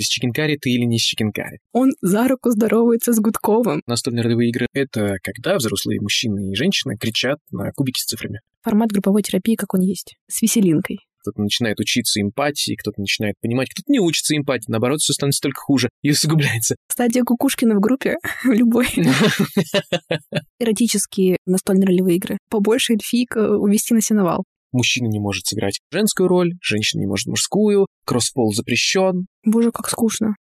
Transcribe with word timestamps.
С 0.00 0.06
чикенкари 0.06 0.56
ты 0.56 0.70
или 0.70 0.84
не 0.84 0.98
с 0.98 1.02
чикенкари. 1.02 1.58
Он 1.72 1.90
за 2.00 2.28
руку 2.28 2.50
здоровается 2.50 3.12
с 3.12 3.18
Гудковым. 3.18 3.82
Настольные 3.86 4.22
ролевые 4.22 4.50
игры— 4.50 4.66
это 4.72 5.16
когда 5.22 5.56
взрослые 5.56 6.00
мужчины 6.00 6.52
и 6.52 6.54
женщины 6.54 6.96
кричат 6.96 7.38
на 7.50 7.72
кубики 7.72 8.00
с 8.00 8.04
цифрами. 8.04 8.40
Формат 8.62 8.90
групповой 8.90 9.22
терапии, 9.22 9.56
как 9.56 9.74
он 9.74 9.80
есть. 9.80 10.14
С 10.28 10.40
веселинкой. 10.40 10.98
Кто-то 11.22 11.42
начинает 11.42 11.80
учиться 11.80 12.20
эмпатии, 12.20 12.76
кто-то 12.76 13.00
начинает 13.00 13.34
понимать, 13.40 13.70
кто-то 13.70 13.90
не 13.90 13.98
учится 13.98 14.36
эмпатии, 14.36 14.70
наоборот, 14.70 15.00
все 15.00 15.12
становится 15.12 15.42
только 15.42 15.60
хуже 15.60 15.88
и 16.02 16.10
усугубляется. 16.12 16.76
Стадия 16.88 17.24
Кукушкина 17.24 17.74
в 17.74 17.80
группе 17.80 18.16
любой. 18.44 18.86
Эротические 20.60 21.38
настольные 21.44 21.86
ролевые 21.86 22.16
игры. 22.16 22.38
Побольше 22.48 22.92
эльфийка 22.94 23.56
увести 23.56 23.94
на 23.94 24.00
сеновал. 24.00 24.44
Мужчина 24.70 25.08
не 25.08 25.18
может 25.18 25.46
сыграть 25.46 25.80
женскую 25.90 26.28
роль, 26.28 26.52
женщина 26.60 27.00
не 27.00 27.06
может 27.06 27.26
мужскую, 27.26 27.86
кроссфол 28.04 28.52
запрещен. 28.52 29.26
Боже, 29.44 29.72
как 29.72 29.88
скучно. 29.88 30.36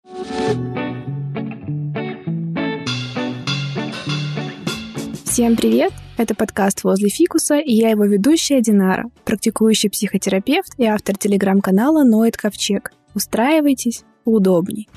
Всем 5.24 5.54
привет! 5.54 5.92
Это 6.16 6.34
подкаст 6.34 6.82
«Возле 6.82 7.08
фикуса» 7.08 7.58
и 7.58 7.72
я 7.72 7.90
его 7.90 8.04
ведущая 8.04 8.62
Динара, 8.62 9.04
практикующий 9.24 9.90
психотерапевт 9.90 10.72
и 10.78 10.86
автор 10.86 11.16
телеграм-канала 11.16 12.02
«Ноет 12.04 12.36
Ковчег». 12.36 12.92
Устраивайтесь 13.14 14.02
удобней. 14.24 14.88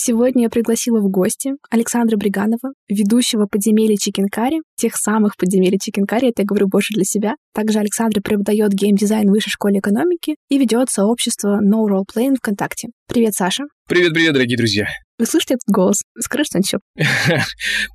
Сегодня 0.00 0.44
я 0.44 0.48
пригласила 0.48 1.00
в 1.00 1.10
гости 1.10 1.54
Александра 1.70 2.16
Бриганова, 2.16 2.72
ведущего 2.88 3.46
подземелья 3.50 3.96
Чикенкари, 3.96 4.60
тех 4.76 4.94
самых 4.94 5.36
подземелий 5.36 5.78
Чикенкари, 5.80 6.28
это 6.28 6.42
я 6.42 6.46
говорю 6.46 6.68
больше 6.68 6.94
для 6.94 7.02
себя. 7.02 7.34
Также 7.52 7.80
Александра 7.80 8.20
преподает 8.20 8.72
геймдизайн 8.72 9.26
в 9.28 9.32
Высшей 9.32 9.50
школе 9.50 9.80
экономики 9.80 10.36
и 10.48 10.58
ведет 10.58 10.90
сообщество 10.90 11.60
No 11.60 11.84
Role 11.88 12.04
Playing 12.04 12.36
ВКонтакте. 12.36 12.88
Привет, 13.08 13.34
Саша. 13.34 13.64
Привет-привет, 13.88 14.34
дорогие 14.34 14.56
друзья. 14.56 14.86
Вы 15.18 15.26
слышите 15.26 15.54
этот 15.54 15.74
голос? 15.74 16.02
Скажи 16.20 16.44
что-нибудь 16.44 16.72
еще. 16.72 16.78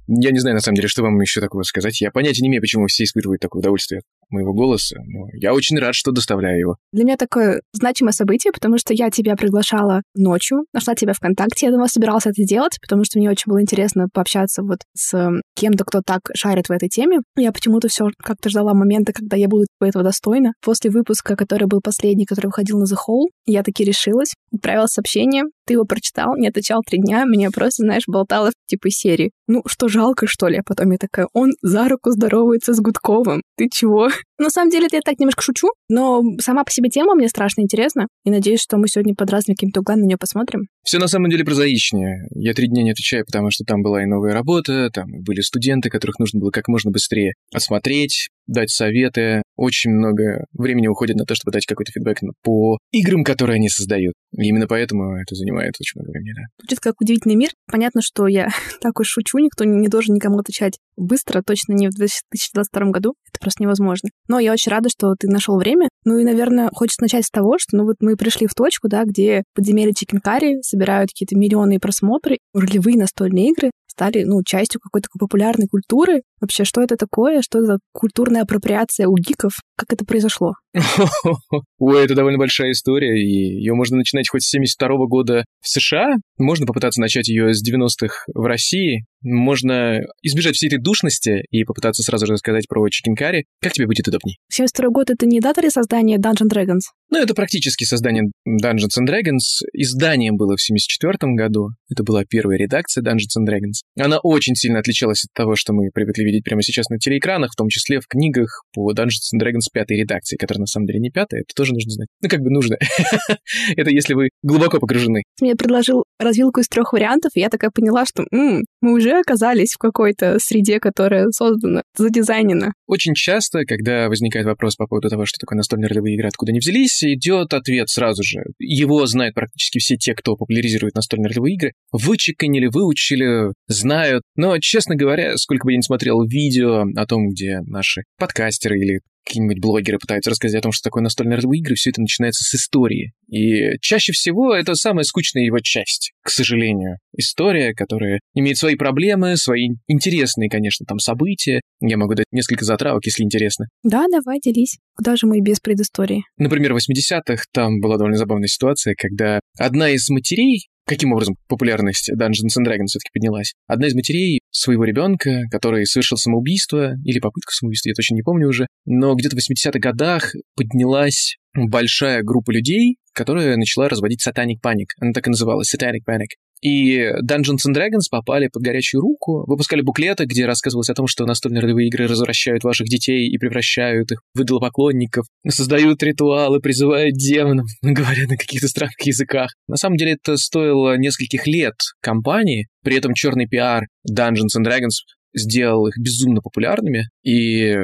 Я 0.07 0.31
не 0.31 0.39
знаю, 0.39 0.55
на 0.55 0.61
самом 0.61 0.75
деле, 0.75 0.89
что 0.89 1.03
вам 1.03 1.21
еще 1.21 1.39
такого 1.39 1.63
сказать. 1.63 2.01
Я 2.01 2.11
понятия 2.11 2.41
не 2.41 2.49
имею, 2.49 2.61
почему 2.61 2.87
все 2.87 3.05
испытывают 3.05 3.39
такое 3.39 3.61
удовольствие 3.61 4.01
моего 4.33 4.53
голоса, 4.53 4.97
но 5.05 5.27
я 5.33 5.53
очень 5.53 5.77
рад, 5.77 5.95
что 5.95 6.11
доставляю 6.11 6.59
его. 6.59 6.75
Для 6.91 7.05
меня 7.05 7.17
такое 7.17 7.61
значимое 7.73 8.11
событие, 8.11 8.51
потому 8.51 8.77
что 8.77 8.93
я 8.93 9.09
тебя 9.09 9.35
приглашала 9.35 10.01
ночью, 10.15 10.65
нашла 10.73 10.95
тебя 10.95 11.13
ВКонтакте, 11.13 11.67
я 11.67 11.71
думала, 11.71 11.87
собиралась 11.87 12.25
это 12.25 12.41
сделать, 12.43 12.77
потому 12.81 13.03
что 13.03 13.19
мне 13.19 13.29
очень 13.29 13.49
было 13.49 13.61
интересно 13.61 14.07
пообщаться 14.13 14.63
вот 14.63 14.79
с 14.95 15.31
кем-то, 15.55 15.85
кто 15.85 16.01
так 16.05 16.21
шарит 16.35 16.67
в 16.67 16.71
этой 16.71 16.89
теме. 16.89 17.19
Я 17.37 17.51
почему-то 17.51 17.87
все 17.87 18.07
как-то 18.17 18.49
ждала 18.49 18.73
момента, 18.73 19.13
когда 19.13 19.37
я 19.37 19.47
буду 19.47 19.65
этого 19.79 20.03
достойна. 20.03 20.53
После 20.61 20.89
выпуска, 20.89 21.35
который 21.35 21.67
был 21.67 21.81
последний, 21.81 22.25
который 22.25 22.47
выходил 22.47 22.79
на 22.79 22.83
The 22.83 22.97
Hall, 23.07 23.27
я 23.45 23.63
таки 23.63 23.83
решилась, 23.83 24.33
отправила 24.53 24.87
сообщение, 24.87 25.43
ты 25.65 25.73
его 25.73 25.85
прочитал, 25.85 26.35
не 26.37 26.47
отвечал 26.47 26.81
три 26.85 26.99
дня, 26.99 27.25
меня 27.25 27.49
просто, 27.51 27.83
знаешь, 27.83 28.03
болтало 28.07 28.51
в 28.51 28.69
типа 28.69 28.89
серии. 28.89 29.31
Ну, 29.47 29.61
что, 29.65 29.87
жалко, 29.87 30.27
что 30.27 30.47
ли? 30.47 30.57
А 30.57 30.63
потом 30.65 30.91
я 30.91 30.97
такая, 30.97 31.27
он 31.33 31.51
за 31.61 31.87
руку 31.87 32.11
здоровается 32.11 32.73
с 32.73 32.79
Гудковым. 32.79 33.41
Ты 33.57 33.69
чего? 33.71 34.09
На 34.37 34.49
самом 34.49 34.69
деле, 34.71 34.87
я 34.91 35.01
так 35.01 35.19
немножко 35.19 35.41
шучу, 35.41 35.69
но 35.89 36.21
сама 36.39 36.63
по 36.63 36.71
себе 36.71 36.89
тема 36.89 37.15
мне 37.15 37.27
страшно 37.27 37.61
интересна. 37.61 38.07
И 38.25 38.29
надеюсь, 38.29 38.61
что 38.61 38.77
мы 38.77 38.87
сегодня 38.87 39.15
под 39.15 39.29
разными 39.29 39.55
какими-то 39.55 39.81
углами 39.81 40.01
на 40.01 40.05
нее 40.05 40.17
посмотрим. 40.17 40.67
Все 40.83 40.99
на 40.99 41.07
самом 41.07 41.29
деле 41.29 41.45
прозаичнее. 41.45 42.27
Я 42.31 42.53
три 42.53 42.67
дня 42.67 42.83
не 42.83 42.91
отвечаю, 42.91 43.25
потому 43.25 43.51
что 43.51 43.63
там 43.63 43.81
была 43.81 44.03
и 44.03 44.05
новая 44.05 44.33
работа, 44.33 44.89
там 44.91 45.05
были 45.23 45.41
студенты, 45.41 45.89
которых 45.89 46.19
нужно 46.19 46.39
было 46.39 46.51
как 46.51 46.67
можно 46.67 46.91
быстрее 46.91 47.33
осмотреть, 47.53 48.29
дать 48.47 48.69
советы. 48.69 49.41
Очень 49.55 49.91
много 49.91 50.45
времени 50.53 50.87
уходит 50.87 51.15
на 51.15 51.25
то, 51.25 51.35
чтобы 51.35 51.51
дать 51.51 51.65
какой-то 51.65 51.91
фидбэк 51.91 52.19
по 52.43 52.77
играм, 52.91 53.23
которые 53.23 53.55
они 53.55 53.69
создают. 53.69 54.13
И 54.37 54.47
именно 54.47 54.67
поэтому 54.67 55.15
это 55.15 55.35
занимает 55.35 55.73
очень 55.79 55.99
много 55.99 56.11
времени, 56.11 56.33
да. 56.35 56.41
Звучит 56.59 56.79
как 56.79 56.95
удивительный 56.99 57.35
мир. 57.35 57.49
Понятно, 57.71 58.01
что 58.01 58.27
я 58.27 58.49
так 58.81 58.99
уж 58.99 59.07
шучу, 59.07 59.37
никто 59.39 59.63
не, 59.63 59.87
должен 59.87 60.15
никому 60.15 60.39
отвечать 60.39 60.77
быстро, 60.95 61.41
точно 61.45 61.73
не 61.73 61.87
в 61.87 61.91
2022 61.91 62.91
году. 62.91 63.13
Это 63.29 63.39
просто 63.39 63.63
невозможно. 63.63 64.09
Но 64.27 64.39
я 64.39 64.53
очень 64.53 64.71
рада, 64.71 64.89
что 64.89 65.13
ты 65.17 65.27
нашел 65.27 65.57
время. 65.57 65.89
Ну 66.05 66.17
и, 66.17 66.23
наверное, 66.23 66.69
хочется 66.73 67.01
начать 67.01 67.25
с 67.25 67.31
того, 67.31 67.57
что 67.59 67.77
ну 67.77 67.85
вот 67.85 67.97
мы 67.99 68.15
пришли 68.15 68.47
в 68.47 68.53
точку, 68.53 68.89
да, 68.89 69.03
где 69.03 69.43
подземелье 69.55 69.93
Чикенкари 69.93 70.61
собирают 70.61 71.11
какие-то 71.11 71.37
миллионные 71.37 71.79
просмотры, 71.79 72.39
ролевые 72.53 72.97
настольные 72.97 73.49
игры 73.49 73.71
стали, 73.93 74.23
ну, 74.23 74.41
частью 74.43 74.81
какой-то 74.81 75.07
такой 75.07 75.19
популярной 75.19 75.67
культуры. 75.67 76.23
Вообще, 76.41 76.63
что 76.65 76.81
это 76.81 76.97
такое? 76.97 77.41
Что 77.41 77.61
за 77.61 77.77
культурная 77.93 78.41
апроприация 78.41 79.07
у 79.07 79.15
гиков? 79.15 79.53
Как 79.77 79.93
это 79.93 80.03
произошло? 80.03 80.53
Ой, 81.79 82.03
это 82.03 82.15
довольно 82.15 82.39
большая 82.39 82.71
история, 82.71 83.21
и 83.21 83.59
ее 83.59 83.73
можно 83.73 83.97
начинать 83.97 84.29
хоть 84.29 84.43
с 84.43 84.49
72 84.49 84.89
года 85.07 85.45
в 85.61 85.69
США, 85.69 86.15
можно 86.37 86.65
попытаться 86.65 86.99
начать 86.99 87.27
ее 87.27 87.53
с 87.53 87.61
90-х 87.63 88.25
в 88.33 88.45
России, 88.45 89.05
можно 89.21 90.01
избежать 90.21 90.55
всей 90.55 90.67
этой 90.67 90.79
душности 90.79 91.43
и 91.49 91.63
попытаться 91.63 92.03
сразу 92.03 92.25
же 92.25 92.33
рассказать 92.33 92.67
про 92.67 92.87
Чикенкари. 92.89 93.45
Как 93.61 93.73
тебе 93.73 93.87
будет 93.87 94.07
удобней? 94.07 94.37
72 94.51 94.89
год— 94.89 95.09
это 95.11 95.25
не 95.25 95.39
дата 95.39 95.61
ли 95.61 95.69
создания 95.69 96.17
Dungeon 96.17 96.49
Dragons? 96.51 96.81
Ну, 97.09 97.19
это 97.19 97.33
практически 97.33 97.83
создание 97.83 98.31
Dungeons 98.47 98.99
and 98.99 99.07
Dragons. 99.07 99.63
Изданием 99.73 100.35
было 100.35 100.55
в 100.57 100.61
74 100.61 101.33
году. 101.35 101.69
Это 101.89 102.03
была 102.03 102.23
первая 102.25 102.57
редакция 102.57 103.03
Dungeons 103.03 103.39
and 103.39 103.47
Dragons. 103.47 103.83
Она 103.97 104.17
очень 104.19 104.55
сильно 104.55 104.79
отличалась 104.79 105.23
от 105.23 105.33
того, 105.33 105.55
что 105.55 105.73
мы 105.73 105.89
привыкли 105.93 106.23
видеть 106.23 106.43
прямо 106.43 106.61
сейчас 106.61 106.89
на 106.89 106.97
телеэкранах, 106.97 107.51
в 107.51 107.55
том 107.55 107.69
числе 107.69 107.99
в 107.99 108.07
книгах 108.07 108.63
по 108.73 108.91
Dungeons 108.93 109.31
and 109.33 109.41
Dragons 109.41 109.69
пятой 109.71 109.97
редакции, 109.97 110.37
которая 110.37 110.62
на 110.63 110.67
самом 110.67 110.87
деле 110.87 110.99
не 110.99 111.09
пятая, 111.09 111.41
это 111.41 111.53
тоже 111.55 111.73
нужно 111.73 111.91
знать. 111.91 112.07
Ну, 112.21 112.29
как 112.29 112.41
бы 112.41 112.49
нужно. 112.49 112.77
это 113.77 113.89
если 113.89 114.13
вы 114.13 114.29
глубоко 114.41 114.79
погружены. 114.79 115.23
Мне 115.41 115.55
предложил 115.55 116.03
развилку 116.19 116.61
из 116.61 116.67
трех 116.67 116.93
вариантов, 116.93 117.31
и 117.35 117.39
я 117.39 117.49
такая 117.49 117.71
поняла, 117.71 118.05
что 118.05 118.23
м-м, 118.31 118.63
мы 118.83 118.93
уже 118.93 119.19
оказались 119.19 119.73
в 119.73 119.77
какой-то 119.77 120.37
среде, 120.39 120.79
которая 120.79 121.29
создана, 121.31 121.81
задизайнена. 121.97 122.73
Очень 122.85 123.13
часто, 123.15 123.63
когда 123.65 124.09
возникает 124.09 124.45
вопрос 124.45 124.75
по 124.75 124.87
поводу 124.87 125.09
того, 125.09 125.25
что 125.25 125.39
такое 125.39 125.57
настольные 125.57 125.87
ролевые 125.87 126.15
игры, 126.15 126.27
откуда 126.27 126.51
они 126.51 126.59
взялись, 126.59 127.01
идет 127.03 127.53
ответ 127.53 127.89
сразу 127.89 128.23
же. 128.23 128.43
Его 128.59 129.05
знают 129.05 129.35
практически 129.35 129.79
все 129.79 129.95
те, 129.95 130.13
кто 130.13 130.35
популяризирует 130.35 130.95
настольные 130.95 131.29
ролевые 131.29 131.55
игры. 131.55 131.71
Вычеканили, 131.93 132.67
выучили, 132.67 133.53
знают. 133.67 134.23
Но, 134.35 134.57
честно 134.59 134.95
говоря, 134.95 135.37
сколько 135.37 135.65
бы 135.65 135.71
я 135.71 135.77
ни 135.77 135.81
смотрел 135.81 136.21
видео 136.23 136.83
о 136.95 137.05
том, 137.05 137.29
где 137.29 137.61
наши 137.61 138.03
подкастеры 138.17 138.77
или 138.77 138.99
какие-нибудь 139.25 139.59
блогеры 139.59 139.99
пытаются 139.99 140.29
рассказать 140.29 140.59
о 140.59 140.63
том, 140.63 140.71
что 140.71 140.83
такое 140.83 141.03
настольные 141.03 141.37
ролевые 141.37 141.59
игры, 141.61 141.75
все 141.75 141.91
это 141.91 142.01
начинается 142.01 142.43
с 142.43 142.55
истории. 142.55 143.13
И 143.29 143.77
чаще 143.79 144.11
всего 144.11 144.53
это 144.53 144.75
самая 144.75 145.03
скучная 145.03 145.43
его 145.43 145.59
часть, 145.59 146.11
к 146.21 146.29
сожалению. 146.29 146.97
История, 147.15 147.73
которая 147.73 148.19
имеет 148.33 148.57
свои 148.57 148.72
проблемы, 148.75 149.37
свои 149.37 149.69
интересные, 149.87 150.49
конечно, 150.49 150.85
там 150.85 150.99
события. 150.99 151.61
Я 151.79 151.97
могу 151.97 152.13
дать 152.15 152.27
несколько 152.31 152.65
затравок, 152.65 153.05
если 153.05 153.23
интересно. 153.23 153.67
Да, 153.83 154.05
давай, 154.11 154.39
делись. 154.39 154.77
Куда 154.95 155.15
же 155.15 155.27
мы 155.27 155.41
без 155.41 155.59
предыстории? 155.59 156.23
Например, 156.37 156.73
в 156.73 156.77
80-х 156.77 157.43
там 157.51 157.79
была 157.79 157.97
довольно 157.97 158.17
забавная 158.17 158.47
ситуация, 158.47 158.95
когда 158.97 159.39
одна 159.57 159.89
из 159.89 160.09
матерей 160.09 160.67
Каким 160.85 161.13
образом 161.13 161.37
популярность 161.47 162.11
Dungeons 162.11 162.59
and 162.59 162.67
Dragons 162.67 162.87
все-таки 162.87 163.09
поднялась? 163.13 163.53
Одна 163.67 163.87
из 163.87 163.95
матерей 163.95 164.41
своего 164.51 164.83
ребенка, 164.83 165.43
который 165.49 165.85
совершил 165.85 166.17
самоубийство, 166.17 166.95
или 167.05 167.19
попытку 167.19 167.53
самоубийства, 167.53 167.89
я 167.89 167.95
точно 167.95 168.15
не 168.15 168.21
помню 168.21 168.49
уже, 168.49 168.67
но 168.85 169.15
где-то 169.15 169.37
в 169.37 169.39
80-х 169.39 169.79
годах 169.79 170.33
поднялась 170.57 171.37
большая 171.55 172.21
группа 172.21 172.51
людей, 172.51 172.97
которая 173.13 173.55
начала 173.55 173.87
разводить 173.87 174.27
Satanic 174.27 174.57
Panic. 174.61 174.87
Она 174.99 175.13
так 175.13 175.25
и 175.27 175.29
называлась, 175.29 175.73
Satanic 175.73 176.01
Panic. 176.05 176.35
И 176.63 176.97
Dungeons 177.21 177.67
and 177.67 177.75
Dragons 177.75 178.07
попали 178.09 178.47
под 178.47 178.61
горячую 178.61 179.01
руку, 179.01 179.43
выпускали 179.47 179.81
буклеты, 179.81 180.23
где 180.23 180.45
рассказывалось 180.45 180.89
о 180.89 180.93
том, 180.93 181.07
что 181.07 181.25
настольные 181.25 181.61
ролевые 181.61 181.89
игры 181.89 182.07
развращают 182.07 182.63
ваших 182.63 182.87
детей 182.87 183.27
и 183.27 183.37
превращают 183.37 184.13
их 184.13 184.21
в 184.33 184.41
идолопоклонников, 184.41 185.25
создают 185.45 186.01
ритуалы, 186.03 186.61
призывают 186.61 187.15
демонов, 187.15 187.67
говоря 187.81 188.27
на 188.27 188.37
каких-то 188.37 188.69
странных 188.69 189.01
языках. 189.01 189.51
На 189.67 189.75
самом 189.75 189.97
деле 189.97 190.13
это 190.13 190.37
стоило 190.37 190.97
нескольких 190.97 191.47
лет 191.47 191.75
компании, 192.01 192.67
при 192.81 192.95
этом 192.95 193.13
черный 193.13 193.45
пиар 193.45 193.87
Dungeons 194.09 194.57
and 194.57 194.65
Dragons 194.65 195.03
сделал 195.35 195.87
их 195.87 195.97
безумно 195.97 196.39
популярными, 196.39 197.09
и 197.23 197.75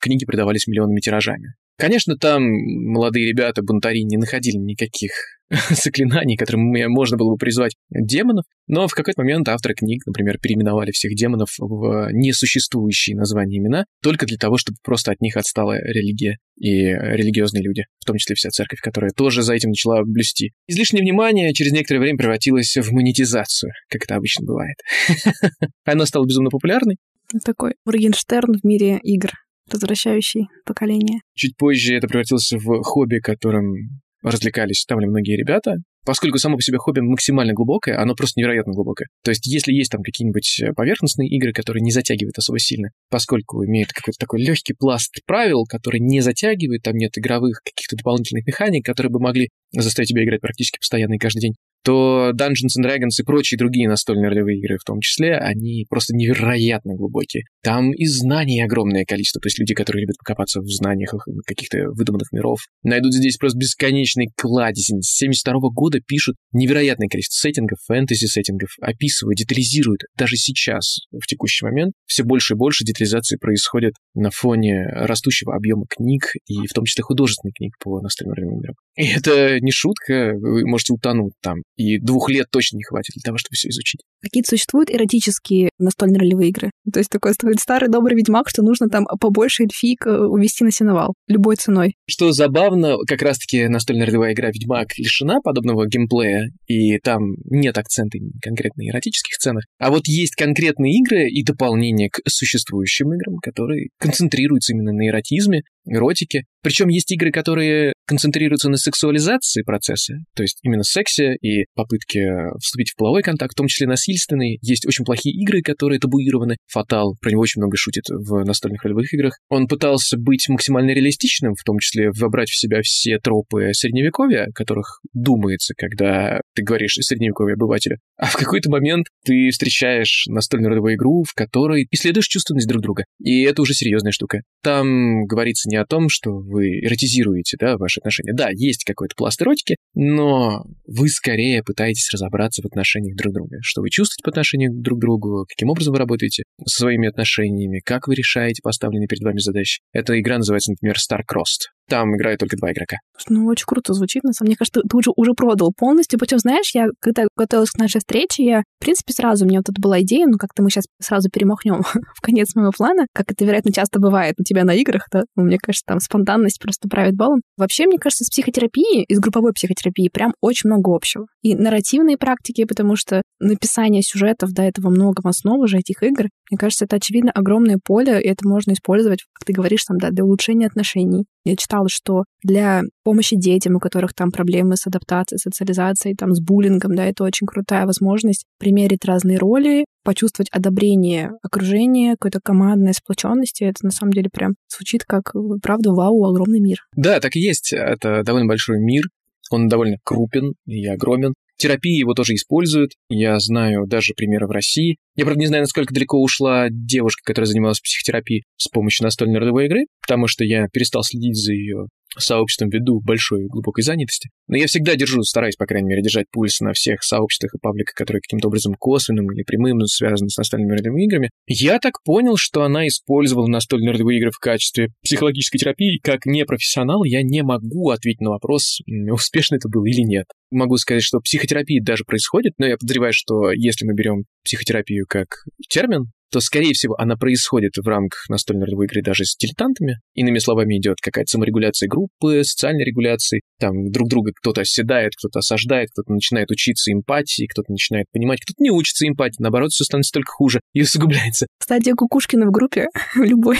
книги 0.00 0.24
продавались 0.24 0.68
миллионными 0.68 1.00
тиражами. 1.00 1.54
Конечно, 1.78 2.16
там 2.16 2.42
молодые 2.42 3.28
ребята, 3.28 3.62
бунтари, 3.62 4.00
не 4.00 4.16
находили 4.16 4.56
никаких 4.56 5.12
заклинаний, 5.70 6.36
которыми 6.36 6.86
можно 6.86 7.16
было 7.16 7.30
бы 7.30 7.36
призвать 7.36 7.76
демонов, 7.88 8.44
но 8.66 8.88
в 8.88 8.94
какой-то 8.94 9.22
момент 9.22 9.48
авторы 9.48 9.76
книг, 9.76 10.02
например, 10.04 10.38
переименовали 10.38 10.90
всех 10.90 11.14
демонов 11.14 11.50
в 11.58 12.08
несуществующие 12.12 13.16
названия 13.16 13.58
имена 13.58 13.84
только 14.02 14.26
для 14.26 14.36
того, 14.36 14.58
чтобы 14.58 14.78
просто 14.82 15.12
от 15.12 15.20
них 15.20 15.36
отстала 15.36 15.74
религия 15.78 16.38
и 16.58 16.86
религиозные 16.86 17.62
люди, 17.62 17.84
в 18.00 18.06
том 18.06 18.16
числе 18.16 18.34
вся 18.34 18.50
церковь, 18.50 18.80
которая 18.80 19.12
тоже 19.12 19.42
за 19.42 19.54
этим 19.54 19.68
начала 19.68 20.02
блюсти. 20.04 20.50
Излишнее 20.66 21.02
внимание 21.02 21.52
через 21.54 21.70
некоторое 21.70 22.00
время 22.00 22.18
превратилось 22.18 22.76
в 22.76 22.90
монетизацию, 22.92 23.70
как 23.88 24.02
это 24.02 24.16
обычно 24.16 24.44
бывает. 24.44 24.76
Она 25.84 26.06
стала 26.06 26.26
безумно 26.26 26.50
популярной. 26.50 26.96
Такой 27.44 27.74
Моргенштерн 27.84 28.58
в 28.60 28.64
мире 28.66 28.98
игр. 29.04 29.30
Возвращающий 29.72 30.48
поколение. 30.64 31.20
Чуть 31.34 31.56
позже 31.56 31.96
это 31.96 32.08
превратилось 32.08 32.52
в 32.52 32.82
хобби, 32.82 33.18
которым 33.18 33.74
развлекались 34.22 34.84
там 34.86 35.00
ли 35.00 35.06
многие 35.06 35.36
ребята, 35.36 35.76
поскольку 36.04 36.38
само 36.38 36.56
по 36.56 36.62
себе 36.62 36.78
хобби 36.78 37.00
максимально 37.00 37.52
глубокое, 37.52 38.00
оно 38.00 38.14
просто 38.14 38.40
невероятно 38.40 38.72
глубокое. 38.72 39.08
То 39.22 39.30
есть, 39.30 39.46
если 39.46 39.72
есть 39.72 39.90
там 39.90 40.02
какие-нибудь 40.02 40.60
э, 40.60 40.72
поверхностные 40.72 41.28
игры, 41.28 41.52
которые 41.52 41.82
не 41.82 41.90
затягивают 41.90 42.38
особо 42.38 42.58
сильно, 42.58 42.90
поскольку 43.10 43.64
имеют 43.64 43.92
какой-то 43.92 44.18
такой 44.18 44.40
легкий 44.40 44.74
пласт 44.74 45.14
правил, 45.26 45.64
который 45.68 46.00
не 46.00 46.20
затягивает, 46.20 46.82
там 46.82 46.94
нет 46.96 47.16
игровых 47.16 47.60
каких-то 47.62 47.96
дополнительных 47.96 48.46
механик, 48.46 48.84
которые 48.84 49.10
бы 49.10 49.20
могли 49.20 49.50
заставить 49.72 50.08
тебя 50.08 50.24
играть 50.24 50.40
практически 50.40 50.78
постоянно 50.78 51.14
и 51.14 51.18
каждый 51.18 51.40
день, 51.40 51.54
то 51.84 52.32
Dungeons 52.34 52.76
and 52.78 52.84
Dragons 52.84 53.20
и 53.20 53.24
прочие 53.24 53.58
другие 53.58 53.88
настольные 53.88 54.28
ролевые 54.28 54.58
игры 54.58 54.78
в 54.78 54.84
том 54.84 55.00
числе, 55.00 55.36
они 55.36 55.86
просто 55.88 56.14
невероятно 56.14 56.94
глубокие. 56.94 57.44
Там 57.62 57.92
и 57.92 58.06
знаний 58.06 58.62
огромное 58.62 59.04
количество, 59.04 59.40
то 59.40 59.46
есть 59.46 59.58
люди, 59.58 59.74
которые 59.74 60.02
любят 60.02 60.16
покопаться 60.18 60.60
в 60.60 60.66
знаниях 60.66 61.14
каких-то 61.46 61.90
выдуманных 61.90 62.32
миров, 62.32 62.60
найдут 62.82 63.14
здесь 63.14 63.36
просто 63.36 63.58
бесконечный 63.58 64.28
кладезь. 64.36 64.90
С 65.00 65.16
72 65.18 65.54
года 65.72 66.00
пишут 66.00 66.36
невероятное 66.52 67.08
количество 67.08 67.48
сеттингов, 67.48 67.78
фэнтези-сеттингов, 67.86 68.70
описывают, 68.80 69.38
детализируют. 69.38 70.02
Даже 70.16 70.36
сейчас, 70.36 70.98
в 71.10 71.26
текущий 71.26 71.64
момент, 71.64 71.92
все 72.06 72.24
больше 72.24 72.54
и 72.54 72.56
больше 72.56 72.84
детализации 72.84 73.36
происходит 73.36 73.94
на 74.14 74.30
фоне 74.30 74.86
растущего 74.86 75.54
объема 75.54 75.84
книг, 75.88 76.32
и 76.46 76.66
в 76.66 76.72
том 76.72 76.84
числе 76.84 77.02
художественных 77.02 77.54
книг 77.54 77.74
по 77.82 78.00
настольным 78.00 78.34
ролевым 78.34 78.60
играм. 78.60 78.74
И 78.96 79.06
это 79.06 79.60
не 79.60 79.70
шутка, 79.70 80.32
вы 80.34 80.66
можете 80.66 80.92
утонуть 80.92 81.34
там 81.42 81.62
и 81.78 81.98
двух 81.98 82.28
лет 82.28 82.48
точно 82.50 82.76
не 82.76 82.82
хватит 82.82 83.14
для 83.14 83.22
того, 83.22 83.38
чтобы 83.38 83.54
все 83.54 83.68
изучить. 83.68 84.00
Какие-то 84.20 84.50
существуют 84.50 84.90
эротические 84.90 85.70
настольные 85.78 86.18
ролевые 86.18 86.50
игры? 86.50 86.70
То 86.92 86.98
есть 86.98 87.08
такой 87.08 87.32
старый 87.58 87.88
добрый 87.88 88.16
ведьмак, 88.16 88.48
что 88.48 88.62
нужно 88.62 88.88
там 88.88 89.06
побольше 89.20 89.62
эльфийк 89.62 90.06
э, 90.06 90.10
увести 90.10 90.64
на 90.64 90.72
сеновал 90.72 91.14
любой 91.28 91.56
ценой. 91.56 91.94
Что 92.08 92.32
забавно, 92.32 92.96
как 93.06 93.22
раз-таки 93.22 93.68
настольная 93.68 94.06
ролевая 94.06 94.32
игра 94.34 94.48
«Ведьмак» 94.48 94.98
лишена 94.98 95.40
подобного 95.40 95.86
геймплея, 95.86 96.50
и 96.66 96.98
там 96.98 97.34
нет 97.44 97.78
акцента 97.78 98.18
конкретно 98.42 98.82
на 98.82 98.90
эротических 98.90 99.34
сценах. 99.34 99.64
А 99.78 99.90
вот 99.90 100.06
есть 100.06 100.34
конкретные 100.34 100.94
игры 100.98 101.28
и 101.28 101.44
дополнения 101.44 102.10
к 102.10 102.20
существующим 102.28 103.14
играм, 103.14 103.36
которые 103.38 103.88
концентрируются 103.98 104.72
именно 104.72 104.92
на 104.92 105.08
эротизме, 105.08 105.62
эротике. 105.88 106.44
Причем 106.62 106.88
есть 106.88 107.10
игры, 107.12 107.30
которые 107.30 107.92
концентрируются 108.06 108.68
на 108.68 108.76
сексуализации 108.76 109.62
процесса, 109.62 110.14
то 110.34 110.42
есть 110.42 110.58
именно 110.62 110.82
сексе 110.82 111.34
и 111.34 111.66
попытке 111.74 112.48
вступить 112.60 112.90
в 112.90 112.96
половой 112.96 113.22
контакт, 113.22 113.52
в 113.52 113.56
том 113.56 113.66
числе 113.66 113.86
насильственный. 113.86 114.58
Есть 114.62 114.86
очень 114.86 115.04
плохие 115.04 115.34
игры, 115.42 115.62
которые 115.62 116.00
табуированы. 116.00 116.56
Фатал, 116.66 117.16
про 117.20 117.30
него 117.30 117.42
очень 117.42 117.60
много 117.60 117.76
шутит 117.76 118.04
в 118.08 118.44
настольных 118.44 118.82
ролевых 118.82 119.12
играх. 119.12 119.38
Он 119.48 119.66
пытался 119.66 120.16
быть 120.16 120.48
максимально 120.48 120.92
реалистичным, 120.92 121.54
в 121.54 121.62
том 121.64 121.78
числе 121.78 122.10
вобрать 122.10 122.48
в 122.48 122.58
себя 122.58 122.80
все 122.82 123.18
тропы 123.18 123.70
средневековья, 123.72 124.46
о 124.46 124.52
которых 124.52 125.00
думается, 125.12 125.74
когда 125.76 126.40
ты 126.54 126.62
говоришь 126.62 126.96
средневековье 127.00 127.54
обывателю. 127.54 127.98
А 128.18 128.26
в 128.26 128.34
какой-то 128.34 128.68
момент 128.68 129.06
ты 129.24 129.50
встречаешь 129.50 130.24
настольную 130.26 130.70
ролевую 130.70 130.96
игру, 130.96 131.22
в 131.22 131.34
которой 131.34 131.86
исследуешь 131.92 132.26
чувственность 132.26 132.66
друг 132.66 132.82
друга. 132.82 133.04
И 133.20 133.42
это 133.42 133.62
уже 133.62 133.74
серьезная 133.74 134.10
штука. 134.10 134.42
Там 134.62 135.24
говорится 135.24 135.68
не 135.68 135.76
о 135.76 135.86
том, 135.86 136.08
что 136.08 136.32
вы 136.32 136.80
эротизируете 136.80 137.56
да, 137.60 137.76
ваши 137.76 138.00
отношения. 138.00 138.32
Да, 138.34 138.48
есть 138.52 138.84
какой-то 138.84 139.14
пласт 139.16 139.40
эротики, 139.40 139.76
но 139.94 140.64
вы 140.86 141.08
скорее 141.08 141.62
пытаетесь 141.62 142.10
разобраться 142.12 142.60
в 142.62 142.66
отношениях 142.66 143.16
друг 143.16 143.32
друга. 143.32 143.58
Что 143.62 143.82
вы 143.82 143.90
чувствуете 143.90 144.24
по 144.24 144.30
отношению 144.30 144.72
друг 144.74 144.98
к 144.98 145.02
другу, 145.02 145.46
каким 145.48 145.70
образом 145.70 145.92
вы 145.92 146.00
работаете 146.00 146.42
со 146.66 146.80
своими 146.80 147.08
отношениями, 147.08 147.80
как 147.84 148.08
вы 148.08 148.16
решаете 148.16 148.62
поставленные 148.62 149.06
перед 149.06 149.22
вами 149.22 149.38
задачи. 149.38 149.80
Эта 149.92 150.18
игра 150.18 150.38
называется, 150.38 150.72
например, 150.72 150.96
Starcrossed. 150.96 151.77
Там 151.88 152.14
играют 152.14 152.40
только 152.40 152.56
два 152.56 152.72
игрока. 152.72 152.98
Ну, 153.28 153.46
очень 153.46 153.64
круто 153.66 153.94
звучит, 153.94 154.22
на 154.22 154.32
самом 154.32 154.48
деле. 154.48 154.52
Мне 154.52 154.56
кажется, 154.56 154.80
ты 154.88 154.96
уже, 154.96 155.10
уже 155.16 155.32
продал 155.32 155.72
полностью. 155.76 156.18
Причем, 156.18 156.38
знаешь, 156.38 156.70
я, 156.74 156.88
когда 157.00 157.26
готовилась 157.36 157.70
к 157.70 157.78
нашей 157.78 157.98
встрече, 157.98 158.44
я, 158.44 158.60
в 158.60 158.84
принципе, 158.84 159.12
сразу, 159.12 159.44
у 159.44 159.48
меня 159.48 159.60
вот 159.60 159.68
эта 159.68 159.80
была 159.80 160.00
идея, 160.02 160.26
ну, 160.26 160.38
как-то 160.38 160.62
мы 160.62 160.70
сейчас 160.70 160.84
сразу 161.02 161.28
перемахнем 161.30 161.82
в 162.16 162.20
конец 162.20 162.54
моего 162.54 162.72
плана, 162.76 163.06
как 163.14 163.32
это, 163.32 163.44
вероятно, 163.44 163.72
часто 163.72 164.00
бывает 164.00 164.34
у 164.38 164.42
тебя 164.42 164.64
на 164.64 164.74
играх, 164.74 165.06
да? 165.10 165.22
Ну, 165.36 165.44
мне 165.44 165.58
кажется, 165.58 165.84
там 165.86 166.00
спонтанность 166.00 166.60
просто 166.60 166.88
правит 166.88 167.14
балом. 167.14 167.40
Вообще, 167.56 167.86
мне 167.86 167.98
кажется, 167.98 168.24
с 168.24 168.30
психотерапией, 168.30 169.04
из 169.04 169.18
групповой 169.18 169.52
психотерапии 169.52 170.08
прям 170.12 170.34
очень 170.40 170.68
много 170.68 170.94
общего. 170.94 171.26
И 171.42 171.54
нарративные 171.54 172.16
практики, 172.18 172.64
потому 172.64 172.96
что 172.96 173.22
написание 173.40 174.02
сюжетов, 174.02 174.52
да, 174.52 174.64
этого 174.64 174.90
много 174.90 175.22
в 175.22 175.26
основу 175.26 175.66
же 175.66 175.78
этих 175.78 176.02
игр. 176.02 176.28
Мне 176.50 176.58
кажется, 176.58 176.84
это, 176.84 176.96
очевидно, 176.96 177.30
огромное 177.32 177.78
поле, 177.82 178.20
и 178.20 178.28
это 178.28 178.46
можно 178.46 178.72
использовать, 178.72 179.20
как 179.32 179.46
ты 179.46 179.52
говоришь, 179.52 179.84
там, 179.84 179.98
да, 179.98 180.10
для 180.10 180.24
улучшения 180.24 180.66
отношений, 180.66 181.24
я 181.44 181.56
читала, 181.56 181.88
что 181.88 182.24
для 182.42 182.82
помощи 183.04 183.36
детям, 183.36 183.76
у 183.76 183.80
которых 183.80 184.14
там 184.14 184.30
проблемы 184.30 184.76
с 184.76 184.86
адаптацией, 184.86 185.38
социализацией, 185.38 186.14
там, 186.14 186.34
с 186.34 186.40
буллингом, 186.40 186.94
да, 186.94 187.04
это 187.04 187.24
очень 187.24 187.46
крутая 187.46 187.86
возможность 187.86 188.44
примерить 188.58 189.04
разные 189.04 189.38
роли, 189.38 189.84
почувствовать 190.04 190.50
одобрение 190.50 191.32
окружения, 191.42 192.12
какой-то 192.12 192.40
командной 192.42 192.94
сплоченности. 192.94 193.64
Это 193.64 193.84
на 193.84 193.90
самом 193.90 194.12
деле 194.12 194.28
прям 194.32 194.54
звучит 194.68 195.04
как, 195.04 195.32
правда, 195.62 195.92
вау, 195.92 196.24
огромный 196.24 196.60
мир. 196.60 196.78
Да, 196.96 197.20
так 197.20 197.36
и 197.36 197.40
есть. 197.40 197.72
Это 197.72 198.22
довольно 198.22 198.46
большой 198.46 198.78
мир. 198.78 199.04
Он 199.50 199.68
довольно 199.68 199.96
крупен 200.04 200.54
и 200.66 200.86
огромен. 200.86 201.34
Терапии 201.58 201.98
его 201.98 202.14
тоже 202.14 202.34
используют. 202.34 202.92
Я 203.08 203.38
знаю 203.40 203.86
даже 203.86 204.14
примеры 204.14 204.46
в 204.46 204.52
России. 204.52 204.96
Я, 205.16 205.24
правда, 205.24 205.40
не 205.40 205.46
знаю, 205.46 205.64
насколько 205.64 205.92
далеко 205.92 206.22
ушла 206.22 206.68
девушка, 206.70 207.22
которая 207.24 207.46
занималась 207.46 207.80
психотерапией 207.80 208.44
с 208.56 208.68
помощью 208.68 209.04
настольной 209.04 209.40
родовой 209.40 209.66
игры, 209.66 209.86
потому 210.00 210.28
что 210.28 210.44
я 210.44 210.68
перестал 210.72 211.02
следить 211.02 211.36
за 211.36 211.52
ее 211.52 211.88
сообществом 212.16 212.70
ввиду 212.70 213.00
большой 213.00 213.46
глубокой 213.46 213.82
занятости. 213.82 214.30
Но 214.46 214.56
я 214.56 214.66
всегда 214.66 214.96
держу, 214.96 215.22
стараюсь, 215.22 215.56
по 215.56 215.66
крайней 215.66 215.88
мере, 215.88 216.02
держать 216.02 216.26
пульс 216.30 216.60
на 216.60 216.72
всех 216.72 217.02
сообществах 217.02 217.54
и 217.54 217.58
пабликах, 217.58 217.94
которые 217.94 218.20
каким-то 218.20 218.48
образом 218.48 218.74
косвенным 218.74 219.30
или 219.32 219.42
прямым 219.42 219.80
связаны 219.86 220.30
с 220.30 220.36
настольными 220.36 220.72
ролевыми 220.72 221.04
играми. 221.04 221.30
Я 221.46 221.78
так 221.78 222.02
понял, 222.04 222.36
что 222.36 222.62
она 222.62 222.86
использовала 222.86 223.46
настольные 223.46 223.92
ролевые 223.92 224.18
игры 224.18 224.30
в 224.30 224.38
качестве 224.38 224.88
психологической 225.02 225.58
терапии. 225.58 226.00
Как 226.02 226.26
непрофессионал 226.26 227.04
я 227.04 227.22
не 227.22 227.42
могу 227.42 227.90
ответить 227.90 228.20
на 228.20 228.30
вопрос, 228.30 228.80
успешно 229.10 229.56
это 229.56 229.68
было 229.68 229.84
или 229.84 230.02
нет. 230.02 230.26
Могу 230.50 230.76
сказать, 230.78 231.02
что 231.02 231.20
психотерапия 231.20 231.82
даже 231.82 232.04
происходит, 232.04 232.54
но 232.58 232.66
я 232.66 232.76
подозреваю, 232.76 233.12
что 233.12 233.52
если 233.52 233.84
мы 233.84 233.94
берем 233.94 234.24
психотерапию 234.44 235.04
как 235.06 235.44
термин, 235.68 236.06
то, 236.30 236.40
скорее 236.40 236.72
всего, 236.72 236.94
она 236.98 237.16
происходит 237.16 237.76
в 237.76 237.86
рамках 237.86 238.28
настольной 238.28 238.66
ролевой 238.66 238.86
игры 238.86 239.02
даже 239.02 239.24
с 239.24 239.36
дилетантами. 239.36 239.98
Иными 240.14 240.38
словами, 240.38 240.78
идет 240.78 240.98
какая-то 241.00 241.30
саморегуляция 241.30 241.88
группы, 241.88 242.42
социальной 242.44 242.84
регуляции. 242.84 243.40
Там 243.58 243.90
друг 243.90 244.08
друга 244.08 244.32
кто-то 244.34 244.62
оседает, 244.62 245.12
кто-то 245.16 245.40
осаждает, 245.40 245.88
кто-то 245.92 246.12
начинает 246.12 246.50
учиться 246.50 246.92
эмпатии, 246.92 247.46
кто-то 247.46 247.72
начинает 247.72 248.06
понимать, 248.12 248.40
кто-то 248.40 248.62
не 248.62 248.70
учится 248.70 249.06
эмпатии. 249.06 249.36
Наоборот, 249.40 249.70
все 249.70 249.84
становится 249.84 250.12
только 250.12 250.32
хуже 250.32 250.60
и 250.72 250.82
усугубляется. 250.82 251.46
Стадия 251.62 251.94
Кукушкина 251.94 252.46
в 252.46 252.50
группе 252.50 252.86
любой. 253.16 253.58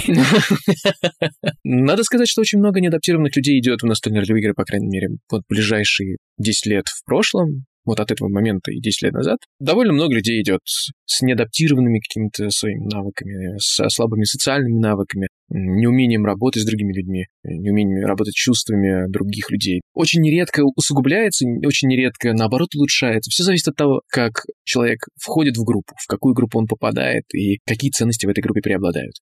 Надо 1.64 2.04
сказать, 2.04 2.28
что 2.28 2.42
очень 2.42 2.58
много 2.58 2.80
неадаптированных 2.80 3.34
людей 3.36 3.58
идет 3.58 3.82
в 3.82 3.86
настольные 3.86 4.20
ролевые 4.20 4.42
игры, 4.42 4.54
по 4.54 4.64
крайней 4.64 4.88
мере, 4.88 5.08
вот 5.30 5.42
ближайшие 5.48 6.16
10 6.38 6.66
лет 6.66 6.86
в 6.88 7.04
прошлом 7.04 7.64
вот 7.84 8.00
от 8.00 8.10
этого 8.10 8.28
момента 8.28 8.70
и 8.70 8.80
10 8.80 9.02
лет 9.02 9.12
назад, 9.14 9.38
довольно 9.60 9.92
много 9.92 10.14
людей 10.14 10.40
идет 10.42 10.60
с 10.64 11.22
неадаптированными 11.22 12.00
какими-то 12.00 12.50
своими 12.50 12.84
навыками, 12.92 13.56
со 13.58 13.88
слабыми 13.88 14.24
социальными 14.24 14.78
навыками, 14.78 15.28
неумением 15.50 16.24
работать 16.24 16.62
с 16.62 16.66
другими 16.66 16.92
людьми, 16.92 17.26
неумением 17.44 18.06
работать 18.06 18.34
чувствами 18.34 19.10
других 19.10 19.50
людей. 19.50 19.80
Очень 19.94 20.20
нередко 20.20 20.62
усугубляется, 20.76 21.46
очень 21.64 21.88
нередко, 21.88 22.32
наоборот, 22.32 22.74
улучшается. 22.74 23.30
Все 23.30 23.44
зависит 23.44 23.68
от 23.68 23.76
того, 23.76 24.02
как 24.08 24.44
человек 24.64 25.00
входит 25.20 25.56
в 25.56 25.64
группу, 25.64 25.94
в 25.98 26.06
какую 26.06 26.34
группу 26.34 26.58
он 26.58 26.66
попадает 26.66 27.24
и 27.34 27.58
какие 27.66 27.90
ценности 27.90 28.26
в 28.26 28.28
этой 28.28 28.40
группе 28.42 28.60
преобладают. 28.60 29.14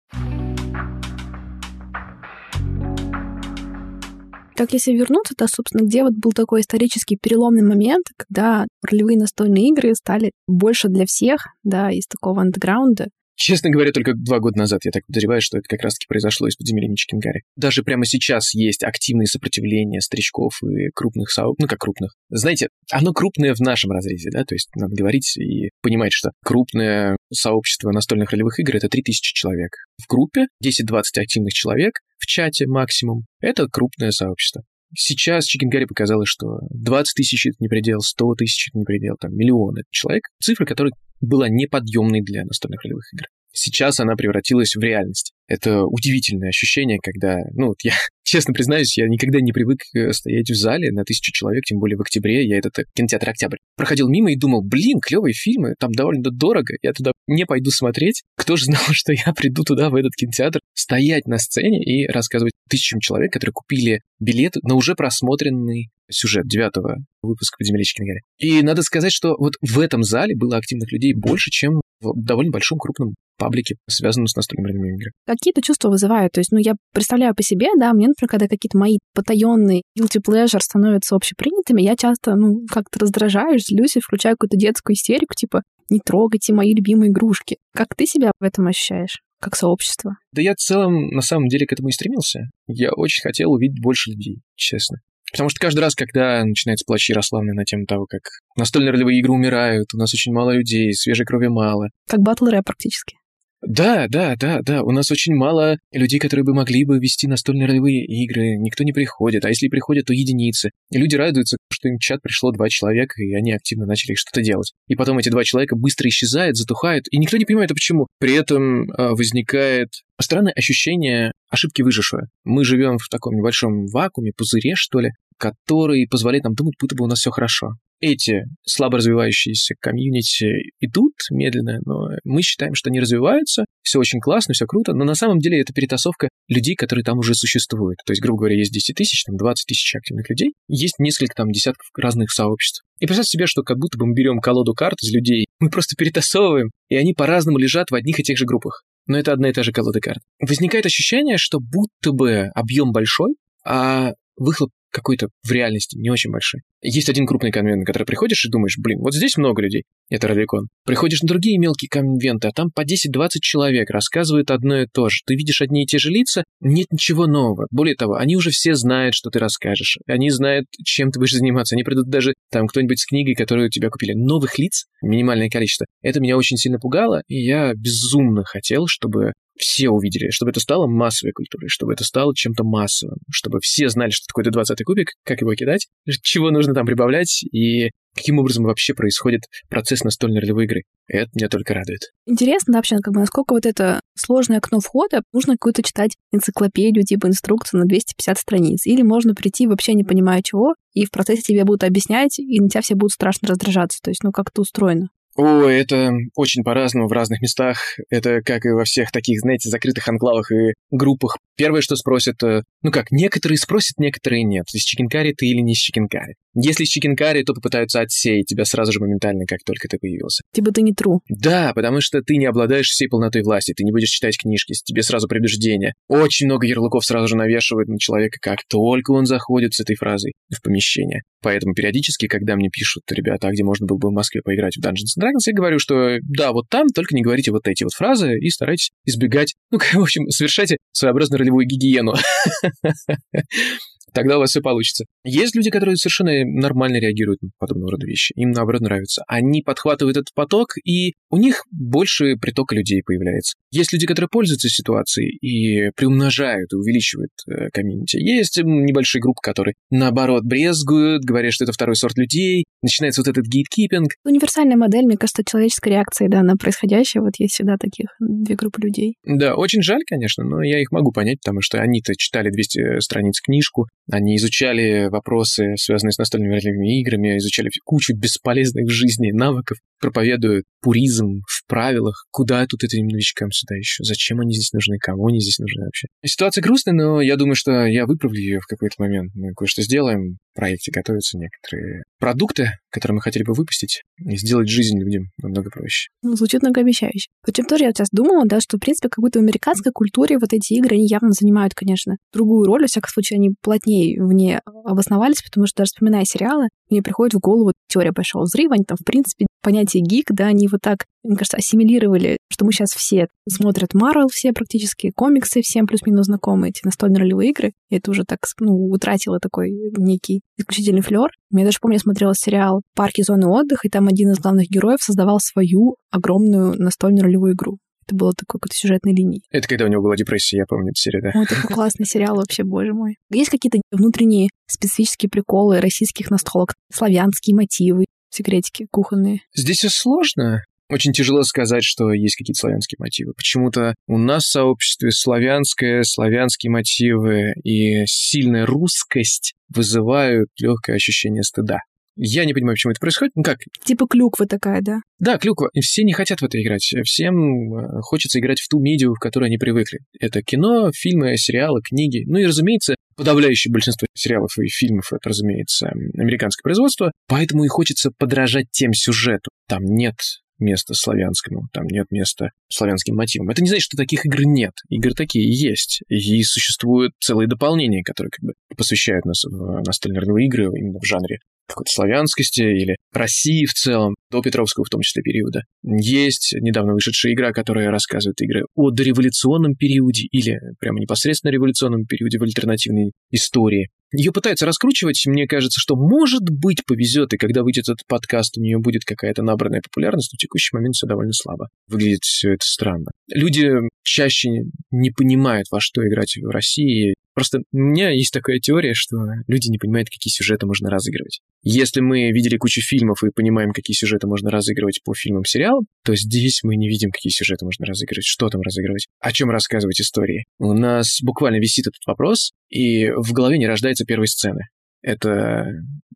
Так, 4.57 4.73
если 4.73 4.93
вернуться, 4.93 5.35
то, 5.37 5.47
собственно, 5.49 5.87
где 5.87 6.03
вот 6.03 6.15
был 6.15 6.33
такой 6.33 6.63
исторический 6.63 7.19
переломный 7.21 7.63
момент, 7.63 8.07
когда 8.17 8.67
ролевые 8.83 9.19
настольные 9.19 9.69
игры 9.69 9.95
стали 9.95 10.33
больше 10.47 10.89
для 10.89 11.05
всех, 11.05 11.49
да, 11.63 11.91
из 11.91 12.07
такого 12.07 12.41
андеграунда, 12.41 13.09
Честно 13.37 13.71
говоря, 13.71 13.93
только 13.93 14.15
два 14.15 14.41
года 14.41 14.59
назад 14.59 14.85
я 14.85 14.91
так 14.91 15.07
подозреваю, 15.07 15.43
что 15.43 15.59
это 15.59 15.69
как 15.69 15.83
раз-таки 15.83 16.07
произошло 16.09 16.49
из 16.49 16.57
подземелья 16.57 16.89
Мичкингари. 16.89 17.43
Даже 17.55 17.83
прямо 17.83 18.07
сейчас 18.07 18.55
есть 18.55 18.83
активные 18.83 19.27
сопротивления 19.27 20.01
старичков 20.01 20.63
и 20.63 20.89
крупных 20.95 21.31
сообществ, 21.31 21.61
ну 21.61 21.67
как 21.69 21.79
крупных. 21.79 22.15
Знаете, 22.31 22.69
оно 22.91 23.13
крупное 23.13 23.55
в 23.55 23.61
нашем 23.61 23.91
разрезе, 23.91 24.31
да, 24.33 24.45
то 24.45 24.55
есть 24.55 24.71
надо 24.75 24.95
говорить 24.95 25.37
и 25.37 25.71
понимать, 25.83 26.13
что 26.13 26.31
крупное 26.43 27.17
сообщество 27.33 27.93
настольных 27.93 28.31
ролевых 28.31 28.59
игр— 28.59 28.75
это 28.77 28.89
3000 28.89 29.35
человек. 29.35 29.73
В 30.03 30.09
группе 30.09 30.47
10-20 30.65 31.03
активных 31.21 31.53
человек, 31.53 32.01
в 32.19 32.27
чате 32.27 32.67
максимум. 32.67 33.27
Это 33.41 33.69
крупное 33.69 34.13
сообщество. 34.13 34.63
Сейчас 34.97 35.45
Чикенгари 35.45 35.85
показало, 35.85 36.25
что 36.27 36.61
20 36.71 37.15
тысяч— 37.15 37.47
это 37.47 37.57
не 37.61 37.69
предел, 37.69 38.01
100 38.01 38.35
тысяч— 38.37 38.69
это 38.71 38.79
не 38.79 38.85
предел, 38.85 39.17
там, 39.21 39.35
миллион— 39.35 39.77
это 39.79 39.89
человек. 39.91 40.25
Цифра, 40.41 40.65
которая 40.65 40.93
была 41.21 41.49
неподъемной 41.49 42.23
для 42.23 42.45
настольных 42.45 42.83
ролевых 42.85 43.13
игр. 43.13 43.27
Сейчас 43.57 43.99
она 44.01 44.15
превратилась 44.15 44.75
в 44.75 44.81
реальность. 44.81 45.33
Это 45.49 45.85
удивительное 45.85 46.49
ощущение, 46.49 46.99
когда, 47.03 47.39
ну, 47.55 47.69
вот 47.69 47.79
я, 47.83 47.95
честно 48.25 48.53
признаюсь, 48.53 48.97
я 48.99 49.09
никогда 49.09 49.41
не 49.41 49.53
привык 49.53 49.81
э, 49.95 50.13
стоять 50.13 50.51
в 50.51 50.55
зале 50.55 50.93
на 50.93 51.05
тысячу 51.05 51.33
человек, 51.33 51.65
тем 51.65 51.79
более 51.79 51.97
в 51.97 52.03
октябре, 52.03 52.47
я 52.47 52.59
этот 52.59 52.85
кинотеатр 52.95 53.31
«Октябрь». 53.31 53.59
Проходил 53.77 54.09
мимо 54.09 54.33
и 54.33 54.37
думал, 54.37 54.63
блин, 54.63 55.01
клевые 55.01 55.35
фильмы, 55.35 55.75
там 55.79 55.93
довольно 55.93 56.31
дорого, 56.31 56.75
я 56.83 56.93
туда 56.93 57.13
не 57.27 57.47
пойду 57.47 57.71
смотреть. 57.71 58.23
Кто 58.37 58.57
же 58.57 58.67
знал, 58.67 58.83
что 58.93 59.13
я 59.13 59.33
приду 59.35 59.65
туда, 59.65 59.91
в 59.91 59.95
этот 59.95 60.15
кинотеатр, 60.15 60.61
стоять 60.75 61.27
на 61.27 61.39
сцене 61.39 61.83
и 61.83 62.07
рассказывать 62.07 62.53
тысячам 62.69 63.01
человек, 63.01 63.33
которые 63.33 63.53
купили 63.53 64.01
билеты 64.21 64.61
на 64.63 64.75
уже 64.75 64.95
просмотренный 64.95 65.91
сюжет 66.11 66.47
девятого 66.47 66.99
выпуска 67.23 67.57
«Подземелья 67.59 67.85
Кингари». 67.85 68.21
И 68.39 68.63
надо 68.63 68.83
сказать, 68.83 69.13
что 69.13 69.37
вот 69.39 69.55
в 69.61 69.81
этом 69.81 70.03
зале 70.03 70.37
было 70.37 70.57
активных 70.57 70.93
людей 70.93 71.15
больше, 71.15 71.51
чем 71.51 71.81
в 72.13 72.25
довольно 72.25 72.51
большом 72.51 72.79
крупном 72.79 73.15
паблике, 73.39 73.77
связанном 73.89 74.27
с 74.27 74.37
настольными 74.37 74.95
играми. 74.95 75.13
Какие-то 75.27 75.63
чувства 75.63 75.91
вызывают. 75.91 76.33
То 76.33 76.41
есть, 76.41 76.53
ну, 76.53 76.59
я 76.59 76.75
представляю 76.93 77.35
по 77.35 77.43
себе, 77.43 77.69
да, 77.79 77.93
мне, 77.93 78.09
например, 78.09 78.29
когда 78.29 78.49
какие-то 78.49 78.79
мои 78.79 78.99
потаенные 79.15 79.83
guilty 79.99 80.21
pleasure 80.27 80.61
становятся 80.61 81.17
общепринятыми, 81.17 81.83
я 81.83 81.97
часто, 81.97 82.35
ну, 82.35 82.65
как-то 82.71 83.01
раздражаюсь, 83.01 83.67
злюсь 83.67 83.97
и 83.97 84.01
включаю 84.01 84.37
какую-то 84.37 84.57
детскую 84.57 84.95
истерику, 84.95 85.35
типа, 85.35 85.63
не 85.91 86.01
трогайте 86.01 86.53
мои 86.53 86.75
любимые 86.75 87.11
игрушки. 87.11 87.59
Как 87.75 87.95
ты 87.95 88.07
себя 88.07 88.33
в 88.41 88.45
этом 88.45 88.67
ощущаешь? 88.67 89.21
как 89.39 89.55
сообщество? 89.55 90.17
Да 90.33 90.43
я 90.43 90.55
в 90.55 90.57
целом, 90.57 91.09
на 91.09 91.21
самом 91.21 91.49
деле, 91.49 91.67
к 91.67 91.73
этому 91.73 91.89
и 91.89 91.93
стремился. 91.93 92.51
Я 92.67 92.91
очень 92.93 93.23
хотел 93.23 93.53
увидеть 93.53 93.83
больше 93.83 94.11
людей, 94.11 94.41
честно. 94.55 94.99
Потому 95.37 95.51
что 95.51 95.61
каждый 95.61 95.81
раз, 95.81 95.95
когда 95.95 96.43
начинается 96.45 96.85
плач 96.87 97.11
Ярославны 97.11 97.53
на 97.53 97.67
тему 97.67 97.85
того, 97.85 98.07
как 98.07 98.23
настольные 98.57 98.93
ролевые 98.93 99.19
игры 99.19 99.33
умирают, 99.33 99.93
у 99.93 99.99
нас 99.99 100.15
очень 100.15 100.33
мало 100.33 100.53
людей, 100.53 100.95
свежей 100.95 101.27
крови 101.27 101.49
мало. 101.49 101.89
Как 102.09 102.21
батл 102.21 102.47
рэп 102.47 102.65
практически. 102.65 103.17
Да, 103.63 104.07
да, 104.09 104.37
да, 104.37 104.61
да. 104.63 104.83
У 104.83 104.91
нас 104.91 105.11
очень 105.11 105.35
мало 105.35 105.79
людей, 105.93 106.21
которые 106.21 106.45
бы 106.45 106.55
могли 106.55 106.85
бы 106.85 106.99
вести 106.99 107.27
настольные 107.27 107.67
ролевые 107.67 108.05
игры. 108.05 108.57
Никто 108.59 108.85
не 108.85 108.93
приходит. 108.93 109.45
А 109.45 109.49
если 109.49 109.69
приходят, 109.69 110.07
то 110.07 110.13
единицы. 110.13 110.71
И 110.91 110.99
люди 110.99 111.17
радуются, 111.17 111.57
что 111.73 111.89
им 111.89 111.97
в 111.97 112.01
чат 112.01 112.21
пришло 112.23 112.53
два 112.53 112.69
человека, 112.69 113.15
и 113.23 113.35
они 113.35 113.53
активно 113.53 113.87
начали 113.87 114.15
что-то 114.15 114.43
делать. 114.43 114.73
И 114.89 114.95
потом 114.95 115.19
эти 115.19 115.31
два 115.31 115.43
человека 115.43 115.75
быстро 115.75 116.09
исчезают, 116.09 116.57
затухают, 116.57 117.07
и 117.11 117.19
никто 117.19 117.37
не 117.39 117.45
понимает, 117.45 117.71
а 117.71 117.75
почему. 117.75 118.07
При 118.19 118.35
этом 118.35 118.91
а, 118.93 119.15
возникает 119.15 119.89
странное 120.21 120.53
ощущение 120.53 121.33
ошибки 121.51 121.83
выжившего. 121.83 122.29
Мы 122.45 122.65
живем 122.65 122.99
в 122.99 123.09
таком 123.09 123.37
небольшом 123.37 123.87
вакууме, 123.87 124.33
пузыре, 124.37 124.75
что 124.75 125.01
ли, 125.01 125.11
который 125.39 126.07
позволяет 126.09 126.45
нам 126.45 126.55
думать, 126.55 126.75
будто 126.81 126.95
бы 126.95 127.05
у 127.05 127.09
нас 127.09 127.21
все 127.21 127.31
хорошо 127.31 127.73
эти 128.01 128.45
слабо 128.65 128.99
развивающиеся 128.99 129.75
комьюнити 129.81 130.71
идут 130.81 131.15
медленно, 131.31 131.81
но 131.85 132.11
мы 132.25 132.43
считаем, 132.43 132.75
что 132.75 132.91
они 132.91 133.01
развиваются, 133.01 133.65
все 133.83 133.99
очень 133.99 134.21
классно, 134.21 134.55
все 134.55 134.67
круто, 134.67 134.93
но 134.93 135.05
на 135.05 135.15
самом 135.15 135.39
деле 135.39 135.61
это 135.61 135.73
перетасовка 135.73 136.29
людей, 136.49 136.75
которые 136.75 137.05
там 137.05 137.19
уже 137.19 137.35
существуют. 137.35 137.99
То 138.05 138.13
есть, 138.13 138.23
грубо 138.23 138.41
говоря, 138.41 138.57
есть 138.57 138.73
10 138.73 138.95
тысяч, 138.95 139.25
там 139.25 139.37
20 139.37 139.67
тысяч 139.67 139.95
активных 139.95 140.29
людей, 140.29 140.53
есть 140.69 140.99
несколько 140.99 141.35
там 141.35 141.51
десятков 141.51 141.87
разных 141.97 142.31
сообществ. 142.31 142.83
И 142.99 143.07
представьте 143.07 143.31
себе, 143.31 143.47
что 143.47 143.63
как 143.63 143.79
будто 143.79 143.99
бы 143.99 144.07
мы 144.07 144.15
берем 144.15 144.41
колоду 144.41 144.75
карт 144.75 144.99
из 145.03 145.13
людей, 145.13 145.47
мы 145.61 145.71
просто 145.71 145.97
перетасовываем, 145.97 146.71
и 146.89 146.97
они 146.97 147.15
по-разному 147.15 147.59
лежат 147.59 147.91
в 147.91 147.95
одних 147.95 148.21
и 148.21 148.23
тех 148.23 148.37
же 148.37 148.45
группах. 148.45 148.85
Но 149.07 149.17
это 149.19 149.33
одна 149.33 149.51
и 149.51 149.53
та 149.53 149.63
же 149.63 149.73
колода 149.73 150.01
карт. 150.01 150.21
Возникает 150.41 150.85
ощущение, 150.85 151.39
что 151.39 151.61
будто 151.61 152.13
бы 152.13 152.51
объем 152.55 152.91
большой, 152.91 153.37
а 153.65 154.13
выхлоп 154.37 154.71
какой-то 154.97 155.29
в 155.47 155.53
реальности 155.53 155.97
не 155.97 156.11
очень 156.11 156.31
большой. 156.31 156.63
Есть 156.83 157.09
один 157.09 157.27
крупный 157.27 157.51
конвент, 157.51 157.81
на 157.81 157.85
который 157.85 158.05
приходишь 158.05 158.45
и 158.45 158.51
думаешь, 158.51 158.77
блин, 158.79 158.99
вот 159.01 159.15
здесь 159.15 159.37
много 159.37 159.63
людей, 159.63 159.85
это 160.09 160.29
Роликон. 160.29 160.69
Приходишь 160.85 161.23
на 161.23 161.29
другие 161.29 161.59
мелкие 161.59 161.89
конвенты, 161.89 162.49
а 162.49 162.53
там 162.53 162.71
по 162.71 162.83
10-20 162.83 163.29
человек 163.41 163.91
рассказывают 163.91 164.51
одно 164.51 164.83
и 164.83 164.87
то 164.87 165.09
же. 165.09 165.19
Ты 165.27 165.35
видишь 165.35 165.61
одни 165.61 165.83
и 165.83 165.87
те 165.87 165.99
же 165.99 166.11
лица, 166.11 166.45
нет 166.61 166.87
ничего 166.91 167.27
нового. 167.27 167.67
Более 167.71 167.97
того, 167.97 168.15
они 168.15 168.37
уже 168.37 168.51
все 168.51 168.75
знают, 168.75 169.15
что 169.15 169.31
ты 169.31 169.39
расскажешь. 169.39 169.99
Они 170.07 170.31
знают, 170.31 170.67
чем 170.85 171.11
ты 171.11 171.19
будешь 171.19 171.33
заниматься. 171.33 171.75
Они 171.75 171.83
придут 171.83 172.09
даже 172.09 172.35
там 172.51 172.67
кто-нибудь 172.67 173.01
с 173.01 173.07
книгой, 173.07 173.35
которую 173.35 173.67
у 173.67 173.71
тебя 173.71 173.91
купили. 173.91 174.13
Новых 174.13 174.59
лиц, 174.59 174.87
минимальное 175.03 175.49
количество. 175.49 175.87
Это 176.03 176.21
меня 176.21 176.37
очень 176.37 176.57
сильно 176.57 176.79
пугало, 176.79 177.23
и 177.29 177.43
я 177.43 177.73
безумно 177.75 178.45
хотел, 178.45 178.87
чтобы 178.87 179.33
все 179.59 179.91
увидели, 179.91 180.31
чтобы 180.31 180.51
это 180.51 180.61
стало 180.61 180.87
массовой 180.87 181.33
культурой, 181.33 181.69
чтобы 181.69 181.93
это 181.93 182.05
стало 182.05 182.35
чем-то 182.35 182.65
массовым, 182.65 183.19
чтобы 183.31 183.61
все 183.61 183.89
знали, 183.89 184.11
что 184.11 184.27
такое 184.27 184.45
D20 184.45 184.83
кубик, 184.85 185.13
как 185.25 185.41
его 185.41 185.55
кидать, 185.55 185.89
чего 186.23 186.51
нужно 186.51 186.75
там 186.75 186.87
прибавлять 186.87 187.43
и 187.45 187.91
каким 188.17 188.39
образом 188.39 188.65
вообще 188.65 188.95
происходит 188.95 189.43
процесс 189.69 190.03
настольной 190.03 190.41
ролевой 190.41 190.65
игры. 190.65 190.83
Это 191.07 191.31
меня 191.35 191.49
только 191.49 191.75
радует. 191.75 192.01
Интересно, 192.27 192.75
вообще, 192.75 192.97
как 192.97 193.13
бы, 193.13 193.21
насколько 193.21 193.53
вот 193.53 193.67
это 193.67 194.01
сложное 194.15 194.59
окно 194.59 194.81
входа, 194.81 195.23
нужно 195.33 195.53
какую-то 195.55 195.83
читать 195.83 196.17
энциклопедию, 196.33 197.05
типа 197.05 197.27
инструкцию 197.27 197.81
на 197.81 197.87
250 197.87 198.39
страниц. 198.39 198.87
Или 198.87 199.03
можно 199.03 199.35
прийти 199.35 199.67
вообще 199.67 199.95
не 199.95 200.03
понимая 200.03 200.43
чего, 200.43 200.75
и 200.95 201.05
в 201.05 201.11
процессе 201.11 201.43
тебе 201.43 201.65
будут 201.65 201.85
объяснять, 201.85 202.39
и 202.39 202.59
на 202.59 202.69
тебя 202.69 202.81
все 202.81 202.95
будут 202.95 203.13
страшно 203.13 203.49
раздражаться. 203.49 204.01
То 204.03 204.11
есть, 204.11 204.25
ну, 204.25 204.33
как 204.33 204.49
это 204.49 204.63
устроено. 204.63 205.11
О, 205.37 205.65
это 205.69 206.13
очень 206.35 206.63
по-разному 206.63 207.09
в 207.09 207.13
разных 207.13 207.41
местах. 207.43 207.79
Это 208.11 208.41
как 208.43 208.65
и 208.65 208.71
во 208.71 208.85
всех 208.85 209.11
таких, 209.11 209.41
знаете, 209.41 209.69
закрытых 209.69 210.09
анклавах 210.09 210.51
и 210.51 210.75
группах. 210.91 211.39
Первое, 211.57 211.81
что 211.81 211.97
спросят, 211.97 212.43
э, 212.43 212.63
ну 212.83 212.91
как, 212.91 213.11
некоторые 213.11 213.59
спросят, 213.59 213.99
некоторые 213.99 214.45
нет. 214.45 214.65
Из 214.73 214.83
чикенкари 214.83 215.35
ты 215.37 215.47
или 215.47 215.61
не 215.61 215.73
из 215.73 215.79
чикенкари. 215.79 216.35
Если 216.55 216.85
из 216.85 216.89
чикенкари, 216.89 217.43
то 217.43 217.53
попытаются 217.53 218.01
отсеять 218.01 218.47
тебя 218.47 218.65
сразу 218.65 218.93
же 218.93 219.01
моментально, 219.01 219.45
как 219.47 219.61
только 219.65 219.89
ты 219.89 219.99
появился. 219.99 220.43
Типа 220.53 220.73
ты 220.73 220.83
не 220.83 220.93
тру. 220.93 221.21
Да, 221.29 221.73
потому 221.75 222.01
что 222.01 222.23
ты 222.23 222.37
не 222.37 222.47
обладаешь 222.47 222.87
всей 222.87 223.09
полнотой 223.09 223.43
власти, 223.43 223.75
ты 223.77 223.85
не 223.85 223.93
будешь 223.93 224.09
читать 224.09 224.39
книжки, 224.39 224.73
тебе 224.85 225.03
сразу 225.03 225.29
предубеждение. 225.29 225.93
Очень 226.09 226.47
много 226.47 226.67
ярлыков 226.67 227.05
сразу 227.05 227.29
же 227.29 227.37
навешивают 227.37 227.89
на 227.89 227.99
человека, 227.99 228.39
как 228.41 228.61
только 228.69 229.11
он 229.11 229.27
заходит 229.27 229.75
с 229.75 229.81
этой 229.81 229.97
фразой 229.97 230.33
в 230.51 230.63
помещение. 230.63 231.23
Поэтому 231.43 231.75
периодически, 231.75 232.27
когда 232.27 232.57
мне 232.57 232.71
пишут, 232.71 233.05
ребята, 233.11 233.49
а 233.49 233.53
где 233.53 233.63
можно 233.63 233.87
было 233.87 233.99
бы 233.99 234.09
в 234.09 234.13
Москве 234.13 234.41
поиграть 234.43 234.77
в 234.77 234.85
Dungeons 234.85 235.15
Dragons, 235.27 235.43
я 235.47 235.53
говорю, 235.53 235.79
что 235.79 236.19
да, 236.23 236.53
вот 236.53 236.67
там, 236.69 236.87
только 236.89 237.15
не 237.15 237.23
говорите 237.23 237.51
вот 237.51 237.67
эти 237.67 237.85
вот 237.85 237.93
фразы 237.93 238.39
и 238.39 238.49
старайтесь 238.51 238.91
избегать, 239.05 239.55
ну, 239.71 239.79
в 239.93 240.03
общем, 240.03 240.29
совершайте 240.29 240.77
своеобразную 240.93 241.41
ролевую 241.41 241.67
гигиену. 241.67 242.15
тогда 244.13 244.37
у 244.37 244.41
вас 244.41 244.51
все 244.51 244.61
получится. 244.61 245.05
Есть 245.25 245.55
люди, 245.55 245.71
которые 245.71 245.97
совершенно 245.97 246.33
нормально 246.45 246.99
реагируют 246.99 247.43
на 247.43 247.51
подобного 247.59 247.93
рода 247.93 248.07
вещи. 248.07 248.33
Им, 248.37 248.51
наоборот, 248.51 248.83
нравится. 248.83 249.23
Они 249.29 249.63
подхватывают 249.63 250.17
этот 250.17 250.35
поток, 250.35 250.75
и 250.85 251.15
у 251.31 251.37
них 251.37 251.63
больше 251.71 252.37
притока 252.37 252.75
людей 252.75 253.03
появляется. 253.05 253.57
Есть 253.71 253.93
люди, 253.93 254.07
которые 254.07 254.29
пользуются 254.29 254.69
ситуацией 254.69 255.37
и 255.41 255.91
приумножают 255.97 256.73
и 256.73 256.77
увеличивают 256.77 257.33
э, 257.49 257.69
комьюнити. 257.73 258.17
Есть 258.17 258.59
небольшие 258.63 259.21
группы, 259.21 259.41
которые, 259.43 259.75
наоборот, 259.91 260.45
брезгуют, 260.45 261.25
говорят, 261.25 261.53
что 261.53 261.65
это 261.65 261.73
второй 261.73 261.97
сорт 261.97 262.17
людей. 262.17 262.65
Начинается 262.83 263.21
вот 263.21 263.29
этот 263.29 263.47
гейткипинг. 263.47 264.13
Универсальная 264.25 264.77
модель, 264.77 265.05
мне 265.05 265.17
кажется, 265.17 265.43
человеческой 265.45 265.91
реакции 265.91 266.29
да, 266.29 266.43
на 266.43 266.57
происходящее. 266.57 267.23
Вот 267.23 267.33
есть 267.39 267.55
всегда 267.55 267.77
таких 267.77 268.07
две 268.21 268.55
группы 268.55 268.81
людей. 268.81 269.15
Да, 269.25 269.55
очень 269.57 269.83
жаль, 269.83 270.03
конечно, 270.07 270.45
но 270.45 270.63
я 270.63 270.81
их 270.81 270.91
могу 270.93 271.13
понять, 271.13 271.39
потому 271.43 271.61
что 271.61 271.81
они-то 271.81 272.15
читали 272.17 272.51
200 272.51 273.01
страниц 273.01 273.41
книжку, 273.41 273.89
они 274.11 274.37
изучали 274.37 275.09
вопросы, 275.09 275.75
связанные 275.77 276.13
с 276.13 276.19
настольными 276.19 277.01
играми, 277.01 277.39
изучали 277.39 277.71
кучу 277.85 278.15
бесполезных 278.15 278.87
в 278.87 278.91
жизни 278.91 279.33
навыков, 279.33 279.79
проповедуют 280.01 280.65
пуризм 280.81 281.41
в 281.49 281.67
правилах. 281.67 282.27
Куда 282.31 282.67
тут 282.67 282.85
этим 282.85 283.07
новичкам 283.07 283.51
сюда 283.51 283.75
еще? 283.77 284.05
Зачем 284.05 284.41
они 284.41 284.55
здесь 284.55 284.73
нужны? 284.73 284.99
Кому 284.99 285.27
они 285.27 285.41
здесь 285.41 285.59
нужны 285.59 285.85
вообще? 285.85 286.07
Ситуация 286.25 286.63
грустная, 286.63 286.95
но 286.95 287.21
я 287.21 287.37
думаю, 287.37 287.57
что 287.57 287.87
я 287.87 288.07
выправлю 288.07 288.39
ее 288.39 288.61
в 288.61 288.67
какой-то 288.67 288.95
момент. 288.99 289.33
Мы 289.35 289.53
кое-что 289.55 289.83
сделаем. 289.83 290.39
Проекте 290.57 290.91
готовятся 290.91 291.37
некоторые 291.37 292.05
продукты, 292.19 292.71
которые 292.91 293.17
мы 293.17 293.21
хотели 293.21 293.45
бы 293.45 293.53
выпустить, 293.53 294.03
и 294.19 294.37
сделать 294.37 294.69
жизнь 294.69 294.99
людям 294.99 295.25
намного 295.37 295.69
проще. 295.71 296.09
Ну, 296.23 296.35
звучит 296.35 296.63
многообещающе. 296.63 297.29
Причем 297.45 297.67
тоже 297.67 297.85
я 297.85 297.91
сейчас 297.91 298.09
думала, 298.11 298.47
да, 298.47 298.61
что, 298.61 298.79
в 298.79 298.81
принципе, 298.81 299.11
как 299.11 299.23
будто 299.23 299.39
в 299.39 299.43
американской 299.43 299.93
культуре 299.93 300.39
вот 300.39 300.55
эти 300.55 300.73
игры, 300.73 300.97
они 300.97 301.07
явно 301.07 301.33
занимают, 301.33 301.75
конечно, 301.75 302.17
другую 302.33 302.67
роль. 302.67 302.81
Во 302.83 302.87
всяком 302.87 303.11
случае, 303.11 303.37
они 303.37 303.51
плотнее 303.61 304.23
в 304.23 304.33
ней 304.33 304.59
обосновались, 304.85 305.43
потому 305.43 305.67
что 305.67 305.83
даже 305.83 305.89
вспоминая 305.89 306.25
сериалы, 306.25 306.69
мне 306.89 307.03
приходит 307.03 307.35
в 307.35 307.41
голову 307.41 307.73
теория 307.89 308.13
Большого 308.13 308.45
Взрыва. 308.45 308.75
Они 308.75 308.85
там, 308.85 308.97
в 308.99 309.05
принципе, 309.05 309.47
понятие 309.63 310.03
гик, 310.03 310.27
да, 310.31 310.47
они 310.47 310.69
вот 310.69 310.81
так, 310.81 311.05
мне 311.23 311.37
кажется, 311.37 311.57
ассимилировали, 311.57 312.39
что 312.51 312.65
мы 312.65 312.73
сейчас 312.73 312.91
все 312.91 313.27
смотрят 313.49 313.95
Марвел, 313.95 314.29
все 314.31 314.53
практически, 314.53 315.11
комиксы 315.15 315.61
всем 315.63 315.87
плюс-минус 315.87 316.27
знакомы, 316.27 316.69
эти 316.69 316.85
настольные 316.85 317.21
ролевые 317.21 317.51
игры. 317.51 317.73
Это 317.91 318.11
уже 318.11 318.25
так, 318.25 318.41
ну, 318.61 318.89
утратило 318.91 319.39
такой 319.39 319.71
некий 319.97 320.41
исключительный 320.59 321.03
флер. 321.03 321.31
Я 321.51 321.65
даже 321.65 321.79
помню, 321.81 321.97
я 321.97 322.01
смотрела 322.01 322.35
сериал 322.35 322.83
«Парки 322.95 323.23
зоны 323.23 323.47
отдыха», 323.47 323.87
и 323.87 323.91
там 323.91 324.09
один 324.09 324.31
из 324.31 324.39
главных 324.39 324.69
героев 324.69 324.99
создавал 325.01 325.39
свою 325.41 325.97
огромную 326.11 326.75
настольную 326.81 327.25
ролевую 327.25 327.55
игру. 327.55 327.79
Это 328.07 328.15
было 328.15 328.33
такой 328.33 328.61
какой-то 328.61 328.77
сюжетной 328.77 329.15
линией. 329.15 329.43
Это 329.51 329.67
когда 329.67 329.85
у 329.85 329.89
него 329.89 330.03
была 330.03 330.17
депрессия, 330.17 330.59
я 330.59 330.65
помню 330.67 330.91
эту 330.91 331.01
серию, 331.01 331.23
да. 331.23 331.33
Ой, 331.35 331.47
такой 331.47 331.75
классный 331.75 332.07
сериал 332.07 332.37
вообще, 332.37 332.63
боже 332.63 332.93
мой. 332.93 333.17
Есть 333.31 333.51
какие-то 333.51 333.79
внутренние 333.91 334.49
специфические 334.67 335.29
приколы 335.29 335.81
российских 335.81 336.31
настолок, 336.31 336.75
славянские 336.93 337.57
мотивы, 337.57 338.05
секретики 338.31 338.87
кухонные? 338.91 339.41
Здесь 339.55 339.79
все 339.79 339.89
сложно. 339.91 340.63
Очень 340.89 341.13
тяжело 341.13 341.43
сказать, 341.43 341.85
что 341.85 342.13
есть 342.13 342.37
какие-то 342.37 342.61
славянские 342.61 342.97
мотивы. 342.99 343.33
Почему-то 343.37 343.95
у 344.07 344.19
нас 344.19 344.45
в 344.45 344.51
сообществе 344.51 345.11
славянское, 345.11 346.03
славянские 346.05 346.71
мотивы 346.71 347.53
и 347.65 348.05
сильная 348.07 348.67
русскость 348.67 349.55
вызывают 349.69 350.49
легкое 350.59 350.97
ощущение 350.97 351.43
стыда. 351.43 351.81
Я 352.19 352.47
не 352.47 352.55
понимаю, 352.55 352.77
почему 352.77 352.93
это 352.93 353.01
происходит. 353.01 353.33
Ну 353.37 353.43
как? 353.43 353.59
Типа 353.85 354.07
клюква 354.07 354.47
такая, 354.47 354.81
да? 354.81 355.01
Да, 355.19 355.37
клюква. 355.37 355.69
Все 355.81 356.03
не 356.03 356.15
хотят 356.15 356.41
в 356.41 356.45
это 356.45 356.61
играть. 356.61 356.95
Всем 357.05 357.75
э, 357.75 358.01
хочется 358.01 358.39
играть 358.39 358.59
в 358.59 358.69
ту 358.69 358.81
медиа, 358.81 359.11
в 359.11 359.19
которой 359.19 359.47
они 359.47 359.59
привыкли. 359.59 360.01
Это 360.19 360.43
кино, 360.43 360.91
фильмы, 360.95 361.37
сериалы, 361.37 361.83
книги. 361.83 362.25
Ну 362.27 362.39
и, 362.39 362.47
разумеется, 362.47 362.95
подавляющее 363.17 363.71
большинство 363.71 364.07
сериалов 364.15 364.57
и 364.59 364.69
фильмов, 364.69 365.13
это, 365.13 365.29
разумеется, 365.29 365.89
американское 366.15 366.63
производство. 366.63 367.13
Поэтому 367.29 367.65
и 367.65 367.69
хочется 367.69 368.11
подражать 368.17 368.71
тем 368.71 368.95
сюжету. 368.95 369.51
Там 369.69 369.85
нет 369.85 370.17
места 370.59 370.95
славянскому, 370.95 371.69
там 371.73 371.87
нет 371.87 372.07
места 372.11 372.51
славянским 372.69 373.15
мотивам. 373.15 373.51
Это 373.51 373.63
не 373.63 373.69
значит, 373.69 373.85
что 373.85 373.97
таких 373.97 374.27
игр 374.27 374.41
нет. 374.45 374.73
Игры 374.89 375.13
такие 375.13 375.51
есть. 375.51 376.03
И 376.09 376.43
существуют 376.43 377.13
целые 377.21 377.49
дополнения, 377.49 378.03
которые 378.03 378.31
как 378.31 378.45
бы 378.45 378.55
посвящают 378.77 379.25
нас 379.25 379.45
в 379.45 379.83
настольные 379.85 380.47
игры 380.47 380.65
именно 380.65 380.99
в 380.99 381.05
жанре 381.05 381.39
какой-то 381.67 381.91
славянскости 381.91 382.63
или 382.63 382.97
России 383.13 383.65
в 383.65 383.73
целом, 383.73 384.15
до 384.31 384.43
Петровского 384.43 384.85
в 384.85 384.89
том 384.89 385.01
числе 385.03 385.23
периода. 385.23 385.63
Есть 385.83 386.55
недавно 386.61 386.95
вышедшая 386.95 387.33
игра, 387.33 387.53
которая 387.53 387.91
рассказывает 387.91 388.41
игры 388.41 388.65
о 388.75 388.91
дореволюционном 388.91 389.75
периоде 389.75 390.25
или 390.31 390.59
прямо 390.81 391.01
непосредственно 391.01 391.53
революционном 391.53 392.07
периоде 392.07 392.39
в 392.39 392.43
альтернативной 392.43 393.13
истории. 393.31 393.89
Ее 394.15 394.33
пытаются 394.33 394.67
раскручивать, 394.67 395.25
мне 395.27 395.47
кажется, 395.49 395.81
что 395.81 395.97
может 395.97 396.43
быть 396.49 396.85
повезет, 396.87 397.35
и 397.35 397.39
когда 397.39 397.63
выйдет 397.63 397.85
этот 397.85 398.07
подкаст, 398.07 398.57
у 398.57 398.61
нее 398.61 398.79
будет 398.79 399.05
какая-то 399.05 399.43
набранная 399.43 399.83
популярность, 399.83 400.33
но 400.33 400.37
в 400.37 400.41
текущий 400.41 400.77
момент 400.77 400.95
все 400.95 401.07
довольно 401.07 401.33
слабо. 401.33 401.69
Выглядит 401.89 402.23
все 402.23 402.51
это 402.53 402.65
странно. 402.65 403.11
Люди 403.29 403.69
чаще 404.05 404.49
не 404.91 405.11
понимают, 405.11 405.67
во 405.71 405.81
что 405.81 406.07
играть 406.07 406.37
в 406.41 406.49
России, 406.49 407.15
Просто 407.37 407.59
у 407.71 407.77
меня 407.77 408.09
есть 408.13 408.33
такая 408.33 408.61
теория, 408.61 408.95
что 408.95 409.19
люди 409.47 409.69
не 409.69 409.77
понимают, 409.77 410.09
какие 410.09 410.33
сюжеты 410.33 410.65
можно 410.65 410.89
разыгрывать. 410.89 411.41
Если 411.63 412.01
мы 412.01 412.31
видели 412.31 412.57
кучу 412.57 412.81
фильмов 412.81 413.23
и 413.23 413.31
понимаем, 413.31 413.73
какие 413.73 413.95
сюжеты 413.95 414.27
можно 414.27 414.51
разыгрывать 414.51 415.03
по 415.05 415.13
фильмам, 415.15 415.45
сериалам, 415.45 415.85
то 416.03 416.17
здесь 416.17 416.61
мы 416.63 416.77
не 416.77 416.89
видим, 416.89 417.11
какие 417.11 417.31
сюжеты 417.31 417.67
можно 417.67 417.85
разыгрывать, 417.85 418.25
что 418.25 418.49
там 418.49 418.63
разыгрывать, 418.63 419.09
о 419.21 419.33
чем 419.33 419.51
рассказывать 419.51 420.01
истории. 420.01 420.47
У 420.59 420.73
нас 420.73 421.19
буквально 421.23 421.57
висит 421.57 421.87
этот 421.87 422.01
вопрос, 422.07 422.53
и 422.71 423.11
в 423.11 423.33
голове 423.33 423.59
не 423.59 423.67
рождается 423.67 424.07
первой 424.07 424.29
сцены. 424.29 424.63
Это 425.03 425.67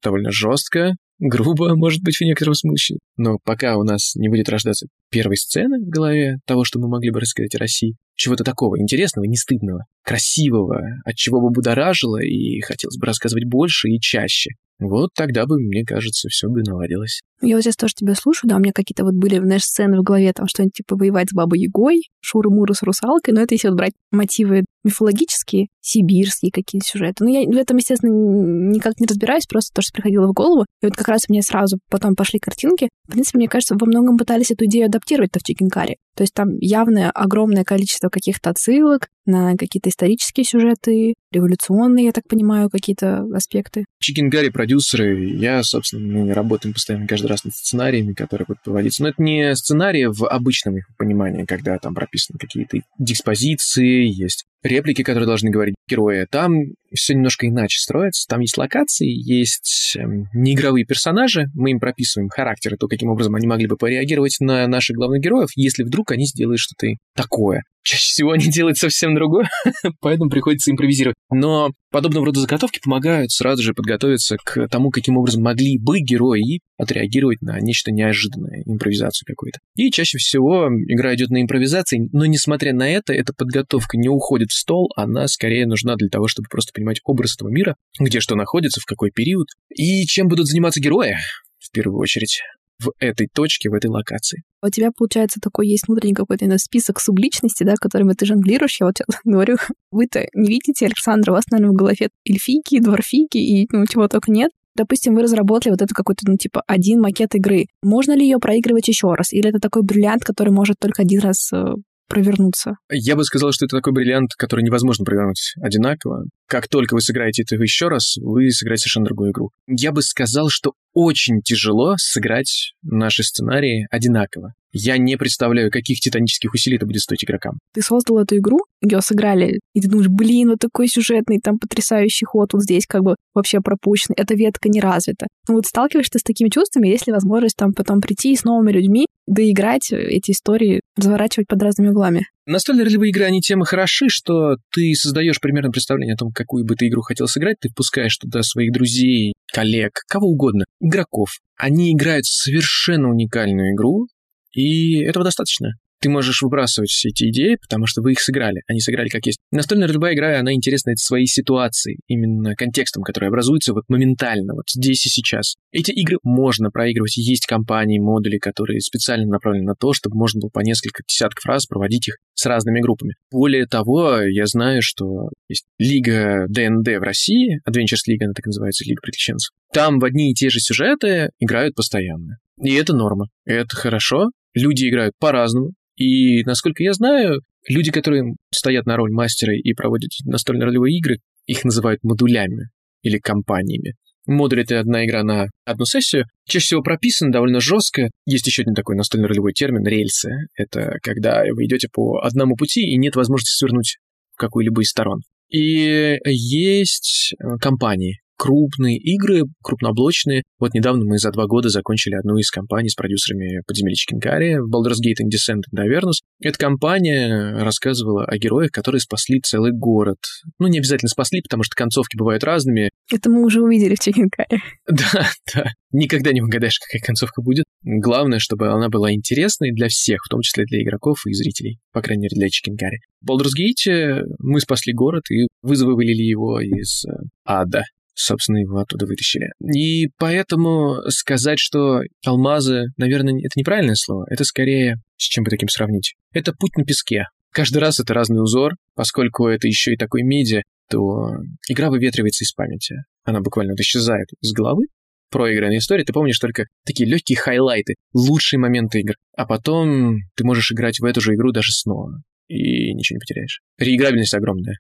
довольно 0.03 0.33
жестко, 0.33 0.95
грубо, 1.21 1.77
может 1.77 2.03
быть, 2.03 2.17
в 2.17 2.23
некотором 2.23 2.55
смысле. 2.55 2.99
Но 3.17 3.39
пока 3.45 3.77
у 3.77 3.85
нас 3.85 4.15
не 4.17 4.29
будет 4.29 4.49
рождаться 4.49 4.87
первой 5.11 5.37
сцены 5.37 5.79
в 5.79 5.89
голове 5.89 6.39
того, 6.47 6.65
что 6.65 6.79
мы 6.81 6.89
могли 6.89 7.11
бы 7.11 7.21
рассказать 7.21 7.55
о 7.55 7.59
России, 7.59 7.97
чего-то 8.17 8.43
такого 8.43 8.81
интересного, 8.81 9.25
не 9.27 9.37
стыдного, 9.37 9.85
красивого, 10.05 10.81
от 11.05 11.15
чего 11.15 11.41
бы 11.41 11.50
будоражило 11.50 12.21
и 12.21 12.61
хотелось 12.61 12.99
бы 12.99 13.07
рассказывать 13.07 13.45
больше 13.45 13.89
и 13.89 14.00
чаще, 14.00 14.50
вот 14.81 15.11
тогда 15.15 15.45
бы, 15.45 15.59
мне 15.59 15.85
кажется, 15.85 16.29
все 16.31 16.49
бы 16.49 16.62
наладилось. 16.62 17.21
Я 17.43 17.57
вот 17.57 17.62
сейчас 17.62 17.77
тоже 17.77 17.95
тебя 17.95 18.15
слушаю, 18.15 18.49
да, 18.49 18.57
у 18.57 18.61
меня 18.61 18.73
какие-то 18.73 19.05
вот 19.05 19.15
были, 19.15 19.39
знаешь, 19.39 19.65
сцены 19.65 20.00
в 20.00 20.03
голове, 20.03 20.33
там 20.33 20.49
что-нибудь 20.49 20.75
типа 20.75 20.97
воевать 20.97 21.29
с 21.31 21.35
Бабой 21.35 21.61
Ягой, 21.61 22.09
Шуры-Муры 22.25 22.75
с 22.75 22.83
русалкой, 22.83 23.35
но 23.35 23.43
это 23.43 23.55
если 23.55 23.69
вот 23.69 23.77
брать 23.77 23.93
мотивы 24.11 24.65
мифологические, 24.85 25.69
сибирские 25.81 26.53
какие-то 26.53 26.87
сюжеты. 26.87 27.25
Ну, 27.25 27.31
я 27.31 27.47
в 27.47 27.57
этом, 27.57 27.77
естественно, 27.77 28.11
никак 28.11 28.99
не 28.99 29.07
разбираюсь, 29.07 29.47
просто 29.47 29.75
то, 29.75 29.83
что 29.83 29.93
приходило 29.93 30.27
в 30.27 30.33
голову. 30.33 30.67
И 30.83 30.87
вот 30.87 30.97
как 30.97 31.09
раз 31.09 31.29
мне 31.29 31.43
сразу 31.43 31.79
потом 31.91 32.15
пошли 32.15 32.39
картинки. 32.39 32.89
В 33.09 33.13
принципе, 33.13 33.39
мне 33.39 33.49
кажется, 33.49 33.77
во 33.79 33.87
многом 33.87 34.17
пытались 34.17 34.51
эту 34.51 34.67
идею 34.67 34.87
адаптировать-то 34.87 35.39
в 35.39 35.43
Чикенкаре. 35.43 35.97
То 36.17 36.23
есть 36.23 36.35
там 36.35 36.59
явное 36.59 37.11
огромное 37.11 37.65
количество 37.65 38.09
каких-то 38.09 38.51
отсылок 38.51 39.09
на 39.27 39.57
какие-то 39.57 39.89
исторические 39.91 40.45
сюжеты, 40.45 41.15
революционные, 41.33 42.07
я 42.07 42.13
так 42.13 42.25
понимаю, 42.29 42.69
какие-то 42.69 43.25
аспекты. 43.35 43.85
Чикенгари, 44.01 44.49
продюсеры, 44.49 45.25
я, 45.37 45.63
собственно, 45.63 46.25
мы 46.25 46.35
работаем 46.35 46.75
постоянно 46.75 47.07
каждый 47.07 47.27
раз 47.27 47.45
над 47.45 47.55
сценариями, 47.55 48.13
которые 48.13 48.47
будут 48.47 48.63
проводиться. 48.63 49.02
Но 49.02 49.11
это 49.11 49.23
не 49.23 49.54
сценарии 49.54 50.07
в 50.07 50.26
обычном 50.26 50.78
их 50.78 50.87
понимании, 50.99 51.45
когда 51.45 51.78
там 51.78 51.95
прописаны 51.95 52.39
какие-то 52.39 52.78
диспозиции, 52.99 54.07
есть 54.07 54.47
реплики, 54.63 55.03
которые 55.03 55.27
должны 55.27 55.51
говорить 55.51 55.75
герои. 55.89 56.27
Там 56.31 56.53
все 56.95 57.15
немножко 57.15 57.47
иначе 57.47 57.79
строится. 57.79 58.27
Там 58.29 58.41
есть 58.41 58.57
локации, 58.59 59.09
есть 59.09 59.97
эм, 59.99 60.27
неигровые 60.35 60.85
персонажи, 60.85 61.47
мы 61.55 61.71
им 61.71 61.81
прописываем 61.81 62.29
характеры, 62.29 62.77
то, 62.77 62.87
каким 62.89 63.11
образом 63.11 63.35
они 63.35 63.47
могли 63.47 63.67
бы 63.67 63.77
пореагировать 63.77 64.37
на 64.41 64.67
наших 64.67 64.97
главных 64.97 65.21
героев, 65.21 65.49
если 65.57 65.83
вдруг 65.83 66.13
они 66.13 66.27
сделают 66.27 66.61
что-то 66.61 66.89
такое. 67.15 67.63
Чаще 67.82 68.02
всего 68.02 68.32
они 68.32 68.47
делают 68.47 68.76
совсем 68.76 69.14
другое, 69.14 69.49
поэтому 70.00 70.28
приходится 70.28 70.71
импровизировать. 70.71 71.16
Но 71.32 71.71
подобного 71.90 72.26
рода 72.26 72.40
заготовки 72.40 72.78
помогают 72.82 73.30
сразу 73.30 73.62
же 73.62 73.73
подготовиться 73.73 74.36
к 74.43 74.69
тому, 74.69 74.90
каким 74.90 75.16
образом 75.16 75.43
могли 75.43 75.78
бы 75.78 76.00
герои 76.00 76.60
отреагировать 76.76 77.40
на 77.40 77.58
нечто 77.60 77.90
неожиданное, 77.90 78.62
импровизацию 78.66 79.26
какую-то. 79.26 79.58
И 79.76 79.90
чаще 79.90 80.19
всего 80.19 80.69
игра 80.88 81.14
идет 81.14 81.30
на 81.30 81.40
импровизации, 81.43 82.08
но 82.12 82.26
несмотря 82.26 82.75
на 82.75 82.88
это, 82.88 83.12
эта 83.12 83.32
подготовка 83.32 83.97
не 83.97 84.08
уходит 84.08 84.50
в 84.50 84.58
стол, 84.58 84.90
она 84.97 85.26
скорее 85.26 85.66
нужна 85.66 85.97
для 85.97 86.08
того, 86.08 86.28
чтобы 86.28 86.49
просто 86.50 86.73
понимать 86.75 87.00
образ 87.04 87.34
этого 87.34 87.49
мира, 87.49 87.76
где 87.99 88.21
что 88.21 88.34
находится, 88.34 88.80
в 88.80 88.84
какой 88.84 89.10
период, 89.10 89.49
и 89.75 90.04
чем 90.04 90.28
будут 90.28 90.47
заниматься 90.47 90.80
герои, 90.80 91.16
в 91.58 91.71
первую 91.71 91.99
очередь 91.99 92.43
в 92.80 92.93
этой 92.99 93.28
точке, 93.32 93.71
в 93.71 93.75
этой 93.75 93.90
локации. 93.90 94.43
У 94.62 94.69
тебя, 94.69 94.90
получается, 94.97 95.40
такой 95.40 95.69
есть 95.69 95.88
внутренний 95.88 96.14
какой-то 96.14 96.47
список 96.58 97.00
субличности, 97.00 97.64
да, 97.64 97.75
которыми 97.80 98.12
ты 98.12 98.26
жонглируешь. 98.26 98.80
Я 98.80 98.86
вот 98.86 98.99
сейчас 98.99 99.21
говорю, 99.25 99.56
вы-то 99.90 100.26
не 100.34 100.49
видите, 100.49 100.86
Александр, 100.86 101.30
у 101.30 101.34
вас, 101.34 101.45
наверное, 101.50 101.73
в 101.73 101.76
голове 101.76 102.08
эльфийки, 102.28 102.80
дворфийки 102.80 103.38
и 103.38 103.69
ну, 103.71 103.86
чего 103.86 104.08
только 104.08 104.30
нет. 104.30 104.50
Допустим, 104.76 105.14
вы 105.14 105.23
разработали 105.23 105.73
вот 105.73 105.82
это 105.82 105.95
какой-то, 105.95 106.23
ну, 106.26 106.36
типа, 106.36 106.62
один 106.66 107.00
макет 107.00 107.34
игры. 107.34 107.66
Можно 107.82 108.16
ли 108.16 108.25
ее 108.25 108.38
проигрывать 108.38 108.88
еще 108.88 109.12
раз? 109.14 109.32
Или 109.32 109.50
это 109.50 109.58
такой 109.58 109.82
бриллиант, 109.82 110.25
который 110.25 110.52
может 110.52 110.76
только 110.80 111.02
один 111.02 111.21
раз 111.21 111.52
э, 111.52 111.75
провернуться? 112.11 112.75
Я 112.91 113.17
бы 113.17 113.25
сказал, 113.25 113.53
что 113.53 113.65
это 113.65 113.77
такой 113.77 113.95
бриллиант, 113.95 114.35
который 114.37 114.63
невозможно 114.63 115.05
провернуть 115.05 115.55
одинаково. 115.63 116.25
Как 116.47 116.69
только 116.69 116.95
вы 116.95 117.01
сыграете 117.01 117.43
это 117.43 117.55
еще 117.57 117.89
раз, 117.89 118.17
вы 118.21 118.51
сыграете 118.51 118.83
совершенно 118.83 119.07
другую 119.07 119.31
игру. 119.31 119.51
Я 119.67 119.93
бы 119.93 120.03
сказал, 120.03 120.49
что 120.51 120.73
очень 120.93 121.41
тяжело 121.43 121.95
сыграть 121.97 122.73
наши 122.83 123.23
сценарии 123.23 123.87
одинаково. 123.91 124.53
Я 124.73 124.99
не 124.99 125.17
представляю, 125.17 125.71
каких 125.71 125.99
титанических 125.99 126.53
усилий 126.53 126.77
это 126.77 126.87
будет 126.87 127.01
стоить 127.01 127.25
игрокам. 127.25 127.59
Ты 127.75 127.83
создал 127.83 128.19
эту 128.19 128.37
игру, 128.37 128.61
ее 128.81 129.01
сыграли, 129.01 129.59
и 129.75 129.81
ты 129.81 129.89
думаешь, 129.89 130.09
блин, 130.09 130.51
вот 130.51 130.61
такой 130.61 130.87
сюжетный, 130.87 131.41
там 131.43 131.59
потрясающий 131.59 132.25
ход, 132.25 132.53
вот 132.53 132.63
здесь 132.63 132.87
как 132.87 133.03
бы 133.03 133.17
вообще 133.35 133.61
пропущен, 133.61 134.15
эта 134.17 134.35
ветка 134.35 134.69
не 134.69 134.81
развита. 134.81 135.27
Ну 135.49 135.57
вот 135.57 135.67
сталкиваешься 135.67 136.19
с 136.21 136.23
такими 136.23 136.49
чувствами, 136.51 136.89
есть 136.89 137.07
ли 137.09 137.13
возможность 137.13 137.57
там 137.57 137.73
потом 137.73 138.01
прийти 138.01 138.37
с 138.37 138.45
новыми 138.45 138.71
людьми, 138.71 139.07
доиграть 139.30 139.93
эти 139.93 140.32
истории, 140.32 140.80
разворачивать 140.97 141.47
под 141.49 141.62
разными 141.62 141.88
углами? 141.88 142.26
Настольные 142.47 142.84
ролевые 142.84 143.10
игры, 143.10 143.25
они 143.25 143.40
тем 143.40 143.62
и 143.62 143.66
хороши, 143.66 144.06
что 144.08 144.56
ты 144.73 144.93
создаешь 144.95 145.40
примерно 145.40 145.71
представление 145.71 146.14
о 146.14 146.19
том, 146.19 146.32
какую 146.32 146.66
бы 146.66 146.75
ты 146.75 146.88
игру 146.88 147.02
хотел 147.02 147.28
сыграть, 147.28 147.56
ты 147.60 147.69
впускаешь 147.69 148.16
туда 148.16 148.43
своих 148.43 148.73
друзей, 148.73 149.34
коллег, 149.52 149.93
кого 150.08 150.26
угодно, 150.26 150.64
игроков. 150.80 151.30
Они 151.56 151.93
играют 151.93 152.26
совершенно 152.26 153.08
уникальную 153.08 153.75
игру, 153.75 154.06
и 154.52 155.02
этого 155.04 155.25
достаточно 155.25 155.75
ты 156.00 156.08
можешь 156.08 156.43
выбрасывать 156.43 156.91
все 156.91 157.10
эти 157.10 157.28
идеи, 157.30 157.56
потому 157.60 157.86
что 157.86 158.02
вы 158.02 158.13
их 158.13 158.21
сыграли, 158.21 158.63
они 158.67 158.80
сыграли 158.80 159.08
как 159.08 159.26
есть. 159.26 159.39
Настольная 159.50 159.89
любая 159.89 160.15
игра, 160.15 160.39
она 160.39 160.52
интересна 160.52 160.97
своей 160.97 161.26
ситуацией, 161.26 161.99
именно 162.06 162.54
контекстом, 162.54 163.02
который 163.02 163.28
образуется 163.28 163.73
вот 163.73 163.84
моментально, 163.89 164.54
вот 164.54 164.65
здесь 164.69 165.06
и 165.06 165.08
сейчас. 165.08 165.56
Эти 165.73 165.91
игры 165.93 166.19
можно 166.23 166.71
проигрывать, 166.71 167.17
есть 167.17 167.47
компании, 167.47 167.99
модули, 167.99 168.39
которые 168.39 168.80
специально 168.80 169.26
направлены 169.26 169.67
на 169.67 169.75
то, 169.75 169.93
чтобы 169.93 170.17
можно 170.17 170.41
было 170.41 170.50
по 170.50 170.60
несколько 170.60 171.02
десятков 171.06 171.45
раз 171.47 171.67
проводить 171.67 172.08
их 172.08 172.17
с 172.34 172.47
разными 172.47 172.80
группами. 172.80 173.15
Более 173.30 173.67
того, 173.67 174.21
я 174.23 174.47
знаю, 174.47 174.80
что 174.82 175.28
есть 175.49 175.67
Лига 175.78 176.47
ДНД 176.49 176.99
в 176.99 177.02
России, 177.02 177.60
Adventures 177.69 178.08
League, 178.08 178.25
она 178.25 178.32
так 178.32 178.47
называется, 178.47 178.84
Лига 178.84 179.00
приключенцев. 179.02 179.50
Там 179.73 179.99
в 179.99 180.04
одни 180.04 180.30
и 180.30 180.34
те 180.34 180.50
же 180.50 180.58
сюжеты 180.60 181.30
играют 181.39 181.75
постоянно. 181.75 182.39
И 182.63 182.75
это 182.75 182.95
норма. 182.95 183.26
Это 183.45 183.76
хорошо. 183.76 184.30
Люди 184.54 184.89
играют 184.89 185.15
по-разному. 185.19 185.73
И, 186.00 186.43
насколько 186.45 186.82
я 186.82 186.95
знаю, 186.95 187.43
люди, 187.69 187.93
которые 187.93 188.34
стоят 188.50 188.86
на 188.86 188.97
роль 188.97 189.13
мастера 189.13 189.54
и 189.54 189.75
проводят 189.75 190.10
настольные 190.25 190.65
ролевые 190.65 190.97
игры, 190.97 191.19
их 191.45 191.63
называют 191.63 192.02
модулями 192.02 192.71
или 193.02 193.19
компаниями. 193.19 193.95
Модуль— 194.26 194.60
это 194.63 194.80
одна 194.80 195.04
игра 195.04 195.23
на 195.23 195.49
одну 195.67 195.84
сессию. 195.84 196.25
Чаще 196.47 196.65
всего 196.65 196.82
прописан 196.82 197.30
довольно 197.30 197.60
жестко. 197.60 198.08
Есть 198.25 198.47
еще 198.47 198.63
один 198.63 198.75
такой 198.75 198.97
настольно 198.97 199.28
ролевой 199.28 199.52
термин— 199.52 199.86
рельсы. 199.86 200.30
Это 200.56 200.97
когда 201.02 201.43
вы 201.52 201.67
идете 201.67 201.89
по 201.93 202.21
одному 202.23 202.56
пути 202.56 202.80
и 202.80 202.97
нет 202.97 203.15
возможности 203.15 203.58
свернуть 203.58 203.99
в 204.32 204.36
какую-либо 204.36 204.80
из 204.80 204.89
сторон. 204.89 205.21
И 205.50 206.19
есть 206.25 207.34
э, 207.39 207.58
компании. 207.60 208.20
Крупные 208.41 208.97
игры, 208.97 209.43
крупноблочные. 209.63 210.45
Вот 210.59 210.73
недавно 210.73 211.05
мы 211.05 211.19
за 211.19 211.31
два 211.31 211.47
года 211.47 211.69
закончили 211.69 212.15
одну 212.15 212.39
из 212.39 212.50
компаний 212.50 212.89
с 212.89 212.95
продюсерами 212.95 213.61
«Подземелья 213.67 213.95
Чикенкари» 213.95 214.57
Baldur's 214.61 214.97
Gate 215.05 215.23
and 215.23 215.29
Descent 215.31 215.61
and 215.71 215.85
Avernus. 215.85 216.21
Эта 216.43 216.59
компания 216.59 217.63
рассказывала 217.63 218.25
о 218.25 218.39
героях, 218.39 218.71
которые 218.71 219.03
спасли 219.03 219.41
целый 219.43 219.73
город. 219.73 220.17
Ну, 220.59 220.69
не 220.69 220.79
обязательно 220.79 221.11
спасли, 221.11 221.43
потому 221.43 221.65
что 221.65 221.76
концовки 221.76 222.17
бывают 222.17 222.43
разными. 222.43 222.89
Это 223.13 223.29
мы 223.29 223.45
уже 223.45 223.61
увидели 223.61 223.95
в 223.95 224.00
Чикенкаре. 224.00 224.61
Да, 224.91 225.31
да. 225.55 225.67
Никогда 225.93 226.33
не 226.33 226.41
угадаешь, 226.41 226.79
какая 226.79 227.05
концовка 227.05 227.43
будет. 227.43 227.65
Главное, 227.83 228.39
чтобы 228.39 228.69
она 228.69 228.89
была 228.89 229.13
интересной 229.13 229.73
для 229.73 229.89
всех, 229.89 230.21
в 230.25 230.29
том 230.29 230.41
числе 230.41 230.65
для 230.65 230.83
игроков 230.83 231.19
и 231.26 231.33
зрителей. 231.33 231.79
По 231.93 232.00
крайней 232.00 232.23
мере, 232.23 232.37
для 232.37 232.49
Чикенкари. 232.49 233.00
В 233.21 233.31
Baldur's 233.31 233.53
Gate 233.59 234.23
мы 234.39 234.61
спасли 234.61 234.95
город 234.95 235.25
и 235.31 235.47
вызволили 235.63 236.23
его 236.23 236.61
из 236.61 237.05
э, 237.05 237.11
ада 237.45 237.83
собственно, 238.15 238.59
его 238.59 238.79
оттуда 238.79 239.07
вытащили. 239.07 239.51
И 239.63 240.09
поэтому 240.19 240.97
сказать, 241.09 241.59
что 241.59 242.01
алмазы, 242.25 242.87
наверное, 242.97 243.39
это 243.39 243.53
неправильное 243.57 243.95
слово. 243.95 244.27
Это 244.31 244.45
скорее, 244.45 244.97
с 245.17 245.25
чем 245.25 245.45
бы 245.45 245.51
таким 245.51 245.69
сравнить? 245.69 246.15
Это 246.33 246.53
путь 246.53 246.77
на 246.77 246.85
песке. 246.85 247.25
Каждый 247.51 247.79
раз 247.79 247.99
это 247.99 248.15
разный 248.15 248.43
узор, 248.43 248.75
поскольку 248.95 249.49
это 249.49 249.67
еще 249.67 249.93
и 249.93 249.97
такой 249.97 250.23
медиа, 250.23 250.63
то 250.89 251.31
игра 251.69 251.91
выветривается 251.91 252.45
из 252.45 252.53
памяти. 252.53 252.97
Она 253.25 253.41
буквально 253.41 253.73
вот 253.73 253.81
исчезает 253.81 254.29
из 254.41 254.53
головы, 254.53 254.85
проигранной 255.31 255.79
истории, 255.79 256.05
ты 256.05 256.13
помнишь 256.13 256.39
только 256.39 256.67
такие 256.85 257.09
легкие 257.09 257.39
хайлайты, 257.39 257.95
лучшие 258.13 258.59
моменты 258.59 259.01
игр. 259.01 259.15
А 259.37 259.47
потом 259.47 260.19
ты 260.37 260.45
можешь 260.45 260.73
играть 260.73 261.01
в 261.01 261.05
эту 261.05 261.21
же 261.21 261.35
игру 261.35 261.53
даже 261.53 261.73
снова. 261.73 262.23
И 262.49 262.93
ничего 262.93 263.17
не 263.17 263.21
потеряешь. 263.21 263.61
Реиграбельность 263.79 264.35
огромная. 264.35 264.79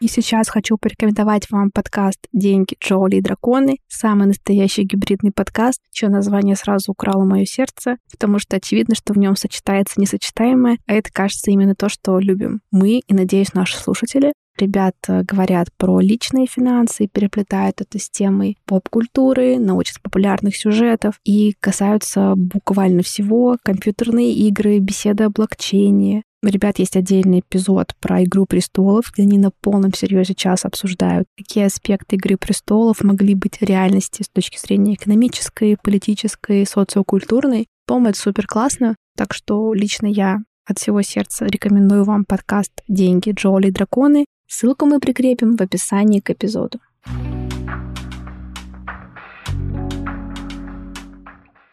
И 0.07 0.09
сейчас 0.09 0.47
хочу 0.47 0.77
порекомендовать 0.77 1.51
вам 1.51 1.69
подкаст 1.69 2.29
«Деньги, 2.31 2.77
Джоули 2.81 3.17
и 3.17 3.21
драконы». 3.21 3.79
Самый 3.89 4.27
настоящий 4.27 4.83
гибридный 4.83 5.33
подкаст, 5.33 5.81
чье 5.91 6.07
название 6.07 6.55
сразу 6.55 6.93
украло 6.93 7.25
мое 7.25 7.43
сердце, 7.43 7.97
потому 8.09 8.39
что 8.39 8.55
очевидно, 8.55 8.95
что 8.95 9.11
в 9.11 9.17
нем 9.17 9.35
сочетается 9.35 9.99
несочетаемое, 9.99 10.77
а 10.87 10.93
это, 10.93 11.09
кажется, 11.11 11.51
именно 11.51 11.75
то, 11.75 11.89
что 11.89 12.19
любим 12.19 12.61
мы 12.71 12.99
и, 13.05 13.13
надеюсь, 13.13 13.53
наши 13.53 13.77
слушатели. 13.77 14.31
Ребята 14.57 15.23
говорят 15.27 15.67
про 15.77 15.99
личные 15.99 16.47
финансы, 16.47 17.07
переплетают 17.07 17.81
это 17.81 17.99
с 17.99 18.09
темой 18.09 18.57
поп-культуры, 18.65 19.59
научно-популярных 19.59 20.55
сюжетов 20.55 21.19
и 21.25 21.53
касаются 21.59 22.33
буквально 22.35 23.03
всего. 23.03 23.57
Компьютерные 23.61 24.33
игры, 24.33 24.79
беседы 24.79 25.25
о 25.25 25.29
блокчейне, 25.29 26.23
ребят 26.43 26.79
есть 26.79 26.95
отдельный 26.95 27.39
эпизод 27.39 27.95
про 27.99 28.23
«Игру 28.23 28.45
престолов», 28.45 29.11
где 29.13 29.23
они 29.23 29.37
на 29.37 29.51
полном 29.51 29.93
серьезе 29.93 30.35
час 30.35 30.65
обсуждают, 30.65 31.27
какие 31.37 31.65
аспекты 31.65 32.15
«Игры 32.15 32.37
престолов» 32.37 33.03
могли 33.03 33.35
быть 33.35 33.61
реальности 33.61 34.23
с 34.23 34.29
точки 34.29 34.57
зрения 34.57 34.93
экономической, 34.93 35.77
политической, 35.81 36.65
социокультурной. 36.65 37.67
По-моему, 37.85 38.09
это 38.09 38.19
супер 38.19 38.45
классно, 38.47 38.95
так 39.15 39.33
что 39.33 39.73
лично 39.73 40.07
я 40.07 40.39
от 40.65 40.79
всего 40.79 41.01
сердца 41.01 41.45
рекомендую 41.45 42.03
вам 42.03 42.25
подкаст 42.25 42.83
«Деньги, 42.87 43.31
Джоли 43.31 43.69
драконы». 43.69 44.25
Ссылку 44.49 44.85
мы 44.85 44.99
прикрепим 44.99 45.55
в 45.55 45.61
описании 45.61 46.19
к 46.19 46.29
эпизоду. 46.29 46.79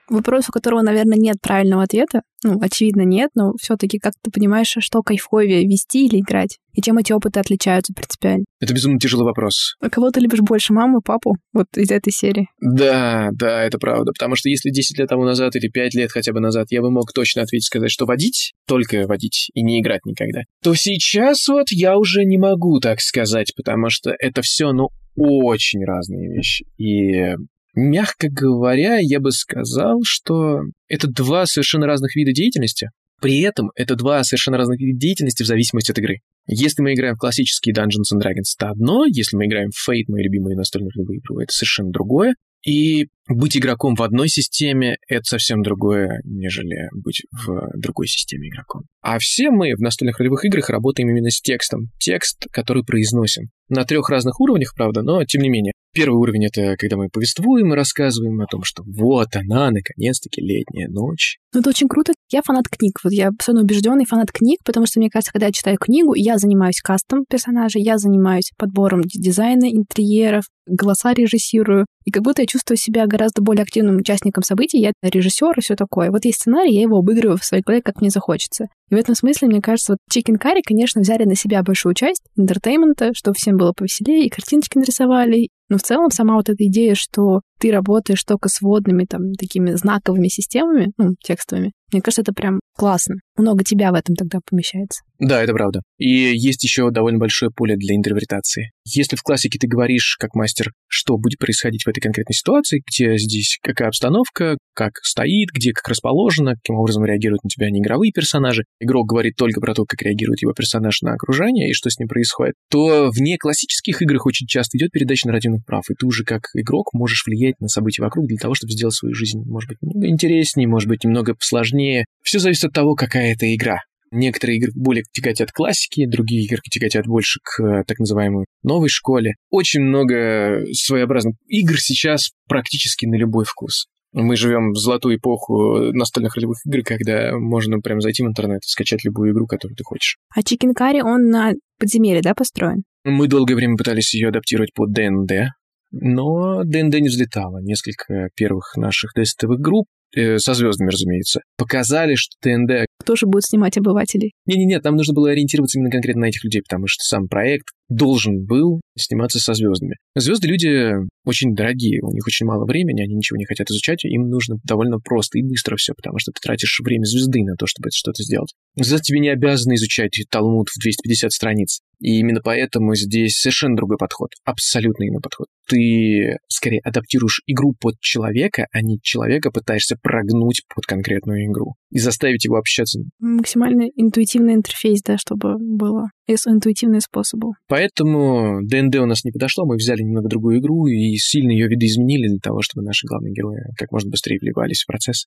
Вопрос, 0.08 0.48
у 0.48 0.52
которого, 0.52 0.82
наверное, 0.82 1.18
нет 1.18 1.36
правильного 1.40 1.82
ответа. 1.84 2.22
Ну, 2.42 2.58
очевидно, 2.60 3.02
нет, 3.02 3.30
но 3.34 3.52
все-таки 3.58 3.98
как 3.98 4.12
ты 4.22 4.30
понимаешь, 4.30 4.74
что 4.78 5.02
кайфовее, 5.02 5.66
вести 5.66 6.06
или 6.06 6.20
играть? 6.20 6.58
И 6.74 6.82
чем 6.82 6.98
эти 6.98 7.12
опыты 7.12 7.40
отличаются 7.40 7.94
принципиально? 7.94 8.44
Это 8.60 8.74
безумно 8.74 8.98
тяжелый 8.98 9.24
вопрос. 9.24 9.76
А 9.80 9.88
кого 9.88 10.10
ты 10.10 10.20
любишь 10.20 10.40
больше, 10.40 10.74
маму, 10.74 11.00
папу? 11.00 11.36
Вот 11.54 11.66
из 11.76 11.90
этой 11.90 12.12
серии. 12.12 12.48
Да, 12.60 13.30
да, 13.32 13.62
это 13.62 13.78
правда. 13.78 14.12
Потому 14.12 14.36
что 14.36 14.50
если 14.50 14.70
10 14.70 14.98
лет 14.98 15.08
тому 15.08 15.24
назад 15.24 15.56
или 15.56 15.68
5 15.68 15.94
лет 15.94 16.12
хотя 16.12 16.32
бы 16.32 16.40
назад 16.40 16.66
я 16.70 16.82
бы 16.82 16.90
мог 16.90 17.12
точно 17.14 17.42
ответить, 17.42 17.66
сказать, 17.66 17.90
что 17.90 18.04
водить, 18.04 18.52
только 18.66 19.06
водить 19.06 19.50
и 19.54 19.62
не 19.62 19.80
играть 19.80 20.04
никогда, 20.04 20.40
то 20.62 20.74
сейчас 20.74 21.48
вот 21.48 21.70
я 21.70 21.96
уже 21.96 22.24
не 22.24 22.36
могу 22.36 22.78
так 22.80 23.00
сказать, 23.00 23.54
потому 23.56 23.88
что 23.88 24.14
это 24.18 24.42
все, 24.42 24.72
ну, 24.72 24.88
очень 25.16 25.84
разные 25.84 26.28
вещи. 26.34 26.66
И 26.76 27.36
Мягко 27.74 28.28
говоря, 28.30 28.98
я 29.00 29.20
бы 29.20 29.32
сказал, 29.32 30.00
что 30.04 30.60
это 30.88 31.08
два 31.08 31.46
совершенно 31.46 31.86
разных 31.86 32.14
вида 32.14 32.32
деятельности. 32.32 32.90
При 33.20 33.40
этом 33.40 33.70
это 33.74 33.96
два 33.96 34.22
совершенно 34.22 34.58
разных 34.58 34.80
вида 34.80 34.98
деятельности 34.98 35.42
в 35.42 35.46
зависимости 35.46 35.90
от 35.90 35.98
игры. 35.98 36.18
Если 36.46 36.82
мы 36.82 36.92
играем 36.92 37.14
в 37.14 37.18
классические 37.18 37.74
Dungeons 37.74 38.14
and 38.14 38.20
Dragons, 38.20 38.52
это 38.56 38.70
одно. 38.70 39.06
Если 39.06 39.36
мы 39.36 39.46
играем 39.46 39.70
в 39.70 39.88
Fate, 39.88 40.04
мои 40.08 40.22
любимые 40.22 40.56
настольные 40.56 40.90
игры, 40.90 41.20
это 41.42 41.52
совершенно 41.52 41.90
другое. 41.90 42.34
И 42.66 43.08
быть 43.28 43.56
игроком 43.56 43.94
в 43.94 44.02
одной 44.02 44.28
системе— 44.28 44.96
это 45.08 45.24
совсем 45.24 45.62
другое, 45.62 46.20
нежели 46.24 46.88
быть 46.92 47.22
в 47.30 47.70
другой 47.76 48.06
системе 48.06 48.48
игроком. 48.48 48.82
А 49.00 49.18
все 49.18 49.50
мы 49.50 49.74
в 49.74 49.80
настольных 49.80 50.18
ролевых 50.18 50.44
играх 50.44 50.68
работаем 50.70 51.10
именно 51.10 51.30
с 51.30 51.40
текстом. 51.40 51.90
Текст, 51.98 52.46
который 52.50 52.84
произносим. 52.84 53.48
На 53.68 53.84
трех 53.84 54.10
разных 54.10 54.40
уровнях, 54.40 54.74
правда, 54.76 55.02
но 55.02 55.24
тем 55.24 55.42
не 55.42 55.48
менее. 55.48 55.72
Первый 55.94 56.16
уровень— 56.16 56.46
это 56.46 56.76
когда 56.76 56.96
мы 56.96 57.08
повествуем 57.08 57.72
и 57.72 57.76
рассказываем 57.76 58.40
о 58.40 58.46
том, 58.46 58.62
что 58.64 58.82
вот 58.84 59.28
она, 59.36 59.70
наконец-таки, 59.70 60.40
летняя 60.40 60.88
ночь. 60.88 61.38
Ну, 61.52 61.60
это 61.60 61.70
очень 61.70 61.86
круто. 61.86 62.12
Я 62.32 62.42
фанат 62.42 62.68
книг. 62.68 62.98
Вот 63.04 63.12
я 63.12 63.28
абсолютно 63.28 63.62
убежденный 63.62 64.04
фанат 64.04 64.32
книг, 64.32 64.58
потому 64.64 64.86
что, 64.86 64.98
мне 64.98 65.08
кажется, 65.08 65.32
когда 65.32 65.46
я 65.46 65.52
читаю 65.52 65.78
книгу, 65.78 66.14
я 66.14 66.36
занимаюсь 66.36 66.80
кастом 66.80 67.24
персонажей, 67.30 67.80
я 67.82 67.96
занимаюсь 67.96 68.50
подбором 68.58 69.02
дизайна, 69.04 69.66
интерьеров, 69.70 70.44
голоса 70.66 71.14
режиссирую. 71.14 71.86
И 72.04 72.10
как 72.10 72.24
будто 72.24 72.42
я 72.42 72.46
чувствую 72.46 72.76
себя 72.76 73.06
гораздо 73.14 73.42
более 73.42 73.62
активным 73.62 73.96
участником 73.96 74.42
событий. 74.42 74.78
Я 74.78 74.92
режиссер 75.02 75.56
и 75.56 75.60
все 75.60 75.76
такое. 75.76 76.10
Вот 76.10 76.24
есть 76.24 76.40
сценарий, 76.40 76.74
я 76.74 76.82
его 76.82 76.98
обыгрываю 76.98 77.38
в 77.38 77.44
своей 77.44 77.62
голове, 77.62 77.80
как 77.80 78.00
мне 78.00 78.10
захочется. 78.10 78.66
И 78.90 78.94
в 78.94 78.98
этом 78.98 79.14
смысле, 79.14 79.48
мне 79.48 79.60
кажется, 79.60 79.92
вот 79.92 79.98
Chicken 80.12 80.36
Curry, 80.40 80.62
конечно, 80.64 81.00
взяли 81.00 81.24
на 81.24 81.36
себя 81.36 81.62
большую 81.62 81.94
часть 81.94 82.22
entertainment 82.36 83.02
а, 83.02 83.12
чтобы 83.14 83.36
всем 83.36 83.56
было 83.56 83.72
повеселее, 83.72 84.26
и 84.26 84.30
картиночки 84.30 84.78
нарисовали. 84.78 85.48
Но 85.68 85.78
в 85.78 85.82
целом 85.82 86.10
сама 86.10 86.34
вот 86.34 86.48
эта 86.48 86.66
идея, 86.66 86.94
что 86.94 87.40
ты 87.58 87.70
работаешь 87.70 88.22
только 88.24 88.48
с 88.48 88.60
вводными, 88.60 89.04
там, 89.04 89.32
такими 89.34 89.72
знаковыми 89.72 90.28
системами, 90.28 90.92
ну, 90.98 91.14
текстовыми, 91.22 91.72
мне 91.94 92.02
кажется, 92.02 92.22
это 92.22 92.32
прям 92.32 92.58
классно. 92.76 93.16
Много 93.36 93.62
тебя 93.62 93.92
в 93.92 93.94
этом 93.94 94.16
тогда 94.16 94.40
помещается. 94.48 95.02
Да, 95.20 95.42
это 95.42 95.52
правда. 95.52 95.80
И 95.96 96.08
есть 96.08 96.62
еще 96.64 96.90
довольно 96.90 97.18
большое 97.18 97.52
поле 97.52 97.76
для 97.76 97.94
интерпретации. 97.94 98.72
Если 98.84 99.16
в 99.16 99.22
классике 99.22 99.58
ты 99.58 99.68
говоришь, 99.68 100.16
как 100.18 100.34
мастер, 100.34 100.72
что 100.88 101.16
будет 101.16 101.38
происходить 101.38 101.84
в 101.84 101.88
этой 101.88 102.00
конкретной 102.00 102.34
ситуации, 102.34 102.82
где 102.86 103.16
здесь 103.16 103.58
какая 103.62 103.88
обстановка, 103.88 104.58
как 104.74 104.92
стоит, 105.02 105.50
где 105.54 105.72
как 105.72 105.88
расположено, 105.88 106.54
каким 106.54 106.76
образом 106.76 107.04
реагируют 107.04 107.44
на 107.44 107.50
тебя 107.50 107.70
неигровые 107.70 108.12
персонажи, 108.12 108.64
игрок 108.80 109.06
говорит 109.06 109.36
только 109.36 109.60
про 109.60 109.72
то, 109.72 109.84
как 109.84 110.02
реагирует 110.02 110.42
его 110.42 110.52
персонаж 110.52 111.00
на 111.02 111.12
окружение 111.12 111.70
и 111.70 111.74
что 111.74 111.90
с 111.90 111.98
ним 111.98 112.08
происходит, 112.08 112.54
то 112.70 113.10
в 113.10 113.20
неклассических 113.20 114.02
играх 114.02 114.26
очень 114.26 114.46
часто 114.46 114.76
идет 114.78 114.90
передача 114.90 115.28
нарративных 115.28 115.64
прав, 115.64 115.84
и 115.90 115.94
ты 115.94 116.06
уже 116.06 116.24
как 116.24 116.42
игрок 116.54 116.92
можешь 116.92 117.24
влиять 117.24 117.60
на 117.60 117.68
события 117.68 118.02
вокруг 118.02 118.26
для 118.26 118.38
того, 118.38 118.54
чтобы 118.54 118.72
сделать 118.72 118.94
свою 118.94 119.14
жизнь, 119.14 119.42
может 119.46 119.68
быть, 119.68 119.78
немного 119.80 120.08
интереснее, 120.08 120.66
может 120.66 120.88
быть, 120.88 121.04
немного 121.04 121.34
сложнее. 121.84 122.04
Все 122.22 122.38
зависит 122.38 122.64
от 122.64 122.72
того, 122.72 122.94
какая 122.94 123.32
это 123.32 123.52
игра. 123.54 123.78
Некоторые 124.10 124.58
игры 124.58 124.70
более 124.74 125.04
тяготят 125.12 125.50
классики, 125.50 126.06
другие 126.06 126.44
игры 126.44 126.60
тяготят 126.70 127.06
больше 127.06 127.40
к 127.42 127.60
э, 127.60 127.84
так 127.84 127.98
называемой 127.98 128.46
новой 128.62 128.88
школе. 128.88 129.34
Очень 129.50 129.80
много 129.80 130.64
своеобразных 130.72 131.34
игр 131.48 131.76
сейчас 131.78 132.30
практически 132.48 133.06
на 133.06 133.16
любой 133.16 133.44
вкус. 133.44 133.86
Мы 134.12 134.36
живем 134.36 134.70
в 134.70 134.76
золотую 134.76 135.16
эпоху 135.16 135.92
настольных 135.92 136.36
ролевых 136.36 136.58
игр, 136.64 136.84
когда 136.84 137.36
можно 137.36 137.80
прям 137.80 138.00
зайти 138.00 138.22
в 138.22 138.26
интернет 138.26 138.60
и 138.64 138.70
скачать 138.70 139.04
любую 139.04 139.32
игру, 139.32 139.46
которую 139.48 139.76
ты 139.76 139.82
хочешь. 139.82 140.18
А 140.32 140.40
Curry, 140.40 141.00
он 141.02 141.30
на 141.30 141.52
подземелье, 141.80 142.22
да, 142.22 142.34
построен? 142.34 142.84
Мы 143.02 143.26
долгое 143.26 143.56
время 143.56 143.76
пытались 143.76 144.14
ее 144.14 144.28
адаптировать 144.28 144.72
под 144.72 144.92
ДНД, 144.92 145.50
но 145.90 146.62
ДНД 146.62 147.00
не 147.00 147.08
взлетала. 147.08 147.58
Несколько 147.60 148.28
первых 148.36 148.76
наших 148.76 149.12
тестовых 149.14 149.58
групп 149.58 149.86
э, 150.16 150.38
со 150.38 150.54
звездами, 150.54 150.90
разумеется, 150.90 151.40
показали, 151.56 152.14
что 152.14 152.36
ТНД... 152.40 152.86
Кто 152.98 153.16
же 153.16 153.26
будет 153.26 153.44
снимать 153.44 153.76
обывателей? 153.76 154.32
Не-не-не, 154.46 154.80
там 154.80 154.96
нужно 154.96 155.14
было 155.14 155.30
ориентироваться 155.30 155.78
именно 155.78 155.90
конкретно 155.90 156.22
на 156.22 156.28
этих 156.28 156.44
людей, 156.44 156.62
потому 156.62 156.86
что 156.86 157.02
сам 157.04 157.28
проект 157.28 157.66
должен 157.88 158.44
был 158.44 158.80
сниматься 158.96 159.38
со 159.38 159.54
звездами. 159.54 159.96
Звезды 160.14 160.48
люди 160.48 160.92
очень 161.24 161.54
дорогие, 161.54 162.00
у 162.02 162.12
них 162.12 162.26
очень 162.26 162.46
мало 162.46 162.64
времени, 162.64 163.02
они 163.02 163.14
ничего 163.14 163.36
не 163.36 163.44
хотят 163.44 163.70
изучать, 163.70 164.04
им 164.04 164.28
нужно 164.28 164.56
довольно 164.64 164.98
просто 164.98 165.38
и 165.38 165.42
быстро 165.42 165.76
все, 165.76 165.92
потому 165.94 166.18
что 166.18 166.32
ты 166.32 166.40
тратишь 166.42 166.80
время 166.82 167.04
звезды 167.04 167.42
на 167.44 167.56
то, 167.56 167.66
чтобы 167.66 167.90
что-то 167.92 168.22
сделать. 168.22 168.54
Звезда 168.76 168.98
тебе 169.00 169.20
не 169.20 169.28
обязаны 169.28 169.74
изучать 169.74 170.18
Талмуд 170.30 170.68
в 170.68 170.80
250 170.80 171.32
страниц. 171.32 171.80
И 172.00 172.18
именно 172.18 172.40
поэтому 172.42 172.94
здесь 172.94 173.38
совершенно 173.38 173.76
другой 173.76 173.98
подход, 173.98 174.30
абсолютно 174.44 175.08
иной 175.08 175.20
подход. 175.22 175.48
Ты 175.68 176.38
скорее 176.48 176.80
адаптируешь 176.84 177.42
игру 177.46 177.74
под 177.80 177.98
человека, 178.00 178.66
а 178.72 178.82
не 178.82 178.98
человека 179.02 179.50
пытаешься 179.50 179.96
прогнуть 180.00 180.62
под 180.74 180.84
конкретную 180.86 181.46
игру. 181.46 181.74
и 181.90 181.98
заставить 181.98 182.44
его 182.44 182.56
общаться. 182.56 183.00
Максимально 183.20 183.84
интуитивный 183.94 184.54
интерфейс, 184.54 185.00
да, 185.02 185.16
чтобы 185.16 185.56
было 185.58 186.08
интуитивные 186.26 187.00
способы. 187.00 187.48
Поэтому 187.68 188.60
ДНД 188.62 188.96
у 188.96 189.06
нас 189.06 189.24
не 189.24 189.30
подошло, 189.30 189.64
мы 189.64 189.76
взяли 189.76 190.02
немного 190.02 190.28
другую 190.28 190.58
игру 190.58 190.86
и 190.86 191.14
сильно 191.16 191.52
ее 191.52 191.68
видоизменили 191.68 192.28
для 192.28 192.40
того, 192.40 192.62
чтобы 192.62 192.84
наши 192.84 193.06
главные 193.06 193.32
герои 193.32 193.60
как 193.76 193.92
можно 193.92 194.10
быстрее 194.10 194.38
вливались 194.40 194.82
в 194.82 194.86
процесс. 194.86 195.26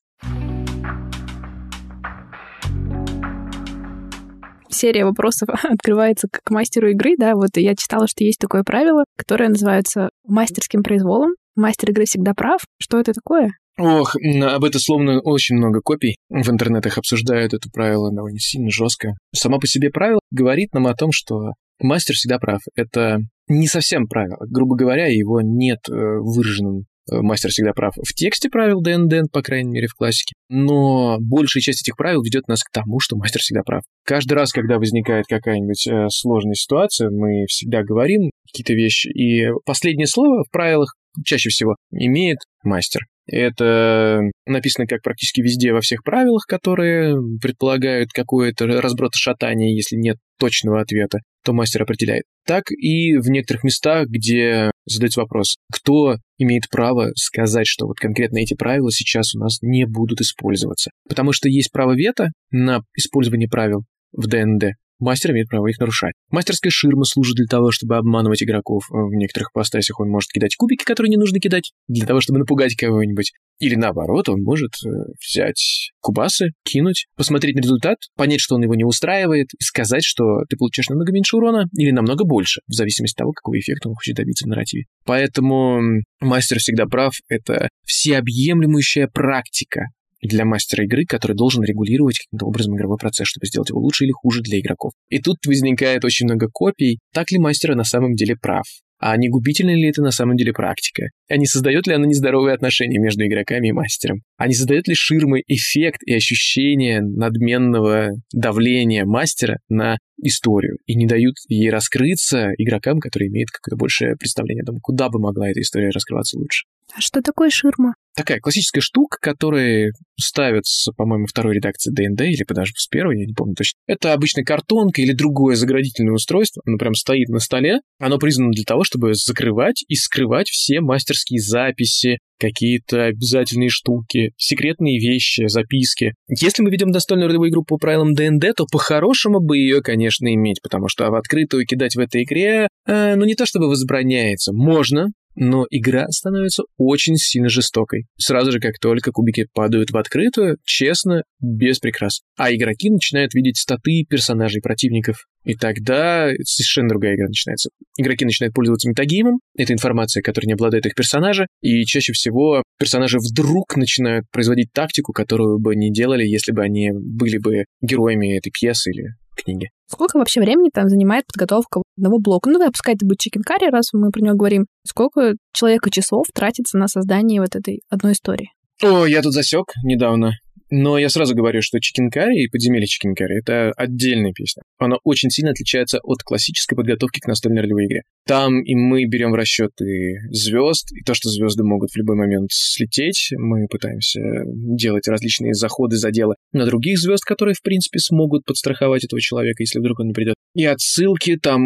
Серия 4.70 5.06
вопросов 5.06 5.50
открывается 5.64 6.28
к 6.32 6.50
мастеру 6.52 6.90
игры, 6.90 7.16
да, 7.18 7.36
вот 7.36 7.50
я 7.56 7.76
читала, 7.76 8.08
что 8.08 8.24
есть 8.24 8.40
такое 8.40 8.64
правило, 8.64 9.04
которое 9.18 9.50
называется 9.50 10.10
мастерским 10.26 10.84
произволом. 10.84 11.32
Мастер 11.56 11.90
игры 11.90 12.06
всегда 12.06 12.34
прав. 12.34 12.62
Что 12.80 13.00
это 13.00 13.14
такое? 13.14 13.52
Ох, 13.80 14.16
об 14.16 14.64
этом 14.64 14.82
словно 14.82 15.20
очень 15.22 15.56
много 15.56 15.82
копий 15.82 16.16
в 16.30 16.50
интернетах 16.50 16.98
обсуждают 16.98 17.54
это 17.54 17.70
правило 17.72 18.12
довольно 18.12 18.40
сильно 18.40 18.70
жестко. 18.72 19.14
Само 19.36 19.60
по 19.60 19.68
себе 19.68 19.90
правило 19.90 20.20
говорит 20.32 20.74
нам 20.74 20.88
о 20.88 20.96
том, 20.96 21.12
что 21.12 21.54
мастер 21.80 22.16
всегда 22.16 22.40
прав. 22.40 22.60
Это 22.76 23.20
не 23.48 23.68
совсем 23.68 24.08
правило. 24.08 24.46
Грубо 24.50 24.76
говоря, 24.76 25.08
его 25.08 25.42
нет 25.42 25.80
э, 25.90 25.94
выраженным 25.94 26.86
мастер 27.10 27.50
всегда 27.50 27.74
прав 27.74 27.94
в 27.96 28.14
тексте 28.14 28.50
правил 28.50 28.82
ДНД, 28.82 29.32
по 29.32 29.42
крайней 29.42 29.72
мере, 29.72 29.88
в 29.88 29.96
классике. 29.96 30.34
Но 30.50 31.18
большая 31.20 31.62
часть 31.62 31.82
этих 31.82 31.96
правил 31.98 32.22
ведет 32.22 32.48
нас 32.48 32.64
к 32.64 32.72
тому, 32.72 33.00
что 33.00 33.16
мастер 33.16 33.42
всегда 33.42 33.62
прав. 33.64 33.84
Каждый 34.06 34.34
раз, 34.34 34.52
когда 34.52 34.78
возникает 34.78 35.26
какая-нибудь 35.28 35.88
э, 35.88 36.08
сложная 36.10 36.56
ситуация, 36.56 37.10
мы 37.10 37.46
всегда 37.48 37.84
говорим 37.84 38.32
какие-то 38.52 38.74
вещи, 38.74 39.08
и 39.10 39.50
последнее 39.66 40.08
слово 40.08 40.44
в 40.44 40.52
правилах 40.52 40.96
чаще 41.26 41.50
всего 41.50 41.76
имеет 41.92 42.38
мастер. 42.64 43.02
Это 43.26 44.22
написано 44.46 44.88
как 44.88 45.02
практически 45.02 45.42
везде 45.42 45.74
во 45.74 45.82
всех 45.82 46.04
правилах, 46.04 46.46
которые 46.48 47.16
предполагают 47.42 48.12
какое-то 48.14 48.68
разброд 48.68 49.16
шатания, 49.16 49.76
если 49.76 49.98
нет 49.98 50.18
точного 50.38 50.82
ответа, 50.82 51.20
то 51.44 51.54
мастер 51.54 51.84
определяет. 51.84 52.24
Так 52.46 52.72
и 52.72 53.18
в 53.18 53.30
некоторых 53.30 53.64
местах, 53.64 54.08
где 54.08 54.72
задается 54.86 55.22
вопрос, 55.22 55.58
кто 55.72 56.18
имеет 56.38 56.70
право 56.70 57.12
сказать, 57.16 57.68
что 57.68 57.88
вот 57.88 57.98
конкретно 57.98 58.40
эти 58.40 58.54
правила 58.54 58.92
сейчас 58.92 59.36
у 59.36 59.40
нас 59.40 59.60
не 59.62 59.86
будут 59.86 60.22
использоваться. 60.22 60.92
Потому 61.08 61.34
что 61.34 61.50
есть 61.50 61.72
право 61.72 61.94
вето 61.94 62.32
на 62.52 62.82
использование 62.96 63.50
правил 63.50 63.84
в 64.12 64.28
ДНД, 64.28 64.76
Мастер 65.00 65.32
имеет 65.32 65.50
право 65.50 65.68
их 65.68 65.80
нарушать. 65.80 66.14
Мастерская 66.32 66.72
ширма 66.72 67.04
служит 67.04 67.36
для 67.36 67.46
того, 67.46 67.72
чтобы 67.72 67.98
обманывать 67.98 68.42
игроков. 68.44 68.86
В 68.90 69.14
некоторых 69.14 69.52
постасях 69.54 70.00
он 70.00 70.10
может 70.10 70.32
кидать 70.32 70.56
кубики, 70.56 70.84
которые 70.84 71.10
не 71.10 71.18
нужно 71.18 71.40
кидать, 71.40 71.72
для 71.88 72.06
того, 72.06 72.22
чтобы 72.22 72.40
напугать 72.40 72.76
кого-нибудь. 72.76 73.34
Или 73.60 73.76
наоборот, 73.76 74.30
он 74.30 74.44
может 74.44 74.72
э, 74.86 74.90
взять 75.20 75.92
кубасы, 76.00 76.52
кинуть, 76.64 77.08
посмотреть 77.16 77.56
на 77.56 77.62
результат, 77.62 77.98
понять, 78.16 78.40
что 78.40 78.56
он 78.56 78.64
его 78.64 78.76
не 78.76 78.84
устраивает, 78.84 79.48
и 79.60 79.64
сказать, 79.64 80.04
что 80.04 80.44
ты 80.48 80.58
получаешь 80.58 80.90
намного 80.90 81.12
меньше 81.12 81.38
урона 81.38 81.66
или 81.76 81.92
намного 81.92 82.24
больше, 82.24 82.62
в 82.68 82.74
зависимости 82.74 83.16
от 83.16 83.18
того, 83.18 83.32
какого 83.32 83.58
эффекта 83.58 83.90
он 83.90 83.96
хочет 83.96 84.16
добиться 84.16 84.46
в 84.46 84.50
нарративе. 84.50 84.86
Поэтому 85.06 85.82
мастер 86.22 86.60
всегда 86.60 86.86
прав. 86.86 87.16
Это 87.30 87.70
всеобъемлющая 87.84 89.08
практика 89.08 89.88
для 90.22 90.46
мастера 90.46 90.84
игры, 90.84 91.06
который 91.06 91.36
должен 91.36 91.64
регулировать 91.64 92.20
каким-то 92.20 92.46
образом 92.46 92.76
игровой 92.76 92.98
процесс, 92.98 93.28
чтобы 93.28 93.48
сделать 93.48 93.70
его 93.70 93.80
лучше 93.80 94.06
или 94.06 94.12
хуже 94.12 94.42
для 94.42 94.60
игроков. 94.60 94.94
И 95.10 95.20
тут 95.20 95.38
возникает 95.46 96.04
очень 96.06 96.26
много 96.26 96.48
копий, 96.52 97.00
так 97.14 97.32
ли 97.32 97.40
мастер 97.40 97.76
на 97.76 97.84
самом 97.84 98.16
деле 98.16 98.36
прав. 98.36 98.66
А 99.00 99.16
не 99.16 99.30
губительна 99.30 99.76
ли 99.76 99.90
это 99.90 100.02
на 100.02 100.12
самом 100.12 100.38
деле 100.38 100.54
практика? 100.54 101.10
А 101.30 101.38
не 101.38 101.46
создает 101.46 101.86
ли 101.86 101.94
она 101.94 102.08
нездоровые 102.08 102.56
отношения 102.56 102.98
между 102.98 103.26
игроками 103.26 103.68
и 103.68 103.72
мастером? 103.72 104.22
А 104.38 104.48
не 104.48 104.56
создает 104.56 104.88
ли 104.88 104.96
ширмы 104.96 105.42
эффект 105.46 106.02
и 106.04 106.16
ощущение 106.16 107.02
надменного 107.02 108.14
давления 108.34 109.06
мастера 109.06 109.60
на 109.70 109.98
историю 110.24 110.78
и 110.88 110.96
не 110.96 111.06
дают 111.06 111.36
ей 111.48 111.70
раскрыться 111.70 112.50
игрокам, 112.58 113.00
которые 113.00 113.30
имеют 113.30 113.52
какое-то 113.52 113.78
большее 113.78 114.16
представление 114.16 114.64
о 114.64 114.66
том, 114.66 114.80
куда 114.82 115.10
бы 115.10 115.20
могла 115.20 115.50
эта 115.50 115.62
история 115.62 115.90
раскрываться 115.90 116.40
лучше. 116.40 116.66
А 116.96 117.02
что 117.02 117.22
такое 117.22 117.50
ширма? 117.50 117.96
Такая 118.16 118.40
классическая 118.40 118.82
штука, 118.82 119.18
которая 119.22 119.92
ставится, 120.20 120.92
по-моему, 120.94 121.28
второй 121.28 121.54
редакции 121.56 121.92
ДНД 121.92 122.22
или 122.22 122.44
даже 122.50 122.72
с 122.76 122.88
первой, 122.88 123.20
я 123.20 123.28
не 123.28 123.34
помню 123.34 123.54
точно. 123.54 123.78
Это 123.86 124.14
обычно 124.14 124.44
картонка 124.44 125.04
или 125.04 125.14
другое 125.14 125.56
заградительное 125.56 126.14
устройство. 126.14 126.64
Оно 126.66 126.78
прям 126.78 126.96
стоит 126.96 127.30
на 127.30 127.40
столе. 127.40 127.82
Оно 128.00 128.18
признано 128.18 128.52
для 128.52 128.64
того, 128.64 128.84
чтобы 128.84 129.14
закрывать 129.14 129.84
и 129.88 129.94
скрывать 129.94 130.48
все 130.48 130.82
мастерские 130.82 131.40
записи, 131.40 132.18
какие-то 132.40 133.06
обязательные 133.06 133.70
штуки, 133.70 134.32
секретные 134.38 135.00
вещи, 135.00 135.48
записки. 135.48 136.14
Если 136.28 136.64
мы 136.64 136.72
ведем 136.72 136.90
настольную 136.90 137.28
ролевую 137.28 137.52
игру 137.52 137.64
по 137.64 137.78
правилам 137.78 138.14
ДНД, 138.14 138.56
то 138.56 138.66
по-хорошему 138.66 139.40
бы 139.40 139.58
ее, 139.58 139.82
конечно, 139.82 140.34
иметь, 140.34 140.62
потому 140.64 140.88
что 140.88 141.10
в 141.12 141.16
открытую 141.16 141.66
кидать 141.66 141.96
в 141.96 142.00
этой 142.00 142.24
игре, 142.24 142.68
э, 142.88 143.16
ну 143.16 143.26
не 143.26 143.36
то 143.36 143.46
чтобы 143.46 143.68
возбраняется, 143.68 144.54
можно, 144.54 145.08
но 145.38 145.66
игра 145.70 146.08
становится 146.10 146.64
очень 146.78 147.16
сильно 147.16 147.48
жестокой. 147.48 148.06
Сразу 148.18 148.52
же, 148.52 148.60
как 148.60 148.80
только 148.80 149.12
кубики 149.12 149.48
падают 149.54 149.92
в 149.92 149.98
открытую, 149.98 150.58
честно, 150.66 151.24
без 151.40 151.80
прикрас. 151.80 152.22
А 152.38 152.54
игроки 152.54 152.90
начинают 152.90 153.34
видеть 153.34 153.58
статы 153.58 154.04
персонажей 154.10 154.62
противников. 154.62 155.28
И 155.44 155.56
тогда 155.56 156.30
совершенно 156.44 156.90
другая 156.90 157.16
игра 157.16 157.28
начинается. 157.28 157.70
Игроки 157.98 158.26
начинают 158.26 158.54
пользоваться 158.54 158.90
метагеймом, 158.90 159.40
это 159.56 159.74
информация, 159.74 160.22
которая 160.22 160.48
не 160.48 160.54
обладает 160.54 160.86
их 160.88 160.96
персонажа, 160.96 161.48
и 161.62 161.86
чаще 161.86 162.14
всего 162.14 162.64
персонажи 162.80 163.18
вдруг 163.20 163.78
начинают 163.78 164.26
производить 164.32 164.74
тактику, 164.74 165.14
которую 165.14 165.60
бы 165.60 165.76
не 165.76 165.92
делали, 165.92 166.26
если 166.26 166.52
бы 166.52 166.64
они 166.64 166.90
были 166.92 167.38
бы 167.38 167.66
героями 167.82 168.38
этой 168.38 168.52
пьесы 168.52 168.92
или 168.92 169.14
книги. 169.38 169.70
Сколько 169.88 170.18
вообще 170.18 170.42
времени 170.42 170.70
там 170.74 170.90
занимает 170.90 171.26
подготовка 171.28 171.82
одного 171.98 172.20
блока? 172.20 172.50
Ну, 172.50 172.60
да, 172.60 172.68
пускай 172.68 172.96
это 172.96 173.06
будет 173.06 173.20
chicken 173.20 173.42
curry, 173.48 173.70
раз 173.70 173.94
мы 173.94 174.12
про 174.12 174.22
него 174.22 174.36
говорим. 174.36 174.66
Сколько 174.86 175.36
человека 175.54 175.90
часов 175.90 176.26
тратится 176.34 176.78
на 176.78 176.88
создание 176.88 177.42
вот 177.42 177.56
этой 177.56 177.82
одной 177.90 178.14
истории? 178.14 178.52
О, 178.84 179.06
я 179.06 179.22
тут 179.22 179.34
засек 179.34 179.72
недавно. 179.84 180.34
Но 180.70 180.98
я 180.98 181.10
сразу 181.10 181.34
говорю, 181.36 181.62
что 181.62 181.80
Чикенкари 181.80 182.44
и 182.44 182.50
Подземелье 182.50 182.88
Чикенкари— 182.88 183.40
это 183.40 183.72
отдельная 183.78 184.34
песня. 184.34 184.64
Она 184.78 184.98
очень 185.04 185.30
сильно 185.30 185.52
отличается 185.52 186.00
от 186.04 186.24
классической 186.24 186.76
подготовки 186.76 187.20
к 187.20 187.28
настольной 187.28 187.62
ролевой 187.62 187.86
игре. 187.86 188.02
Там 188.26 188.62
и 188.62 188.76
мы 188.76 189.06
берем 189.06 189.32
в 189.32 189.36
расчет 189.36 189.72
и 189.82 190.18
звезд, 190.32 190.92
и 190.92 191.04
то, 191.04 191.14
что 191.14 191.30
звезды 191.30 191.64
могут 191.64 191.92
в 191.92 191.96
любой 191.96 192.18
момент 192.18 192.50
слететь. 192.52 193.30
Мы 193.38 193.68
пытаемся 193.68 194.20
делать 194.46 195.08
различные 195.08 195.54
заходы, 195.54 195.96
заделы 195.96 196.36
на 196.52 196.66
других 196.66 197.00
звезд, 197.00 197.24
которые, 197.24 197.56
в 197.56 197.62
принципе, 197.62 198.00
смогут 198.00 198.44
подстраховать 198.44 199.06
этого 199.06 199.22
человека, 199.22 199.64
если 199.64 199.80
вдруг 199.80 200.00
он 200.00 200.08
не 200.08 200.14
придет. 200.14 200.36
И 200.54 200.66
отсылки 200.66 201.38
там, 201.38 201.62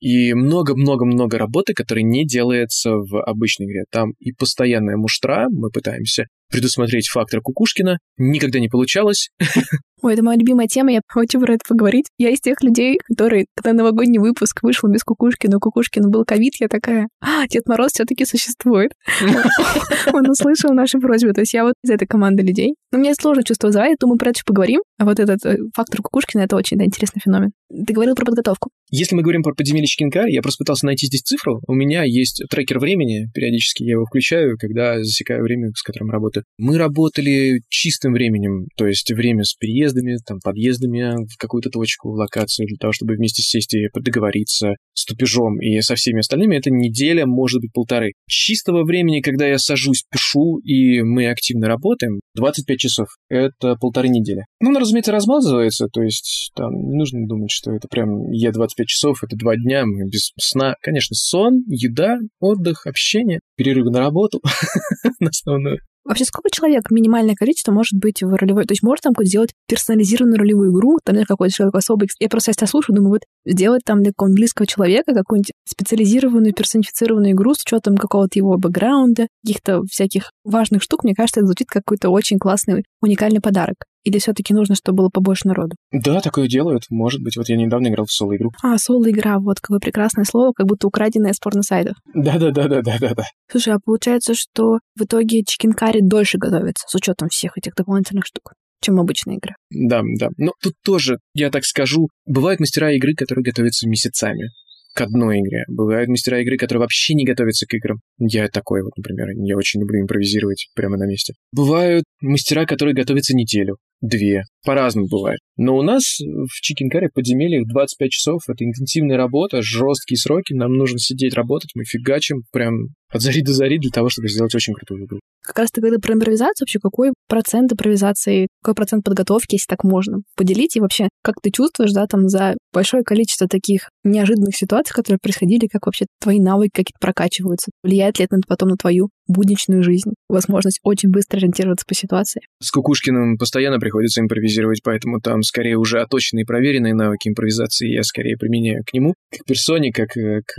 и 0.00 0.34
много-много-много 0.34 1.38
работы, 1.38 1.72
которая 1.74 2.04
не 2.04 2.24
делается 2.24 2.92
в 2.92 3.20
обычной 3.20 3.66
игре. 3.66 3.84
Там 3.90 4.12
и 4.20 4.32
постоянная 4.32 4.96
муштра, 4.96 5.46
мы 5.50 5.70
пытаемся 5.70 6.26
предусмотреть 6.54 7.08
фактор 7.08 7.40
Кукушкина. 7.40 7.98
Никогда 8.16 8.60
не 8.60 8.68
получалось. 8.68 9.30
Ой, 10.04 10.12
это 10.12 10.22
моя 10.22 10.38
любимая 10.38 10.66
тема, 10.66 10.92
я 10.92 11.00
хочу 11.08 11.40
про 11.40 11.54
это 11.54 11.62
поговорить. 11.66 12.08
Я 12.18 12.28
из 12.28 12.38
тех 12.38 12.62
людей, 12.62 12.98
которые, 13.06 13.46
когда 13.56 13.72
новогодний 13.72 14.18
выпуск 14.18 14.62
вышел 14.62 14.90
без 14.90 15.02
Кукушкина, 15.02 15.56
у 15.56 15.60
Кукушкина 15.60 16.10
был 16.10 16.26
ковид, 16.26 16.52
я 16.60 16.68
такая, 16.68 17.08
а, 17.22 17.48
Дед 17.48 17.66
Мороз 17.66 17.92
все 17.92 18.04
таки 18.04 18.26
существует. 18.26 18.92
Он 20.12 20.28
услышал 20.28 20.74
наши 20.74 20.98
просьбы. 20.98 21.32
То 21.32 21.40
есть 21.40 21.54
я 21.54 21.64
вот 21.64 21.72
из 21.82 21.88
этой 21.88 22.06
команды 22.06 22.42
людей. 22.42 22.74
Но 22.92 22.98
мне 22.98 23.14
сложно 23.14 23.44
чувство 23.44 23.68
вызывает, 23.68 23.96
думаю, 23.98 24.18
про 24.18 24.28
это 24.28 24.36
еще 24.36 24.44
поговорим. 24.44 24.82
А 24.98 25.06
вот 25.06 25.18
этот 25.18 25.44
э, 25.46 25.56
фактор 25.74 26.02
Кукушкина— 26.02 26.42
это 26.42 26.54
очень 26.54 26.80
интересный 26.84 27.22
феномен. 27.24 27.52
Ты 27.86 27.94
говорил 27.94 28.14
про 28.14 28.26
подготовку. 28.26 28.70
Если 28.90 29.16
мы 29.16 29.22
говорим 29.22 29.42
про 29.42 29.54
подземелье 29.54 29.86
Чикенкар, 29.86 30.26
я 30.26 30.42
просто 30.42 30.62
пытался 30.62 30.86
найти 30.86 31.06
здесь 31.06 31.22
цифру. 31.22 31.60
У 31.66 31.74
меня 31.74 32.04
есть 32.04 32.44
трекер 32.50 32.78
времени, 32.78 33.30
периодически 33.34 33.82
я 33.82 33.92
его 33.92 34.04
включаю, 34.04 34.56
когда 34.58 35.02
засекаю 35.02 35.42
время, 35.42 35.70
с 35.74 35.82
которым 35.82 36.10
работаю. 36.10 36.44
Мы 36.58 36.78
работали 36.78 37.62
чистым 37.68 38.12
временем, 38.12 38.68
то 38.76 38.86
есть 38.86 39.10
время 39.10 39.42
с 39.42 39.54
переездами, 39.94 40.18
там, 40.26 40.38
подъездами 40.42 41.26
в 41.26 41.36
какую-то 41.38 41.70
точку, 41.70 42.10
в 42.10 42.14
локацию, 42.14 42.66
для 42.66 42.76
того, 42.76 42.92
чтобы 42.92 43.14
вместе 43.14 43.42
сесть 43.42 43.74
и 43.74 43.88
договориться 43.94 44.74
с 44.92 45.04
тупежом 45.04 45.60
и 45.60 45.80
со 45.80 45.94
всеми 45.94 46.20
остальными. 46.20 46.56
Это 46.56 46.70
неделя, 46.70 47.26
может 47.26 47.60
быть, 47.60 47.72
полторы. 47.72 48.12
Чистого 48.28 48.84
времени, 48.84 49.20
когда 49.20 49.46
я 49.46 49.58
сажусь, 49.58 50.04
пишу, 50.10 50.58
и 50.58 51.02
мы 51.02 51.28
активно 51.30 51.68
работаем, 51.68 52.20
25 52.34 52.78
часов. 52.78 53.08
Это 53.28 53.76
полторы 53.76 54.08
недели. 54.08 54.44
Ну, 54.60 54.70
оно, 54.70 54.80
разумеется, 54.80 55.12
размазывается, 55.12 55.88
то 55.92 56.02
есть 56.02 56.50
там 56.54 56.72
не 56.72 56.96
нужно 56.96 57.26
думать, 57.26 57.50
что 57.50 57.72
это 57.72 57.88
прям 57.88 58.30
я 58.30 58.52
25 58.52 58.86
часов, 58.86 59.22
это 59.22 59.36
два 59.36 59.56
дня, 59.56 59.84
мы 59.86 60.08
без 60.08 60.32
сна. 60.38 60.74
Конечно, 60.80 61.14
сон, 61.14 61.64
еда, 61.66 62.18
отдых, 62.40 62.86
общение, 62.86 63.40
перерывы 63.56 63.90
на 63.90 64.00
работу 64.00 64.40
на 65.20 65.28
основную. 65.28 65.78
Вообще, 66.04 66.24
сколько 66.24 66.50
человек 66.50 66.90
минимальное 66.90 67.34
количество 67.34 67.72
может 67.72 67.98
быть 67.98 68.22
в 68.22 68.34
ролевой? 68.34 68.66
То 68.66 68.72
есть 68.72 68.82
можно 68.82 69.10
там 69.10 69.24
сделать 69.24 69.52
персонализированную 69.68 70.38
ролевую 70.38 70.70
игру, 70.72 70.98
там 71.02 71.16
нет 71.16 71.26
какой-то 71.26 71.54
человек 71.54 71.74
особый. 71.74 72.08
Я 72.20 72.28
просто 72.28 72.52
сейчас 72.52 72.70
слушаю, 72.70 72.96
думаю, 72.96 73.12
вот 73.12 73.22
сделать 73.46 73.82
там 73.84 74.02
для 74.02 74.12
какого-нибудь 74.12 74.40
близкого 74.40 74.66
человека 74.66 75.14
какую-нибудь 75.14 75.52
специализированную, 75.66 76.52
персонифицированную 76.52 77.32
игру 77.32 77.54
с 77.54 77.62
учетом 77.62 77.96
какого-то 77.96 78.38
его 78.38 78.58
бэкграунда, 78.58 79.28
каких-то 79.44 79.82
всяких 79.90 80.30
важных 80.44 80.82
штук, 80.82 81.04
мне 81.04 81.14
кажется, 81.14 81.40
это 81.40 81.46
звучит 81.46 81.68
как 81.68 81.84
какой-то 81.84 82.10
очень 82.10 82.38
классный, 82.38 82.84
уникальный 83.00 83.40
подарок. 83.40 83.86
Или 84.04 84.18
все-таки 84.18 84.54
нужно, 84.54 84.74
чтобы 84.74 84.98
было 84.98 85.08
побольше 85.08 85.48
народу? 85.48 85.76
Да, 85.90 86.20
такое 86.20 86.46
делают. 86.46 86.84
Может 86.90 87.22
быть. 87.22 87.36
Вот 87.36 87.48
я 87.48 87.56
недавно 87.56 87.88
играл 87.88 88.06
в 88.06 88.12
соло-игру. 88.12 88.52
А, 88.62 88.78
соло-игра, 88.78 89.38
вот 89.38 89.60
какое 89.60 89.80
прекрасное 89.80 90.24
слово, 90.24 90.52
как 90.52 90.66
будто 90.66 90.86
украденное 90.86 91.32
с 91.32 91.38
порно-сайтов. 91.38 91.96
Да-да-да-да-да-да. 92.14 93.24
Слушай, 93.50 93.74
а 93.74 93.78
получается, 93.84 94.34
что 94.34 94.78
в 94.96 95.02
итоге 95.02 95.42
чикенкари 95.44 96.00
дольше 96.02 96.38
готовится 96.38 96.84
с 96.86 96.94
учетом 96.94 97.28
всех 97.28 97.56
этих 97.56 97.74
дополнительных 97.74 98.26
штук? 98.26 98.52
чем 98.80 99.00
обычная 99.00 99.36
игра. 99.36 99.54
Да, 99.70 100.02
да. 100.18 100.28
Но 100.36 100.52
тут 100.62 100.74
тоже, 100.84 101.18
я 101.32 101.50
так 101.50 101.64
скажу, 101.64 102.08
бывают 102.26 102.60
мастера 102.60 102.92
игры, 102.92 103.14
которые 103.14 103.42
готовятся 103.42 103.88
месяцами 103.88 104.50
к 104.94 105.00
одной 105.00 105.40
игре. 105.40 105.64
Бывают 105.68 106.08
мастера 106.08 106.40
игры, 106.40 106.56
которые 106.56 106.82
вообще 106.82 107.14
не 107.14 107.24
готовятся 107.24 107.66
к 107.66 107.74
играм. 107.74 107.98
Я 108.18 108.48
такой 108.48 108.82
вот, 108.82 108.96
например. 108.96 109.30
Я 109.36 109.56
очень 109.56 109.80
люблю 109.80 110.00
импровизировать 110.00 110.68
прямо 110.74 110.96
на 110.96 111.04
месте. 111.04 111.34
Бывают 111.52 112.04
мастера, 112.20 112.64
которые 112.64 112.94
готовятся 112.94 113.34
неделю, 113.34 113.76
две. 114.04 114.44
По-разному 114.64 115.08
бывает. 115.08 115.40
Но 115.56 115.76
у 115.76 115.82
нас 115.82 116.18
в 116.18 116.60
Чикенкаре 116.60 117.08
подземельях 117.12 117.66
25 117.68 118.10
часов. 118.10 118.42
Это 118.48 118.64
интенсивная 118.64 119.16
работа, 119.16 119.62
жесткие 119.62 120.18
сроки. 120.18 120.52
Нам 120.52 120.72
нужно 120.72 120.98
сидеть, 120.98 121.34
работать. 121.34 121.70
Мы 121.74 121.84
фигачим 121.84 122.42
прям 122.52 122.88
от 123.10 123.22
зари 123.22 123.42
до 123.42 123.52
зари 123.52 123.78
для 123.78 123.90
того, 123.90 124.08
чтобы 124.08 124.28
сделать 124.28 124.54
очень 124.54 124.74
крутую 124.74 125.04
игру. 125.04 125.20
Как 125.42 125.58
раз 125.58 125.70
ты 125.70 125.80
говорил 125.80 126.00
про 126.00 126.14
импровизацию. 126.14 126.64
Вообще, 126.64 126.78
какой 126.80 127.12
процент 127.28 127.70
импровизации, 127.72 128.48
какой 128.62 128.74
процент 128.74 129.04
подготовки, 129.04 129.54
если 129.54 129.66
так 129.68 129.84
можно, 129.84 130.18
поделить? 130.36 130.74
И 130.76 130.80
вообще, 130.80 131.08
как 131.22 131.36
ты 131.42 131.50
чувствуешь, 131.50 131.92
да, 131.92 132.06
там 132.06 132.28
за 132.28 132.56
большое 132.72 133.04
количество 133.04 133.46
таких 133.46 133.90
неожиданных 134.02 134.56
ситуаций, 134.56 134.94
которые 134.94 135.18
происходили, 135.22 135.68
как 135.70 135.86
вообще 135.86 136.06
твои 136.20 136.40
навыки 136.40 136.70
какие-то 136.74 136.98
прокачиваются? 136.98 137.70
Влияет 137.82 138.18
ли 138.18 138.24
это 138.24 138.36
потом 138.48 138.70
на 138.70 138.76
твою 138.76 139.10
будничную 139.28 139.82
жизнь? 139.82 140.12
Возможность 140.28 140.80
очень 140.82 141.10
быстро 141.10 141.38
ориентироваться 141.38 141.84
по 141.86 141.94
ситуации? 141.94 142.42
С 142.60 142.70
Кукушкиным 142.70 143.36
постоянно 143.36 143.78
приходится 143.78 144.20
импровизировать, 144.22 144.53
поэтому 144.82 145.20
там 145.20 145.42
скорее 145.42 145.76
уже 145.76 146.00
оточенные 146.00 146.44
проверенные 146.44 146.94
навыки 146.94 147.28
импровизации 147.28 147.92
я 147.92 148.02
скорее 148.02 148.36
применяю 148.36 148.82
к 148.84 148.92
нему, 148.92 149.14
к 149.30 149.44
персоне, 149.46 149.92
как 149.92 150.16
э, 150.16 150.42
к 150.46 150.54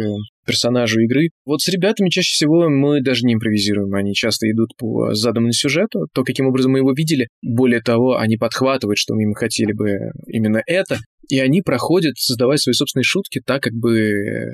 персонажу 0.45 0.99
игры. 1.01 1.29
Вот 1.45 1.62
с 1.62 1.67
ребятами 1.69 2.10
чаще 2.10 2.34
всего 2.34 2.69
мы 2.69 3.01
даже 3.01 3.25
не 3.25 3.34
импровизируем, 3.34 3.93
они 3.95 4.13
часто 4.13 4.49
идут 4.49 4.71
по 4.77 5.13
заданному 5.13 5.53
сюжету, 5.53 6.08
то, 6.13 6.23
каким 6.23 6.47
образом 6.47 6.73
мы 6.73 6.79
его 6.79 6.93
видели. 6.93 7.27
Более 7.41 7.81
того, 7.81 8.17
они 8.17 8.38
подхватывают, 8.38 8.97
что 8.97 9.15
мы 9.15 9.34
хотели 9.36 9.73
бы 9.73 9.91
именно 10.27 10.62
это, 10.65 10.99
и 11.29 11.39
они 11.39 11.62
проходят, 11.62 12.17
создавая 12.17 12.58
свои 12.58 12.73
собственные 12.73 13.05
шутки 13.05 13.41
так, 13.45 13.63
как 13.63 13.73
бы 13.73 14.45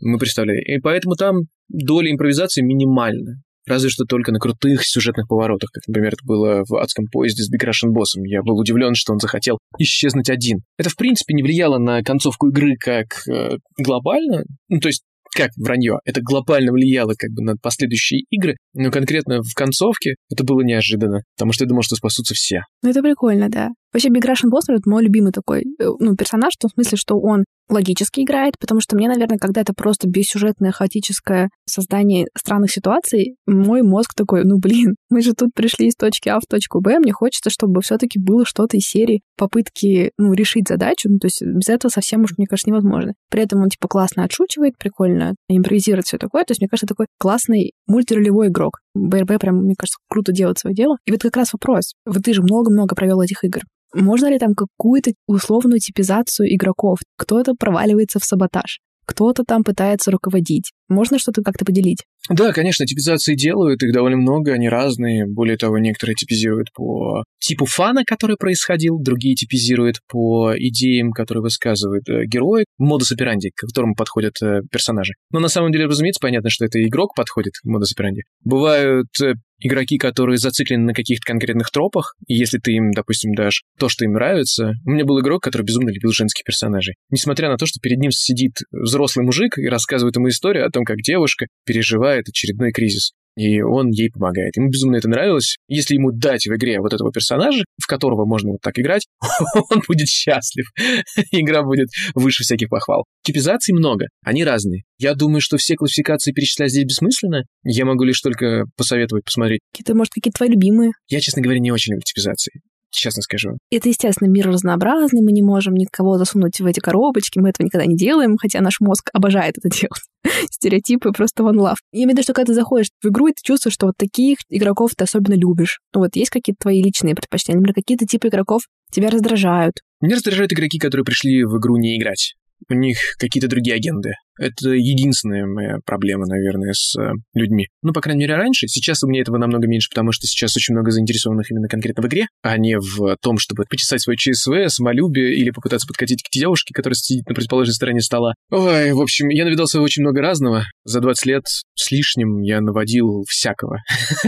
мы 0.00 0.18
представляли. 0.18 0.60
И 0.60 0.80
поэтому 0.80 1.14
там 1.14 1.42
доля 1.68 2.10
импровизации 2.10 2.62
минимальна. 2.62 3.42
Разве 3.68 3.90
что 3.90 4.04
только 4.04 4.32
на 4.32 4.38
крутых 4.38 4.80
сюжетных 4.84 5.28
поворотах, 5.28 5.70
как, 5.70 5.86
например, 5.86 6.14
это 6.14 6.24
было 6.24 6.64
в 6.66 6.76
адском 6.76 7.06
поезде 7.10 7.42
с 7.42 7.52
Big 7.52 7.66
Russian 7.66 7.90
боссом. 7.90 8.24
Я 8.24 8.42
был 8.42 8.58
удивлен, 8.58 8.94
что 8.94 9.12
он 9.12 9.18
захотел 9.18 9.58
исчезнуть 9.78 10.30
один. 10.30 10.60
Это, 10.78 10.90
в 10.90 10.96
принципе, 10.96 11.34
не 11.34 11.42
влияло 11.42 11.78
на 11.78 12.02
концовку 12.02 12.48
игры 12.48 12.76
как 12.78 13.28
э, 13.28 13.56
глобально. 13.78 14.44
Ну, 14.68 14.80
то 14.80 14.88
есть 14.88 15.02
как 15.34 15.50
вранье, 15.56 15.98
это 16.04 16.20
глобально 16.20 16.72
влияло 16.72 17.12
как 17.16 17.30
бы 17.30 17.42
на 17.42 17.54
последующие 17.56 18.22
игры, 18.30 18.56
но 18.74 18.90
конкретно 18.90 19.40
в 19.42 19.54
концовке 19.54 20.14
это 20.30 20.44
было 20.44 20.62
неожиданно, 20.62 21.20
потому 21.36 21.52
что 21.52 21.64
я 21.64 21.68
думал, 21.68 21.82
что 21.82 21.96
спасутся 21.96 22.34
все. 22.34 22.62
Ну, 22.82 22.90
это 22.90 23.02
прикольно, 23.02 23.48
да. 23.48 23.70
Вообще, 23.92 24.08
Big 24.08 24.22
Russian 24.22 24.50
Boss— 24.52 24.64
это 24.68 24.88
мой 24.88 25.02
любимый 25.02 25.32
такой, 25.32 25.62
э, 25.62 25.84
ну, 25.98 26.14
персонаж, 26.14 26.54
в 26.54 26.58
том 26.58 26.70
смысле, 26.70 26.98
что 26.98 27.18
он 27.18 27.44
логически 27.70 28.20
играет, 28.20 28.54
потому 28.58 28.80
что 28.80 28.96
мне, 28.96 29.08
наверное, 29.08 29.38
когда 29.38 29.60
это 29.60 29.72
просто 29.74 30.08
бессюжетное, 30.08 30.72
хаотическое 30.72 31.50
создание 31.66 32.26
странных 32.36 32.70
ситуаций, 32.70 33.36
мой 33.46 33.82
мозг 33.82 34.14
такой, 34.14 34.44
ну, 34.44 34.58
блин, 34.58 34.96
мы 35.10 35.22
же 35.22 35.34
тут 35.34 35.50
пришли 35.54 35.88
из 35.88 35.94
точки 35.94 36.28
А 36.28 36.38
в 36.40 36.46
точку 36.46 36.80
Б, 36.80 36.98
мне 36.98 37.12
хочется, 37.12 37.50
чтобы 37.50 37.80
все 37.82 37.98
таки 37.98 38.18
было 38.18 38.44
что-то 38.44 38.76
из 38.76 38.84
серии 38.84 39.22
попытки, 39.36 40.12
ну, 40.18 40.32
решить 40.32 40.68
задачу, 40.68 41.08
ну, 41.10 41.18
то 41.18 41.26
есть 41.26 41.42
без 41.42 41.68
этого 41.68 41.90
совсем 41.90 42.22
уж, 42.22 42.32
мне 42.36 42.46
кажется, 42.46 42.70
невозможно. 42.70 43.14
При 43.30 43.42
этом 43.42 43.62
он, 43.62 43.68
типа, 43.68 43.88
классно 43.88 44.24
отшучивает, 44.24 44.78
прикольно 44.78 45.34
импровизирует 45.48 46.06
все 46.06 46.18
такое, 46.18 46.44
то 46.44 46.52
есть, 46.52 46.60
мне 46.60 46.68
кажется, 46.68 46.86
такой 46.86 47.06
классный 47.18 47.72
мультиролевой 47.86 48.48
игрок. 48.48 48.78
БРБ 48.94 49.40
прям, 49.40 49.56
мне 49.56 49.74
кажется, 49.76 49.98
круто 50.08 50.32
делает 50.32 50.58
свое 50.58 50.74
дело. 50.74 50.96
И 51.04 51.10
вот 51.10 51.22
как 51.22 51.36
раз 51.36 51.52
вопрос. 51.52 51.94
Вот 52.06 52.22
ты 52.22 52.32
же 52.34 52.42
много-много 52.42 52.94
провел 52.94 53.20
этих 53.20 53.44
игр. 53.44 53.62
Можно 53.94 54.30
ли 54.30 54.38
там 54.38 54.54
какую-то 54.54 55.12
условную 55.26 55.80
типизацию 55.80 56.54
игроков? 56.54 56.98
Кто-то 57.16 57.54
проваливается 57.58 58.18
в 58.18 58.24
саботаж, 58.24 58.80
кто-то 59.08 59.42
там 59.42 59.64
пытается 59.64 60.10
руководить. 60.10 60.72
Можно 60.88 61.18
что-то 61.18 61.42
как-то 61.42 61.64
поделить? 61.64 62.04
Да, 62.28 62.52
конечно, 62.52 62.84
типизации 62.84 63.34
делают, 63.34 63.82
их 63.82 63.92
довольно 63.92 64.18
много, 64.18 64.52
они 64.52 64.68
разные. 64.68 65.24
Более 65.26 65.56
того, 65.56 65.78
некоторые 65.78 66.14
типизируют 66.14 66.68
по 66.74 67.24
типу 67.38 67.64
фана, 67.64 68.04
который 68.04 68.36
происходил, 68.38 68.98
другие 69.00 69.34
типизируют 69.34 69.96
по 70.08 70.52
идеям, 70.54 71.12
которые 71.12 71.42
высказывают 71.42 72.06
э, 72.08 72.26
герои, 72.26 72.66
модус 72.76 73.10
операнди, 73.12 73.50
к 73.54 73.66
которому 73.66 73.94
подходят 73.94 74.34
э, 74.42 74.60
персонажи. 74.70 75.14
Но 75.32 75.40
на 75.40 75.48
самом 75.48 75.72
деле, 75.72 75.86
разумеется, 75.86 76.20
понятно, 76.20 76.50
что 76.50 76.66
это 76.66 76.84
игрок 76.86 77.14
подходит 77.16 77.54
к 77.54 77.64
модус 77.64 77.92
операнди. 77.92 78.24
Бывают 78.44 79.08
э, 79.22 79.32
игроки, 79.60 79.98
которые 79.98 80.38
зациклены 80.38 80.84
на 80.84 80.94
каких-то 80.94 81.24
конкретных 81.26 81.70
тропах, 81.70 82.14
и 82.26 82.34
если 82.34 82.58
ты 82.58 82.72
им, 82.72 82.92
допустим, 82.92 83.34
дашь 83.34 83.62
то, 83.78 83.88
что 83.88 84.04
им 84.04 84.12
нравится... 84.12 84.74
У 84.84 84.90
меня 84.90 85.04
был 85.04 85.20
игрок, 85.20 85.42
который 85.42 85.62
безумно 85.62 85.90
любил 85.90 86.12
женских 86.12 86.44
персонажей. 86.44 86.94
Несмотря 87.10 87.48
на 87.48 87.56
то, 87.56 87.66
что 87.66 87.80
перед 87.80 87.98
ним 87.98 88.10
сидит 88.10 88.52
взрослый 88.70 89.24
мужик 89.24 89.58
и 89.58 89.68
рассказывает 89.68 90.16
ему 90.16 90.28
историю 90.28 90.66
о 90.66 90.70
том, 90.70 90.84
как 90.84 90.98
девушка 90.98 91.46
переживает 91.64 92.28
очередной 92.28 92.72
кризис 92.72 93.12
и 93.38 93.62
он 93.62 93.90
ей 93.90 94.10
помогает. 94.10 94.56
Ему 94.56 94.68
безумно 94.68 94.96
это 94.96 95.08
нравилось. 95.08 95.56
Если 95.68 95.94
ему 95.94 96.10
дать 96.10 96.46
в 96.46 96.54
игре 96.56 96.80
вот 96.80 96.92
этого 96.92 97.12
персонажа, 97.12 97.64
в 97.80 97.86
которого 97.86 98.26
можно 98.26 98.50
вот 98.50 98.60
так 98.60 98.76
играть, 98.78 99.06
он 99.70 99.82
будет 99.86 100.08
счастлив. 100.08 100.66
Игра 101.30 101.62
будет 101.62 101.88
выше 102.14 102.42
всяких 102.42 102.68
похвал. 102.68 103.04
Типизаций 103.22 103.72
много, 103.74 104.06
они 104.24 104.44
разные. 104.44 104.82
Я 104.98 105.14
думаю, 105.14 105.40
что 105.40 105.56
все 105.56 105.76
классификации 105.76 106.32
перечислять 106.32 106.70
здесь 106.70 106.84
бессмысленно. 106.84 107.44
Я 107.62 107.84
могу 107.84 108.02
лишь 108.02 108.20
только 108.20 108.64
посоветовать 108.76 109.24
посмотреть. 109.24 109.60
Какие-то, 109.72 109.94
может, 109.94 110.12
какие-то 110.12 110.38
твои 110.38 110.48
любимые? 110.48 110.90
Я, 111.08 111.20
честно 111.20 111.40
говоря, 111.40 111.60
не 111.60 111.70
очень 111.70 111.92
люблю 111.92 112.02
типизации 112.02 112.60
честно 112.90 113.22
скажу. 113.22 113.58
Это, 113.70 113.88
естественно, 113.88 114.28
мир 114.28 114.48
разнообразный, 114.48 115.22
мы 115.22 115.32
не 115.32 115.42
можем 115.42 115.74
никого 115.74 116.18
засунуть 116.18 116.60
в 116.60 116.66
эти 116.66 116.80
коробочки, 116.80 117.38
мы 117.38 117.50
этого 117.50 117.64
никогда 117.64 117.86
не 117.86 117.96
делаем, 117.96 118.36
хотя 118.38 118.60
наш 118.60 118.80
мозг 118.80 119.10
обожает 119.12 119.56
это 119.58 119.68
делать. 119.80 120.02
Стереотипы 120.50 121.12
просто 121.12 121.42
one 121.42 121.56
love. 121.56 121.76
Я 121.92 122.04
имею 122.04 122.10
в 122.10 122.12
виду, 122.12 122.22
что 122.22 122.32
когда 122.32 122.52
ты 122.52 122.54
заходишь 122.54 122.88
в 123.02 123.08
игру, 123.08 123.28
и 123.28 123.32
ты 123.32 123.40
чувствуешь, 123.42 123.74
что 123.74 123.86
вот 123.86 123.96
таких 123.96 124.38
игроков 124.48 124.92
ты 124.96 125.04
особенно 125.04 125.34
любишь. 125.34 125.80
Ну 125.94 126.00
вот 126.00 126.16
есть 126.16 126.30
какие-то 126.30 126.60
твои 126.60 126.82
личные 126.82 127.14
предпочтения, 127.14 127.58
например, 127.58 127.74
какие-то 127.74 128.06
типы 128.06 128.28
игроков 128.28 128.62
тебя 128.90 129.10
раздражают. 129.10 129.76
Меня 130.00 130.16
раздражают 130.16 130.52
игроки, 130.52 130.78
которые 130.78 131.04
пришли 131.04 131.44
в 131.44 131.58
игру 131.58 131.76
не 131.76 131.98
играть 131.98 132.34
у 132.68 132.74
них 132.74 132.98
какие-то 133.18 133.48
другие 133.48 133.76
агенды. 133.76 134.14
Это 134.38 134.70
единственная 134.70 135.46
моя 135.46 135.78
проблема, 135.84 136.26
наверное, 136.26 136.72
с 136.72 136.96
э, 136.98 137.12
людьми. 137.34 137.68
Ну, 137.82 137.92
по 137.92 138.00
крайней 138.00 138.20
мере, 138.20 138.36
раньше. 138.36 138.68
Сейчас 138.68 139.02
у 139.02 139.08
меня 139.08 139.22
этого 139.22 139.36
намного 139.36 139.66
меньше, 139.66 139.88
потому 139.90 140.12
что 140.12 140.26
сейчас 140.26 140.56
очень 140.56 140.74
много 140.74 140.90
заинтересованных 140.90 141.50
именно 141.50 141.68
конкретно 141.68 142.02
в 142.02 142.06
игре, 142.06 142.26
а 142.42 142.56
не 142.56 142.78
в 142.78 143.16
том, 143.20 143.38
чтобы 143.38 143.64
почесать 143.68 144.00
свой 144.00 144.16
ЧСВ, 144.16 144.68
самолюбие 144.68 145.34
или 145.34 145.50
попытаться 145.50 145.86
подкатить 145.86 146.22
к 146.22 146.32
девушке, 146.32 146.74
которая 146.74 146.94
сидит 146.94 147.28
на 147.28 147.34
предположенной 147.34 147.74
стороне 147.74 148.00
стола. 148.00 148.34
Ой, 148.50 148.92
в 148.92 149.00
общем, 149.00 149.28
я 149.28 149.44
навидался 149.44 149.80
очень 149.80 150.02
много 150.02 150.20
разного. 150.20 150.64
За 150.84 151.00
20 151.00 151.26
лет 151.26 151.42
с 151.46 151.90
лишним 151.90 152.40
я 152.42 152.60
наводил 152.60 153.24
всякого. 153.28 153.78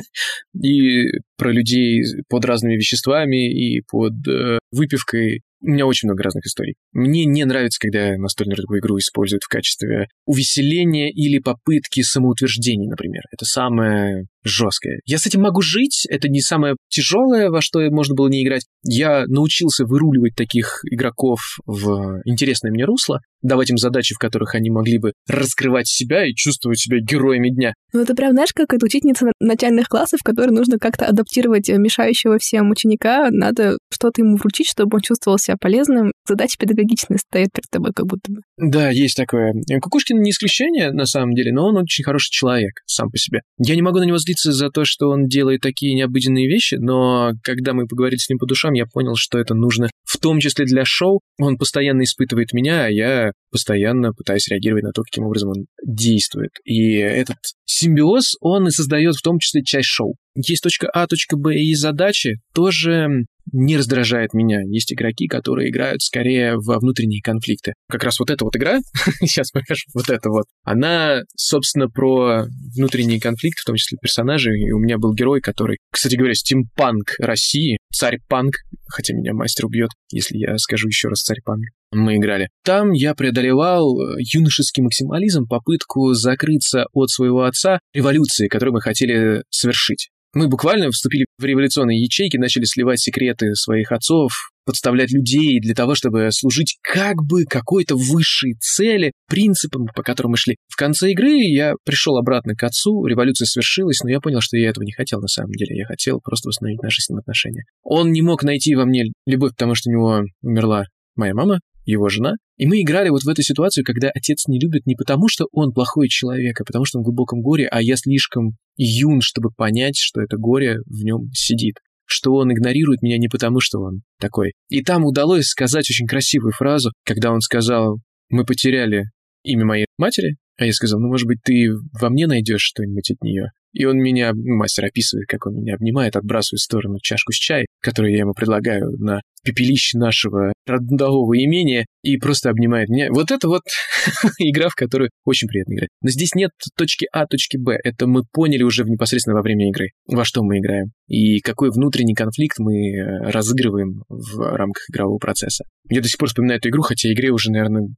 И 0.63 1.07
про 1.37 1.53
людей 1.53 2.03
под 2.29 2.45
разными 2.45 2.75
веществами, 2.75 3.51
и 3.51 3.83
под 3.91 4.13
э, 4.29 4.59
выпивкой, 4.73 5.43
у 5.63 5.69
меня 5.69 5.87
очень 5.87 6.09
много 6.09 6.23
разных 6.23 6.47
историй. 6.47 6.75
Мне 6.93 7.25
не 7.25 7.45
нравится, 7.45 7.79
когда 7.81 8.17
настольную 8.17 8.59
игру 8.59 8.99
используют 8.99 9.43
в 9.45 9.49
качестве 9.49 10.00
увеселения 10.27 11.11
или 11.11 11.39
попытки 11.39 12.03
самоутверждения, 12.03 12.89
например. 12.89 13.23
Это 13.33 13.45
самое 13.45 14.27
жесткое. 14.45 15.01
Я 15.05 15.19
с 15.19 15.27
этим 15.27 15.43
могу 15.43 15.61
жить, 15.61 16.07
это 16.09 16.29
не 16.29 16.41
самое 16.41 16.77
тяжелое, 16.89 17.51
во 17.51 17.61
что 17.61 17.81
можно 17.91 18.15
было 18.15 18.29
не 18.29 18.43
играть. 18.43 18.65
Я 18.85 19.25
научился 19.27 19.85
выруливать 19.85 20.35
таких 20.35 20.81
игроков 20.91 21.41
в 21.67 22.21
интересное 22.25 22.71
мне 22.71 22.85
русло, 22.85 23.21
давать 23.43 23.71
им 23.71 23.79
задачи, 23.79 24.15
в 24.15 24.19
которых 24.19 24.55
они 24.55 24.71
могли 24.71 24.99
бы 24.99 25.13
раскрывать 25.29 25.89
себя 25.89 26.27
и 26.27 26.35
чувствовать 26.35 26.79
себя 26.79 26.99
героями 27.01 27.51
дня. 27.51 27.75
Ну, 27.93 28.01
это 28.01 28.15
прям, 28.15 28.33
знаешь, 28.33 28.53
как 28.53 28.73
это 28.73 28.87
учительница 28.87 29.27
начальных 29.41 29.89
классов, 29.89 30.21
которой 30.25 30.51
нужно 30.51 30.79
как-то 30.79 31.07
адаптировать 31.07 31.69
мешающего 31.69 32.39
всем 32.39 32.71
ученика, 32.71 33.29
надо 33.31 33.79
что-то 33.93 34.23
ему 34.23 34.37
вручить, 34.37 34.69
чтобы 34.69 34.97
он 34.97 35.01
чувствовал 35.01 35.39
себя 35.39 35.57
полезным. 35.61 36.13
Задача 36.29 36.57
педагогичная 36.59 37.19
стоит 37.19 37.49
перед 37.53 37.69
тобой 37.71 37.93
как 37.95 38.07
будто 38.07 38.33
бы. 38.33 38.43
Да, 38.57 38.91
есть 38.91 39.17
такое. 39.17 39.55
Кукушкин 39.81 40.21
не 40.21 40.31
исключение, 40.31 40.93
на 40.93 41.07
самом 41.07 41.35
деле, 41.35 41.53
но 41.53 41.67
он 41.67 41.77
очень 41.79 42.05
хороший 42.05 42.31
человек 42.31 42.75
сам 42.87 43.11
по 43.11 43.19
себе. 43.19 43.41
Я 43.59 43.75
не 43.75 43.83
могу 43.83 43.99
на 43.99 44.05
него 44.05 44.19
злиться 44.19 44.53
за 44.53 44.71
то, 44.71 44.85
что 44.85 45.09
он 45.09 45.27
делает 45.27 45.61
такие 45.61 45.95
необыденные 45.95 46.47
вещи, 46.47 46.77
но 46.79 47.33
когда 47.43 47.73
мы 47.73 47.87
поговорили 47.87 48.19
с 48.19 48.29
ним 48.29 48.39
по 48.39 48.47
душам, 48.47 48.75
я 48.75 48.87
понял, 48.87 49.15
что 49.17 49.39
это 49.39 49.55
нужно 49.55 49.89
в 50.11 50.19
том 50.19 50.41
числе 50.41 50.65
для 50.65 50.85
шоу. 50.85 51.21
Он 51.39 51.57
постоянно 51.57 52.03
испытывает 52.03 52.53
меня, 52.53 52.87
а 52.87 52.89
я 52.89 53.31
постоянно 53.53 54.13
пытаюсь 54.13 54.49
реагировать 54.49 54.83
на 54.83 54.91
то, 54.91 55.03
каким 55.03 55.25
образом 55.25 55.51
он 55.51 55.67
действует. 55.87 56.51
И 56.65 56.95
этот 56.95 57.37
симбиоз, 57.65 58.35
он 58.41 58.67
и 58.67 58.73
создает 58.73 59.15
в 59.15 59.23
том 59.23 59.39
числе 59.39 59.63
часть 59.63 59.87
шоу. 59.87 60.17
Есть 60.35 60.65
точка 60.65 60.89
А, 60.93 61.07
точка 61.07 61.37
Б 61.37 61.55
и 61.55 61.75
задачи 61.75 62.41
тоже 62.53 63.25
не 63.53 63.77
раздражает 63.77 64.35
меня. 64.35 64.61
Есть 64.67 64.93
игроки, 64.93 65.27
которые 65.27 65.71
играют 65.71 66.03
скорее 66.03 66.57
во 66.57 66.79
внутренние 66.79 67.23
конфликты. 67.23 67.75
Как 67.89 68.05
раз 68.05 68.19
вот 68.19 68.31
эта 68.31 68.45
вот 68.45 68.57
игра, 68.57 68.81
сейчас 69.21 69.51
покажу, 69.51 69.83
вот 69.95 70.09
это 70.09 70.31
вот, 70.31 70.45
она, 70.65 71.23
собственно, 71.37 71.89
про 71.89 72.47
внутренние 72.77 73.21
конфликты, 73.21 73.63
в 73.63 73.67
том 73.67 73.77
числе 73.77 73.99
персонажей. 74.01 74.61
И 74.61 74.73
у 74.73 74.79
меня 74.79 74.99
был 74.99 75.15
герой, 75.15 75.41
который, 75.41 75.79
кстати 75.93 76.17
говоря, 76.17 76.35
стимпанк 76.35 77.15
России, 77.19 77.79
царь-панк, 77.93 78.55
хотя 78.89 79.15
меня 79.15 79.35
мастер 79.35 79.67
убьет, 79.67 79.91
если 80.13 80.37
я 80.39 80.57
скажу 80.59 80.89
еще 80.89 81.09
раз 81.09 81.21
царь-панк. 81.23 81.65
Мы 81.93 82.17
играли. 82.17 82.51
Там 82.65 82.93
я 82.93 83.15
преодолевал 83.15 83.97
юношеский 84.19 84.83
максимализм, 84.83 85.47
попытку 85.47 86.13
закрыться 86.13 86.87
от 86.93 87.11
своего 87.11 87.43
отца 87.43 87.81
революции, 87.93 88.47
которую 88.47 88.75
мы 88.75 88.81
хотели 88.81 89.43
совершить. 89.51 90.11
Мы 90.33 90.47
буквально 90.47 90.91
вступили 90.91 91.27
в 91.39 91.45
революционные 91.45 92.01
ячейки, 92.01 92.37
начали 92.37 92.65
сливать 92.65 93.01
секреты 93.01 93.55
своих 93.57 93.91
отцов, 93.91 94.53
подставлять 94.65 95.11
людей 95.11 95.59
для 95.61 95.75
того, 95.75 95.97
чтобы 95.97 96.29
служить 96.31 96.79
как 96.83 97.17
бы 97.17 97.45
какой-то 97.45 97.97
высшей 97.97 98.55
цели, 98.61 99.11
принципам, 99.29 99.87
по 99.95 100.05
которым 100.05 100.33
мы 100.33 100.37
шли. 100.37 100.57
В 100.69 100.77
конце 100.77 101.11
игры 101.11 101.33
я 101.33 101.75
пришел 101.85 102.17
обратно 102.17 102.55
к 102.55 102.63
отцу, 102.63 103.05
революция 103.07 103.47
свершилась, 103.47 104.01
но 104.05 104.11
я 104.11 104.21
понял, 104.21 104.41
что 104.41 104.57
я 104.57 104.71
этого 104.71 104.85
не 104.85 104.93
хотел 104.93 105.21
на 105.21 105.27
самом 105.27 105.51
деле. 105.53 105.77
Я 105.77 105.87
хотел 105.87 106.21
просто 106.21 106.49
восстановить 106.49 106.83
наши 106.83 107.03
с 107.03 107.09
ним 107.09 107.19
отношения. 107.19 107.65
Он 107.83 108.13
не 108.13 108.23
мог 108.23 108.45
найти 108.45 108.77
во 108.77 108.85
мне 108.85 109.07
любовь, 109.27 109.51
потому 109.51 109.75
что 109.75 109.91
у 109.91 109.93
него 109.93 110.21
умерла 110.43 110.85
моя 111.17 111.35
мама, 111.35 111.59
его 111.91 112.09
жена. 112.09 112.33
И 112.57 112.67
мы 112.67 112.81
играли 112.81 113.11
вот 113.11 113.23
в 113.23 113.29
эту 113.29 113.43
ситуацию, 113.43 113.85
когда 113.85 114.11
отец 114.15 114.47
не 114.47 114.59
любит 114.59 114.87
не 114.87 114.95
потому, 114.95 115.29
что 115.29 115.47
он 115.53 115.73
плохой 115.73 116.09
человек, 116.09 116.61
а 116.61 116.65
потому 116.65 116.85
что 116.85 116.99
он 116.99 117.03
в 117.03 117.07
глубоком 117.07 117.41
горе, 117.41 117.67
а 117.67 117.83
я 117.83 117.97
слишком 117.97 118.53
юн, 118.77 119.21
чтобы 119.21 119.51
понять, 119.51 119.97
что 119.97 120.21
это 120.21 120.37
горе 120.37 120.79
в 120.87 121.03
нем 121.05 121.31
сидит 121.33 121.77
что 122.13 122.35
он 122.35 122.53
игнорирует 122.53 123.03
меня 123.03 123.19
не 123.19 123.29
потому, 123.29 123.61
что 123.61 123.79
он 123.79 124.03
такой. 124.19 124.55
И 124.69 124.83
там 124.83 125.05
удалось 125.05 125.47
сказать 125.47 125.89
очень 125.89 126.09
красивую 126.09 126.53
фразу, 126.53 126.93
когда 127.05 127.31
он 127.31 127.41
сказал, 127.41 128.01
мы 128.29 128.45
потеряли 128.45 129.05
имя 129.45 129.65
моей 129.65 129.87
матери, 129.97 130.37
а 130.59 130.67
я 130.67 130.73
сказал, 130.73 131.01
ну, 131.01 131.07
может 131.09 131.27
быть, 131.27 131.39
ты 131.45 131.71
во 132.01 132.11
мне 132.11 132.27
найдешь 132.27 132.63
что-нибудь 132.63 133.13
от 133.13 133.23
нее. 133.23 133.51
И 133.73 133.85
он 133.85 133.99
меня, 133.99 134.33
мастер 134.35 134.87
описывает, 134.87 135.27
как 135.29 135.47
он 135.47 135.55
меня 135.55 135.75
обнимает, 135.75 136.17
отбрасывает 136.17 136.61
в 136.61 136.65
сторону 136.65 136.99
чашку 137.01 137.33
с 137.33 137.37
чаем, 137.37 137.67
которую 137.81 138.13
я 138.13 138.21
ему 138.21 138.33
предлагаю 138.33 138.91
на 138.99 139.21
пепелище 139.43 139.99
нашего 139.99 140.53
родового 140.67 141.35
имения, 141.35 141.87
и 142.03 142.17
просто 142.17 142.51
обнимает 142.51 142.89
меня. 142.89 143.09
Вот 143.11 143.31
это 143.31 143.49
вот 143.49 143.63
игра, 144.39 144.69
в 144.69 144.75
которую 144.75 145.11
очень 145.25 145.49
приятно 145.49 145.75
играть. 145.75 145.89
Но 146.03 146.11
здесь 146.11 146.35
нет 146.35 146.51
точки 146.77 147.07
А, 147.13 147.27
точки 147.27 147.57
Б. 147.57 147.79
Это 147.83 148.07
мы 148.07 148.23
поняли 148.33 148.63
уже 148.63 148.85
непосредственно 148.85 149.37
во 149.37 149.43
время 149.43 149.69
игры, 149.69 149.91
во 150.07 150.25
что 150.25 150.43
мы 150.43 150.59
играем, 150.59 150.93
и 151.09 151.41
какой 151.41 151.71
внутренний 151.71 152.15
конфликт 152.15 152.59
мы 152.59 152.75
э, 152.75 153.31
разыгрываем 153.31 154.03
в 154.09 154.57
рамках 154.57 154.85
игрового 154.91 155.19
процесса. 155.19 155.65
Я 155.89 156.01
до 156.01 156.09
сих 156.09 156.19
пор 156.19 156.29
вспоминаю 156.29 156.59
эту 156.59 156.69
игру, 156.69 156.83
хотя 156.83 157.13
игре 157.13 157.31
уже, 157.31 157.51
наверное, 157.51 157.89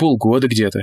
полгода 0.00 0.48
где-то. 0.48 0.80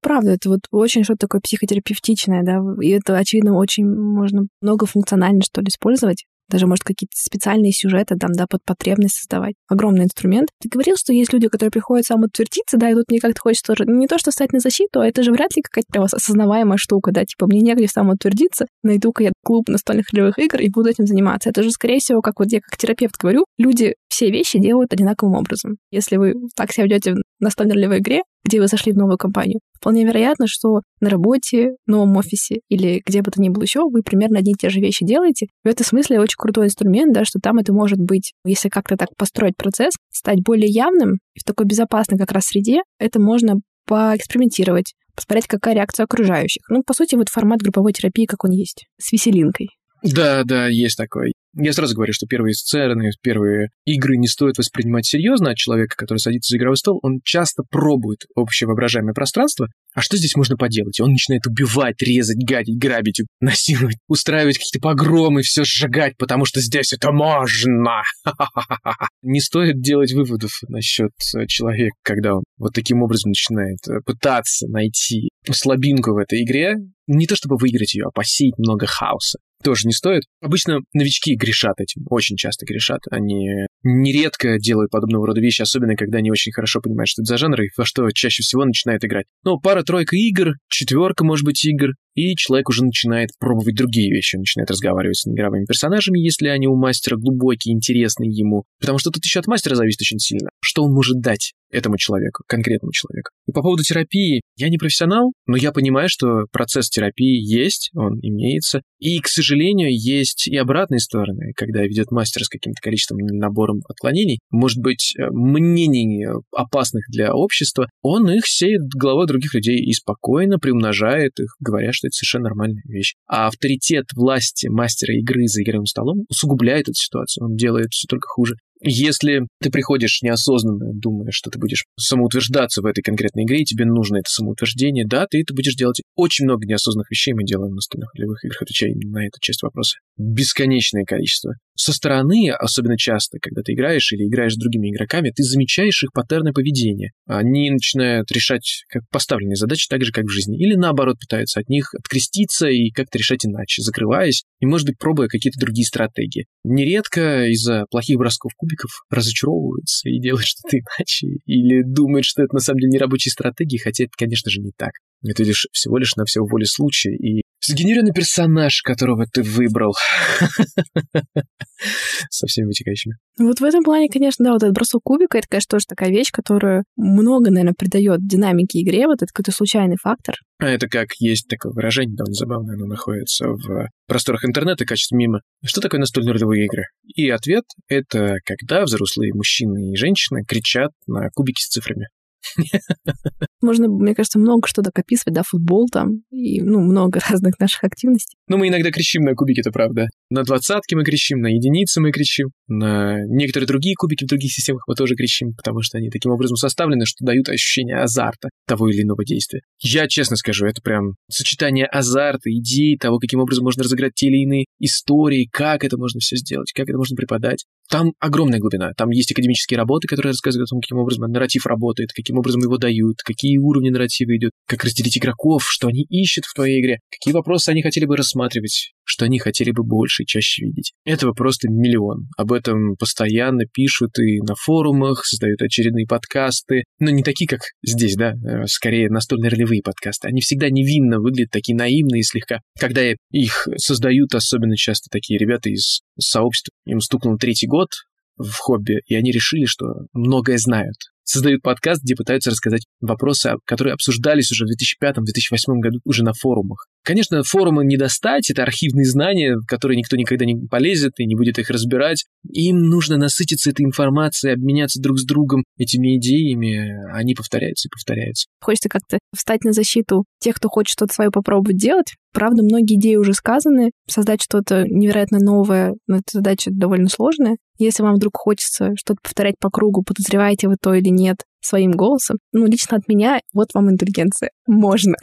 Правда, 0.00 0.32
это 0.32 0.48
вот 0.48 0.60
очень 0.70 1.04
что-то 1.04 1.26
такое 1.26 1.40
психотерапевтичное, 1.40 2.42
да, 2.42 2.58
и 2.80 2.88
это, 2.88 3.16
очевидно, 3.16 3.56
очень 3.56 3.86
можно 3.86 4.46
многофункционально, 4.62 5.42
что 5.42 5.60
ли, 5.60 5.68
использовать 5.68 6.24
даже, 6.52 6.66
может, 6.66 6.84
какие-то 6.84 7.16
специальные 7.16 7.72
сюжеты 7.72 8.16
там, 8.16 8.32
да, 8.32 8.46
под 8.46 8.62
потребность 8.64 9.16
создавать. 9.16 9.54
Огромный 9.68 10.04
инструмент. 10.04 10.50
Ты 10.60 10.68
говорил, 10.68 10.96
что 10.96 11.12
есть 11.12 11.32
люди, 11.32 11.48
которые 11.48 11.70
приходят 11.70 12.04
самоутвердиться, 12.04 12.76
да, 12.76 12.90
и 12.90 12.94
тут 12.94 13.06
мне 13.08 13.20
как-то 13.20 13.40
хочется 13.40 13.72
тоже 13.72 13.84
не 13.86 14.06
то, 14.06 14.18
что 14.18 14.30
стать 14.30 14.52
на 14.52 14.60
защиту, 14.60 15.00
а 15.00 15.06
это 15.06 15.22
же 15.22 15.32
вряд 15.32 15.56
ли 15.56 15.62
какая-то 15.62 15.88
прям 15.90 16.04
осознаваемая 16.04 16.76
штука, 16.76 17.10
да, 17.10 17.24
типа 17.24 17.46
мне 17.46 17.60
негде 17.60 17.88
самоутвердиться, 17.88 18.66
найду-ка 18.82 19.24
я 19.24 19.31
клуб 19.42 19.68
настольных 19.68 20.06
ролевых 20.12 20.38
игр 20.38 20.60
и 20.60 20.70
буду 20.70 20.88
этим 20.88 21.06
заниматься. 21.06 21.50
Это 21.50 21.62
же, 21.62 21.70
скорее 21.70 21.98
всего, 21.98 22.20
как 22.20 22.38
вот 22.38 22.52
я 22.52 22.60
как 22.60 22.76
терапевт 22.76 23.16
говорю, 23.18 23.44
люди 23.58 23.94
все 24.08 24.30
вещи 24.30 24.58
делают 24.58 24.92
одинаковым 24.92 25.34
образом. 25.34 25.76
Если 25.90 26.16
вы 26.16 26.34
так 26.56 26.72
себя 26.72 26.84
ведете 26.84 27.14
в 27.14 27.22
настольной 27.40 27.74
ролевой 27.74 27.98
игре, 27.98 28.22
где 28.44 28.60
вы 28.60 28.66
зашли 28.66 28.92
в 28.92 28.96
новую 28.96 29.18
компанию, 29.18 29.60
вполне 29.78 30.04
вероятно, 30.04 30.46
что 30.46 30.82
на 31.00 31.10
работе, 31.10 31.76
новом 31.86 32.16
офисе 32.16 32.60
или 32.68 33.02
где 33.04 33.22
бы 33.22 33.30
то 33.30 33.40
ни 33.40 33.48
было 33.48 33.62
еще, 33.62 33.80
вы 33.88 34.02
примерно 34.02 34.38
одни 34.38 34.52
и 34.52 34.56
те 34.58 34.68
же 34.68 34.80
вещи 34.80 35.04
делаете. 35.04 35.46
В 35.64 35.68
этом 35.68 35.84
смысле 35.86 36.20
очень 36.20 36.36
крутой 36.38 36.66
инструмент, 36.66 37.12
да, 37.12 37.24
что 37.24 37.38
там 37.40 37.58
это 37.58 37.72
может 37.72 37.98
быть, 37.98 38.34
если 38.44 38.68
как-то 38.68 38.96
так 38.96 39.08
построить 39.16 39.56
процесс, 39.56 39.94
стать 40.12 40.42
более 40.42 40.68
явным 40.68 41.18
и 41.34 41.40
в 41.40 41.44
такой 41.44 41.66
безопасной 41.66 42.18
как 42.18 42.32
раз 42.32 42.44
среде, 42.46 42.82
это 42.98 43.20
можно 43.20 43.56
поэкспериментировать, 43.86 44.94
посмотреть, 45.14 45.46
какая 45.46 45.74
реакция 45.74 46.04
окружающих. 46.04 46.62
Ну, 46.68 46.82
по 46.82 46.94
сути, 46.94 47.14
вот 47.14 47.28
формат 47.28 47.60
групповой 47.60 47.92
терапии, 47.92 48.26
как 48.26 48.44
он 48.44 48.50
есть, 48.50 48.86
с 48.98 49.12
веселинкой. 49.12 49.68
Да, 50.02 50.42
да, 50.44 50.66
есть 50.66 50.96
такой. 50.96 51.32
Я 51.54 51.74
сразу 51.74 51.94
говорю, 51.94 52.14
что 52.14 52.26
первые 52.26 52.54
сцены, 52.54 53.10
первые 53.20 53.68
игры 53.84 54.16
не 54.16 54.26
стоит 54.26 54.56
воспринимать 54.56 55.04
серьезно 55.04 55.50
от 55.50 55.58
человека, 55.58 55.96
который 55.96 56.16
садится 56.16 56.50
за 56.50 56.56
игровой 56.56 56.78
стол. 56.78 56.98
Он 57.02 57.20
часто 57.22 57.62
пробует 57.68 58.20
общее 58.34 58.66
воображаемое 58.68 59.12
пространство. 59.12 59.68
А 59.94 60.00
что 60.00 60.16
здесь 60.16 60.34
можно 60.34 60.56
поделать? 60.56 60.98
Он 61.00 61.10
начинает 61.10 61.46
убивать, 61.46 62.00
резать, 62.00 62.42
гадить, 62.42 62.78
грабить, 62.78 63.20
насиловать, 63.40 63.98
устраивать 64.08 64.56
какие-то 64.56 64.80
погромы, 64.80 65.42
все 65.42 65.64
сжигать, 65.64 66.16
потому 66.16 66.46
что 66.46 66.60
здесь 66.62 66.94
это 66.94 67.12
можно. 67.12 68.02
Не 69.22 69.40
стоит 69.40 69.82
делать 69.82 70.12
выводов 70.12 70.52
насчет 70.68 71.10
человека, 71.48 71.96
когда 72.02 72.36
он 72.36 72.44
вот 72.56 72.72
таким 72.72 73.02
образом 73.02 73.30
начинает 73.30 73.78
э, 73.88 74.00
пытаться 74.06 74.68
найти 74.68 75.28
слабинку 75.50 76.14
в 76.14 76.16
этой 76.16 76.42
игре. 76.42 76.76
Не 77.06 77.26
то 77.26 77.36
чтобы 77.36 77.56
выиграть 77.56 77.94
ее, 77.94 78.06
а 78.06 78.10
посеять 78.10 78.56
много 78.56 78.86
хаоса 78.86 79.38
тоже 79.62 79.86
не 79.86 79.92
стоит. 79.92 80.24
Обычно 80.40 80.80
новички 80.92 81.34
грешат 81.34 81.80
этим, 81.80 82.04
очень 82.10 82.36
часто 82.36 82.66
грешат. 82.66 83.00
Они 83.10 83.66
нередко 83.82 84.58
делают 84.58 84.90
подобного 84.90 85.26
рода 85.26 85.40
вещи, 85.40 85.62
особенно 85.62 85.96
когда 85.96 86.20
не 86.20 86.30
очень 86.30 86.52
хорошо 86.52 86.80
понимают, 86.80 87.08
что 87.08 87.22
это 87.22 87.28
за 87.30 87.38
жанр 87.38 87.62
и 87.62 87.68
во 87.76 87.84
что 87.84 88.10
чаще 88.10 88.42
всего 88.42 88.64
начинают 88.64 89.04
играть. 89.04 89.26
Ну, 89.44 89.58
пара-тройка 89.60 90.16
игр, 90.16 90.54
четверка, 90.68 91.24
может 91.24 91.44
быть, 91.44 91.64
игр, 91.64 91.94
и 92.14 92.34
человек 92.36 92.68
уже 92.68 92.84
начинает 92.84 93.30
пробовать 93.38 93.74
другие 93.74 94.10
вещи, 94.10 94.36
он 94.36 94.40
начинает 94.40 94.70
разговаривать 94.70 95.18
с 95.18 95.26
неигровыми 95.26 95.64
персонажами, 95.64 96.18
если 96.18 96.48
они 96.48 96.66
у 96.66 96.76
мастера 96.76 97.16
глубокие, 97.16 97.74
интересные 97.74 98.30
ему. 98.30 98.64
Потому 98.80 98.98
что 98.98 99.10
тут 99.10 99.24
еще 99.24 99.40
от 99.40 99.46
мастера 99.46 99.74
зависит 99.74 100.00
очень 100.02 100.18
сильно, 100.18 100.50
что 100.60 100.84
он 100.84 100.92
может 100.92 101.20
дать 101.20 101.52
этому 101.72 101.96
человеку, 101.96 102.44
конкретному 102.46 102.92
человеку. 102.92 103.30
И 103.46 103.52
по 103.52 103.62
поводу 103.62 103.82
терапии, 103.82 104.42
я 104.56 104.68
не 104.68 104.78
профессионал, 104.78 105.32
но 105.46 105.56
я 105.56 105.72
понимаю, 105.72 106.08
что 106.08 106.44
процесс 106.52 106.88
терапии 106.88 107.40
есть, 107.40 107.90
он 107.94 108.18
имеется. 108.20 108.82
И, 108.98 109.18
к 109.20 109.26
сожалению, 109.26 109.88
есть 109.90 110.46
и 110.46 110.56
обратные 110.56 111.00
стороны, 111.00 111.52
когда 111.56 111.82
ведет 111.82 112.10
мастер 112.10 112.44
с 112.44 112.48
каким-то 112.48 112.80
количеством 112.80 113.18
набором 113.18 113.80
отклонений, 113.88 114.38
может 114.50 114.78
быть, 114.78 115.14
э, 115.18 115.28
мнений 115.30 116.26
опасных 116.54 117.04
для 117.08 117.34
общества, 117.34 117.88
он 118.02 118.30
их 118.30 118.46
сеет 118.46 118.82
головой 118.94 119.26
других 119.26 119.54
людей 119.54 119.78
и 119.78 119.92
спокойно 119.92 120.58
приумножает 120.58 121.40
их, 121.40 121.56
говоря, 121.58 121.92
что 121.92 122.01
это 122.08 122.12
совершенно 122.12 122.44
нормальная 122.44 122.82
вещь. 122.84 123.14
А 123.26 123.48
авторитет 123.48 124.06
власти 124.14 124.68
мастера 124.68 125.14
игры 125.14 125.46
за 125.46 125.62
игровым 125.62 125.86
столом 125.86 126.24
усугубляет 126.28 126.88
эту 126.88 126.94
ситуацию, 126.94 127.46
он 127.46 127.56
делает 127.56 127.88
все 127.90 128.06
только 128.08 128.26
хуже. 128.28 128.56
Если 128.84 129.42
ты 129.60 129.70
приходишь 129.70 130.22
неосознанно, 130.22 130.92
думая, 130.92 131.30
что 131.30 131.50
ты 131.50 131.58
будешь 131.58 131.84
самоутверждаться 131.98 132.82
в 132.82 132.86
этой 132.86 133.02
конкретной 133.02 133.44
игре, 133.44 133.60
и 133.60 133.64
тебе 133.64 133.84
нужно 133.84 134.16
это 134.16 134.28
самоутверждение, 134.28 135.06
да, 135.06 135.26
ты 135.30 135.40
это 135.40 135.54
будешь 135.54 135.76
делать. 135.76 136.02
Очень 136.16 136.46
много 136.46 136.66
неосознанных 136.66 137.10
вещей 137.10 137.32
мы 137.32 137.44
делаем 137.44 137.72
в 137.72 137.76
настольных 137.76 138.12
ролевых 138.14 138.44
играх, 138.44 138.62
отвечая 138.62 138.90
именно 138.90 139.20
на 139.20 139.26
эту 139.26 139.38
часть 139.40 139.62
вопроса. 139.62 139.98
Бесконечное 140.16 141.04
количество. 141.04 141.54
Со 141.74 141.92
стороны, 141.92 142.50
особенно 142.50 142.98
часто, 142.98 143.38
когда 143.40 143.62
ты 143.62 143.72
играешь 143.72 144.12
или 144.12 144.26
играешь 144.28 144.54
с 144.54 144.58
другими 144.58 144.90
игроками, 144.90 145.30
ты 145.30 145.42
замечаешь 145.42 146.02
их 146.02 146.12
паттерны 146.12 146.52
поведения. 146.52 147.12
Они 147.26 147.70
начинают 147.70 148.30
решать 148.30 148.84
как 148.88 149.02
поставленные 149.10 149.56
задачи 149.56 149.86
так 149.88 150.04
же, 150.04 150.12
как 150.12 150.24
в 150.24 150.30
жизни. 150.30 150.58
Или 150.58 150.74
наоборот, 150.74 151.16
пытаются 151.18 151.60
от 151.60 151.68
них 151.68 151.94
откреститься 151.94 152.68
и 152.68 152.90
как-то 152.90 153.18
решать 153.18 153.46
иначе, 153.46 153.82
закрываясь 153.82 154.44
и, 154.60 154.66
может 154.66 154.86
быть, 154.86 154.98
пробуя 154.98 155.28
какие-то 155.28 155.58
другие 155.58 155.86
стратегии. 155.86 156.46
Нередко 156.64 157.46
из-за 157.46 157.86
плохих 157.90 158.18
бросков 158.18 158.52
кубиков 158.56 158.71
кубиков 158.72 158.90
разочаровываются 159.10 160.08
и 160.08 160.20
делают 160.20 160.46
что-то 160.46 160.78
иначе, 160.78 161.26
или 161.46 161.82
думают, 161.82 162.24
что 162.24 162.42
это 162.42 162.54
на 162.54 162.60
самом 162.60 162.78
деле 162.80 162.92
не 162.92 162.98
рабочие 162.98 163.32
стратегии, 163.32 163.78
хотя 163.78 164.04
это, 164.04 164.12
конечно 164.16 164.50
же, 164.50 164.60
не 164.60 164.72
так. 164.76 164.92
Это 165.24 165.42
лишь 165.44 165.66
всего 165.72 165.98
лишь 165.98 166.16
на 166.16 166.24
все 166.24 166.40
воле 166.40 166.66
случая, 166.66 167.14
и 167.14 167.41
сгенерированный 167.66 168.12
персонаж, 168.12 168.82
которого 168.82 169.26
ты 169.26 169.42
выбрал. 169.42 169.94
Со 172.30 172.46
всеми 172.46 172.66
вытекающими. 172.66 173.16
Вот 173.38 173.60
в 173.60 173.64
этом 173.64 173.82
плане, 173.82 174.08
конечно, 174.08 174.44
да, 174.44 174.52
вот 174.52 174.62
этот 174.62 174.74
бросок 174.74 175.02
кубика, 175.02 175.38
это, 175.38 175.48
конечно, 175.48 175.70
тоже 175.70 175.86
такая 175.86 176.10
вещь, 176.10 176.30
которая 176.30 176.84
много, 176.96 177.50
наверное, 177.50 177.74
придает 177.76 178.26
динамике 178.26 178.82
игре, 178.82 179.06
вот 179.06 179.22
это 179.22 179.26
какой-то 179.32 179.52
случайный 179.52 179.96
фактор. 180.00 180.36
А 180.58 180.66
это 180.68 180.88
как 180.88 181.08
есть 181.18 181.48
такое 181.48 181.72
выражение, 181.72 182.16
довольно 182.16 182.34
забавное, 182.34 182.74
оно 182.76 182.86
находится 182.86 183.48
в 183.48 183.88
просторах 184.06 184.44
интернета, 184.44 184.84
качестве 184.84 185.16
мимо. 185.16 185.40
Что 185.64 185.80
такое 185.80 186.00
настольные 186.00 186.32
ролевые 186.32 186.66
игры? 186.66 186.84
И 187.14 187.28
ответ— 187.30 187.64
это 187.88 188.36
когда 188.44 188.84
взрослые 188.84 189.32
мужчины 189.34 189.92
и 189.92 189.96
женщины 189.96 190.44
кричат 190.46 190.90
на 191.06 191.28
кубики 191.34 191.60
с 191.60 191.68
цифрами. 191.68 192.08
Можно, 193.62 193.88
мне 193.88 194.14
кажется, 194.14 194.38
много 194.38 194.68
что 194.68 194.82
так 194.82 194.98
описывать, 194.98 195.34
да, 195.34 195.42
футбол 195.44 195.88
там, 195.90 196.22
и, 196.30 196.60
ну, 196.60 196.80
много 196.80 197.20
разных 197.30 197.58
наших 197.58 197.84
активностей. 197.84 198.36
Ну, 198.48 198.58
мы 198.58 198.68
иногда 198.68 198.90
кричим 198.90 199.22
на 199.22 199.34
кубики, 199.34 199.60
это 199.60 199.70
правда. 199.70 200.08
На 200.30 200.42
двадцатки 200.42 200.94
мы 200.94 201.04
кричим, 201.04 201.40
на 201.40 201.48
единицы 201.48 202.00
мы 202.00 202.12
кричим, 202.12 202.50
на 202.68 203.24
некоторые 203.26 203.66
другие 203.66 203.94
кубики 203.96 204.24
в 204.24 204.28
других 204.28 204.52
системах 204.52 204.82
мы 204.86 204.94
тоже 204.94 205.14
кричим, 205.14 205.54
потому 205.54 205.82
что 205.82 205.98
они 205.98 206.10
таким 206.10 206.32
образом 206.32 206.56
составлены, 206.56 207.06
что 207.06 207.24
дают 207.24 207.48
ощущение 207.48 207.98
азарта 207.98 208.48
того 208.66 208.88
или 208.88 209.02
иного 209.02 209.24
действия. 209.24 209.60
Я 209.80 210.08
честно 210.08 210.36
скажу, 210.36 210.66
это 210.66 210.82
прям 210.82 211.14
сочетание 211.30 211.86
азарта, 211.86 212.50
идей, 212.50 212.96
того, 212.98 213.18
каким 213.18 213.40
образом 213.40 213.64
можно 213.64 213.82
разыграть 213.82 214.14
те 214.14 214.26
или 214.26 214.42
иные 214.42 214.64
истории, 214.78 215.48
как 215.50 215.84
это 215.84 215.96
можно 215.96 216.20
все 216.20 216.36
сделать, 216.36 216.72
как 216.72 216.88
это 216.88 216.98
можно 216.98 217.16
преподать. 217.16 217.64
Там 217.88 218.12
огромная 218.20 218.58
глубина. 218.58 218.92
Там 218.96 219.10
есть 219.10 219.32
академические 219.32 219.78
работы, 219.78 220.08
которые 220.08 220.30
рассказывают 220.30 220.68
о 220.68 220.72
том, 220.72 220.80
каким 220.80 220.98
образом 220.98 221.30
нарратив 221.30 221.66
работает, 221.66 222.10
каким 222.14 222.38
образом 222.38 222.62
его 222.62 222.78
дают, 222.78 223.18
какие 223.24 223.58
уровни 223.58 223.90
нарратива 223.90 224.36
идут, 224.36 224.52
как 224.66 224.84
разделить 224.84 225.18
игроков, 225.18 225.64
что 225.68 225.88
они 225.88 226.06
ищут 226.08 226.44
в 226.44 226.54
твоей 226.54 226.80
игре, 226.80 227.00
какие 227.10 227.34
вопросы 227.34 227.68
они 227.70 227.82
хотели 227.82 228.06
бы 228.06 228.16
рассматривать, 228.16 228.92
что 229.04 229.24
они 229.24 229.38
хотели 229.38 229.70
бы 229.70 229.82
больше 229.84 230.22
и 230.22 230.26
чаще 230.26 230.64
видеть. 230.64 230.92
Этого 231.04 231.32
просто 231.32 231.68
миллион. 231.68 232.28
Об 232.36 232.52
этом 232.52 232.96
постоянно 232.96 233.64
пишут 233.72 234.18
и 234.18 234.40
на 234.40 234.54
форумах, 234.54 235.24
создают 235.24 235.62
очередные 235.62 236.06
подкасты. 236.06 236.84
Но 236.98 237.10
не 237.10 237.22
такие, 237.22 237.46
как 237.46 237.60
здесь, 237.84 238.16
да, 238.16 238.32
э, 238.32 238.66
скорее 238.66 239.08
настольно-ролевые 239.10 239.82
подкасты. 239.82 240.28
Они 240.28 240.40
всегда 240.40 240.70
невинно 240.70 241.20
выглядят, 241.20 241.50
такие 241.50 241.76
наивные 241.76 242.22
слегка. 242.22 242.60
Когда 242.78 243.02
их 243.30 243.68
создают, 243.76 244.34
особенно 244.34 244.76
часто 244.76 245.08
такие 245.10 245.38
ребята 245.38 245.68
из 245.68 246.02
сообщества, 246.18 246.72
им 246.86 247.00
стукнул 247.00 247.36
третий 247.38 247.66
год, 247.66 247.88
в 248.36 248.56
хобби, 248.56 249.00
и 249.06 249.14
они 249.14 249.30
решили, 249.30 249.64
что 249.66 249.86
многое 250.12 250.58
знают. 250.58 250.96
Создают 251.32 251.62
подкаст, 251.62 252.02
где 252.02 252.14
пытаются 252.14 252.50
рассказать 252.50 252.84
вопросы, 253.00 253.52
которые 253.64 253.94
обсуждались 253.94 254.52
уже 254.52 254.66
в 254.66 254.68
2005-2008 254.68 255.80
году 255.80 255.98
уже 256.04 256.24
на 256.24 256.34
форумах. 256.34 256.88
Конечно, 257.02 257.42
форумы 257.42 257.86
не 257.86 257.96
достать, 257.96 258.50
это 258.50 258.62
архивные 258.62 259.06
знания, 259.06 259.56
в 259.56 259.64
которые 259.66 259.96
никто 259.96 260.14
никогда 260.16 260.44
не 260.44 260.66
полезет 260.66 261.12
и 261.16 261.24
не 261.24 261.34
будет 261.34 261.58
их 261.58 261.70
разбирать. 261.70 262.26
Им 262.52 262.80
нужно 262.80 263.16
насытиться 263.16 263.70
этой 263.70 263.86
информацией, 263.86 264.52
обменяться 264.52 265.00
друг 265.00 265.18
с 265.18 265.24
другом 265.24 265.64
этими 265.78 266.18
идеями, 266.18 266.92
они 267.14 267.34
повторяются 267.34 267.88
и 267.88 267.90
повторяются. 267.90 268.46
Хочется 268.60 268.90
как-то 268.90 269.18
встать 269.34 269.64
на 269.64 269.72
защиту 269.72 270.24
тех, 270.38 270.56
кто 270.56 270.68
хочет 270.68 270.92
что-то 270.92 271.14
свое 271.14 271.30
попробовать 271.30 271.78
делать. 271.78 272.12
Правда, 272.32 272.62
многие 272.62 272.96
идеи 272.96 273.16
уже 273.16 273.34
сказаны. 273.34 273.90
Создать 274.08 274.42
что-то 274.42 274.84
невероятно 274.86 275.38
новое, 275.38 275.94
но 276.06 276.16
эта 276.16 276.38
задача 276.38 276.70
довольно 276.72 277.08
сложная. 277.08 277.56
Если 277.78 278.02
вам 278.02 278.14
вдруг 278.14 278.36
хочется 278.36 278.92
что-то 278.96 279.18
повторять 279.22 279.56
по 279.60 279.70
кругу, 279.70 280.02
подозреваете 280.02 280.68
вы 280.68 280.76
то 280.80 280.94
или 280.94 281.08
нет, 281.22 281.38
своим 281.60 281.92
голосом. 281.92 282.38
Ну, 282.52 282.66
лично 282.66 282.96
от 282.96 283.08
меня, 283.08 283.40
вот 283.54 283.68
вам 283.74 283.90
интеллигенция. 283.90 284.50
Можно. 284.66 285.14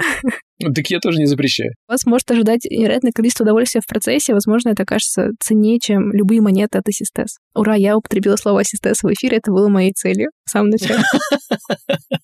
Ну, 0.62 0.74
так 0.74 0.88
я 0.88 1.00
тоже 1.00 1.20
не 1.20 1.26
запрещаю. 1.26 1.72
Вас 1.88 2.06
может 2.06 2.30
ожидать 2.32 2.66
невероятное 2.66 3.14
количество 3.14 3.44
удовольствия 3.44 3.82
в 3.82 3.88
процессе. 3.88 4.34
Возможно, 4.34 4.70
это 4.70 4.84
кажется 4.86 5.30
ценнее, 5.40 5.80
чем 5.80 6.12
любые 6.12 6.42
монеты 6.42 6.78
от 6.78 6.88
ассистес. 6.88 7.38
Ура, 7.56 7.76
я 7.76 7.96
употребила 7.96 8.36
слово 8.36 8.62
ассистес 8.62 9.02
в 9.02 9.08
эфире. 9.14 9.38
Это 9.38 9.52
было 9.52 9.70
моей 9.70 9.94
целью 9.94 10.32
в 10.46 10.50
самом 10.50 10.70
начале. 10.70 11.02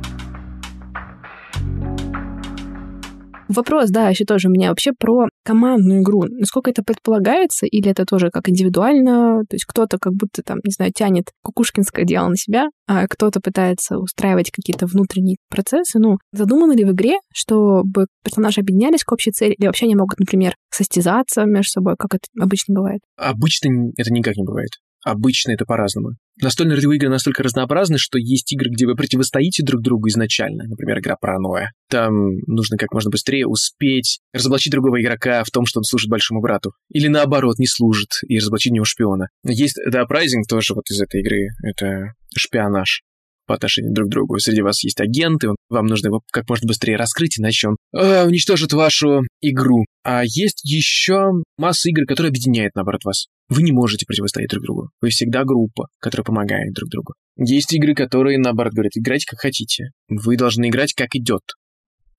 Вопрос, 3.51 3.89
да, 3.89 4.07
еще 4.07 4.23
тоже 4.23 4.47
у 4.47 4.51
меня 4.51 4.69
вообще 4.69 4.93
про 4.97 5.27
командную 5.43 6.01
игру. 6.01 6.23
Насколько 6.23 6.69
это 6.71 6.83
предполагается, 6.83 7.65
или 7.65 7.89
это 7.91 8.05
тоже 8.05 8.29
как 8.29 8.47
индивидуально? 8.47 9.41
То 9.49 9.55
есть 9.55 9.65
кто-то 9.65 9.97
как 9.99 10.13
будто 10.13 10.41
там, 10.41 10.59
не 10.63 10.71
знаю, 10.71 10.93
тянет 10.95 11.25
кукушкинское 11.43 12.05
дело 12.05 12.29
на 12.29 12.37
себя, 12.37 12.69
а 12.87 13.07
кто-то 13.07 13.41
пытается 13.41 13.97
устраивать 13.97 14.51
какие-то 14.51 14.85
внутренние 14.85 15.35
процессы. 15.49 15.99
Ну, 15.99 16.17
задумано 16.31 16.71
ли 16.73 16.85
в 16.85 16.91
игре, 16.91 17.17
чтобы 17.33 18.07
персонажи 18.23 18.61
объединялись 18.61 19.03
к 19.03 19.11
общей 19.11 19.31
цели, 19.31 19.53
или 19.57 19.67
вообще 19.67 19.85
они 19.85 19.95
могут, 19.95 20.19
например, 20.19 20.55
состязаться 20.73 21.43
между 21.43 21.71
собой, 21.71 21.95
как 21.99 22.15
это 22.15 22.23
обычно 22.39 22.75
бывает? 22.75 23.01
Обычно 23.17 23.91
это 23.97 24.13
никак 24.13 24.37
не 24.37 24.45
бывает. 24.45 24.71
Обычно 25.03 25.51
это 25.51 25.65
по-разному. 25.65 26.11
Настольные 26.41 26.75
ролевые 26.75 26.97
игры 26.97 27.09
настолько 27.09 27.43
разнообразны, 27.43 27.97
что 27.97 28.17
есть 28.17 28.51
игры, 28.53 28.69
где 28.69 28.85
вы 28.85 28.95
противостоите 28.95 29.63
друг 29.63 29.81
другу 29.81 30.07
изначально. 30.09 30.63
Например, 30.65 30.99
игра 30.99 31.15
Паранойя. 31.19 31.71
Там 31.89 32.13
нужно 32.47 32.77
как 32.77 32.93
можно 32.93 33.09
быстрее 33.09 33.47
успеть 33.47 34.19
разоблачить 34.33 34.71
другого 34.71 35.01
игрока 35.01 35.43
в 35.43 35.49
том, 35.49 35.65
что 35.65 35.79
он 35.79 35.83
служит 35.83 36.09
большому 36.09 36.41
брату. 36.41 36.71
Или 36.89 37.07
наоборот, 37.07 37.57
не 37.57 37.67
служит 37.67 38.09
и 38.27 38.37
разоблачить 38.37 38.71
него 38.71 38.85
шпиона. 38.85 39.27
Есть 39.43 39.77
The 39.89 40.03
Uprising 40.05 40.43
тоже 40.47 40.73
вот 40.73 40.89
из 40.89 41.01
этой 41.01 41.21
игры. 41.21 41.47
Это 41.63 42.13
шпионаж 42.35 43.01
по 43.45 43.55
отношению 43.55 43.93
друг 43.93 44.07
к 44.07 44.11
другу. 44.11 44.39
Среди 44.39 44.61
вас 44.61 44.83
есть 44.83 44.99
агенты, 44.99 45.49
вам 45.69 45.87
нужно 45.87 46.07
его 46.07 46.21
как 46.31 46.47
можно 46.49 46.67
быстрее 46.67 46.95
раскрыть, 46.95 47.39
иначе 47.39 47.69
он 47.69 47.77
э, 47.93 48.25
уничтожит 48.25 48.73
вашу 48.73 49.21
игру. 49.41 49.85
А 50.03 50.23
есть 50.23 50.63
еще 50.63 51.31
масса 51.57 51.89
игр, 51.89 52.05
которые 52.05 52.29
объединяют, 52.29 52.75
наоборот, 52.75 53.03
вас. 53.03 53.27
Вы 53.49 53.63
не 53.63 53.71
можете 53.71 54.05
противостоять 54.05 54.49
друг 54.49 54.63
другу. 54.63 54.89
Вы 55.01 55.09
всегда 55.09 55.43
группа, 55.43 55.87
которая 55.99 56.23
помогает 56.23 56.73
друг 56.73 56.89
другу. 56.89 57.13
Есть 57.37 57.73
игры, 57.73 57.93
которые, 57.93 58.37
наоборот, 58.37 58.73
говорят, 58.73 58.93
играйте 58.95 59.25
как 59.27 59.39
хотите. 59.39 59.89
Вы 60.07 60.37
должны 60.37 60.69
играть 60.69 60.93
как 60.93 61.09
идет, 61.15 61.41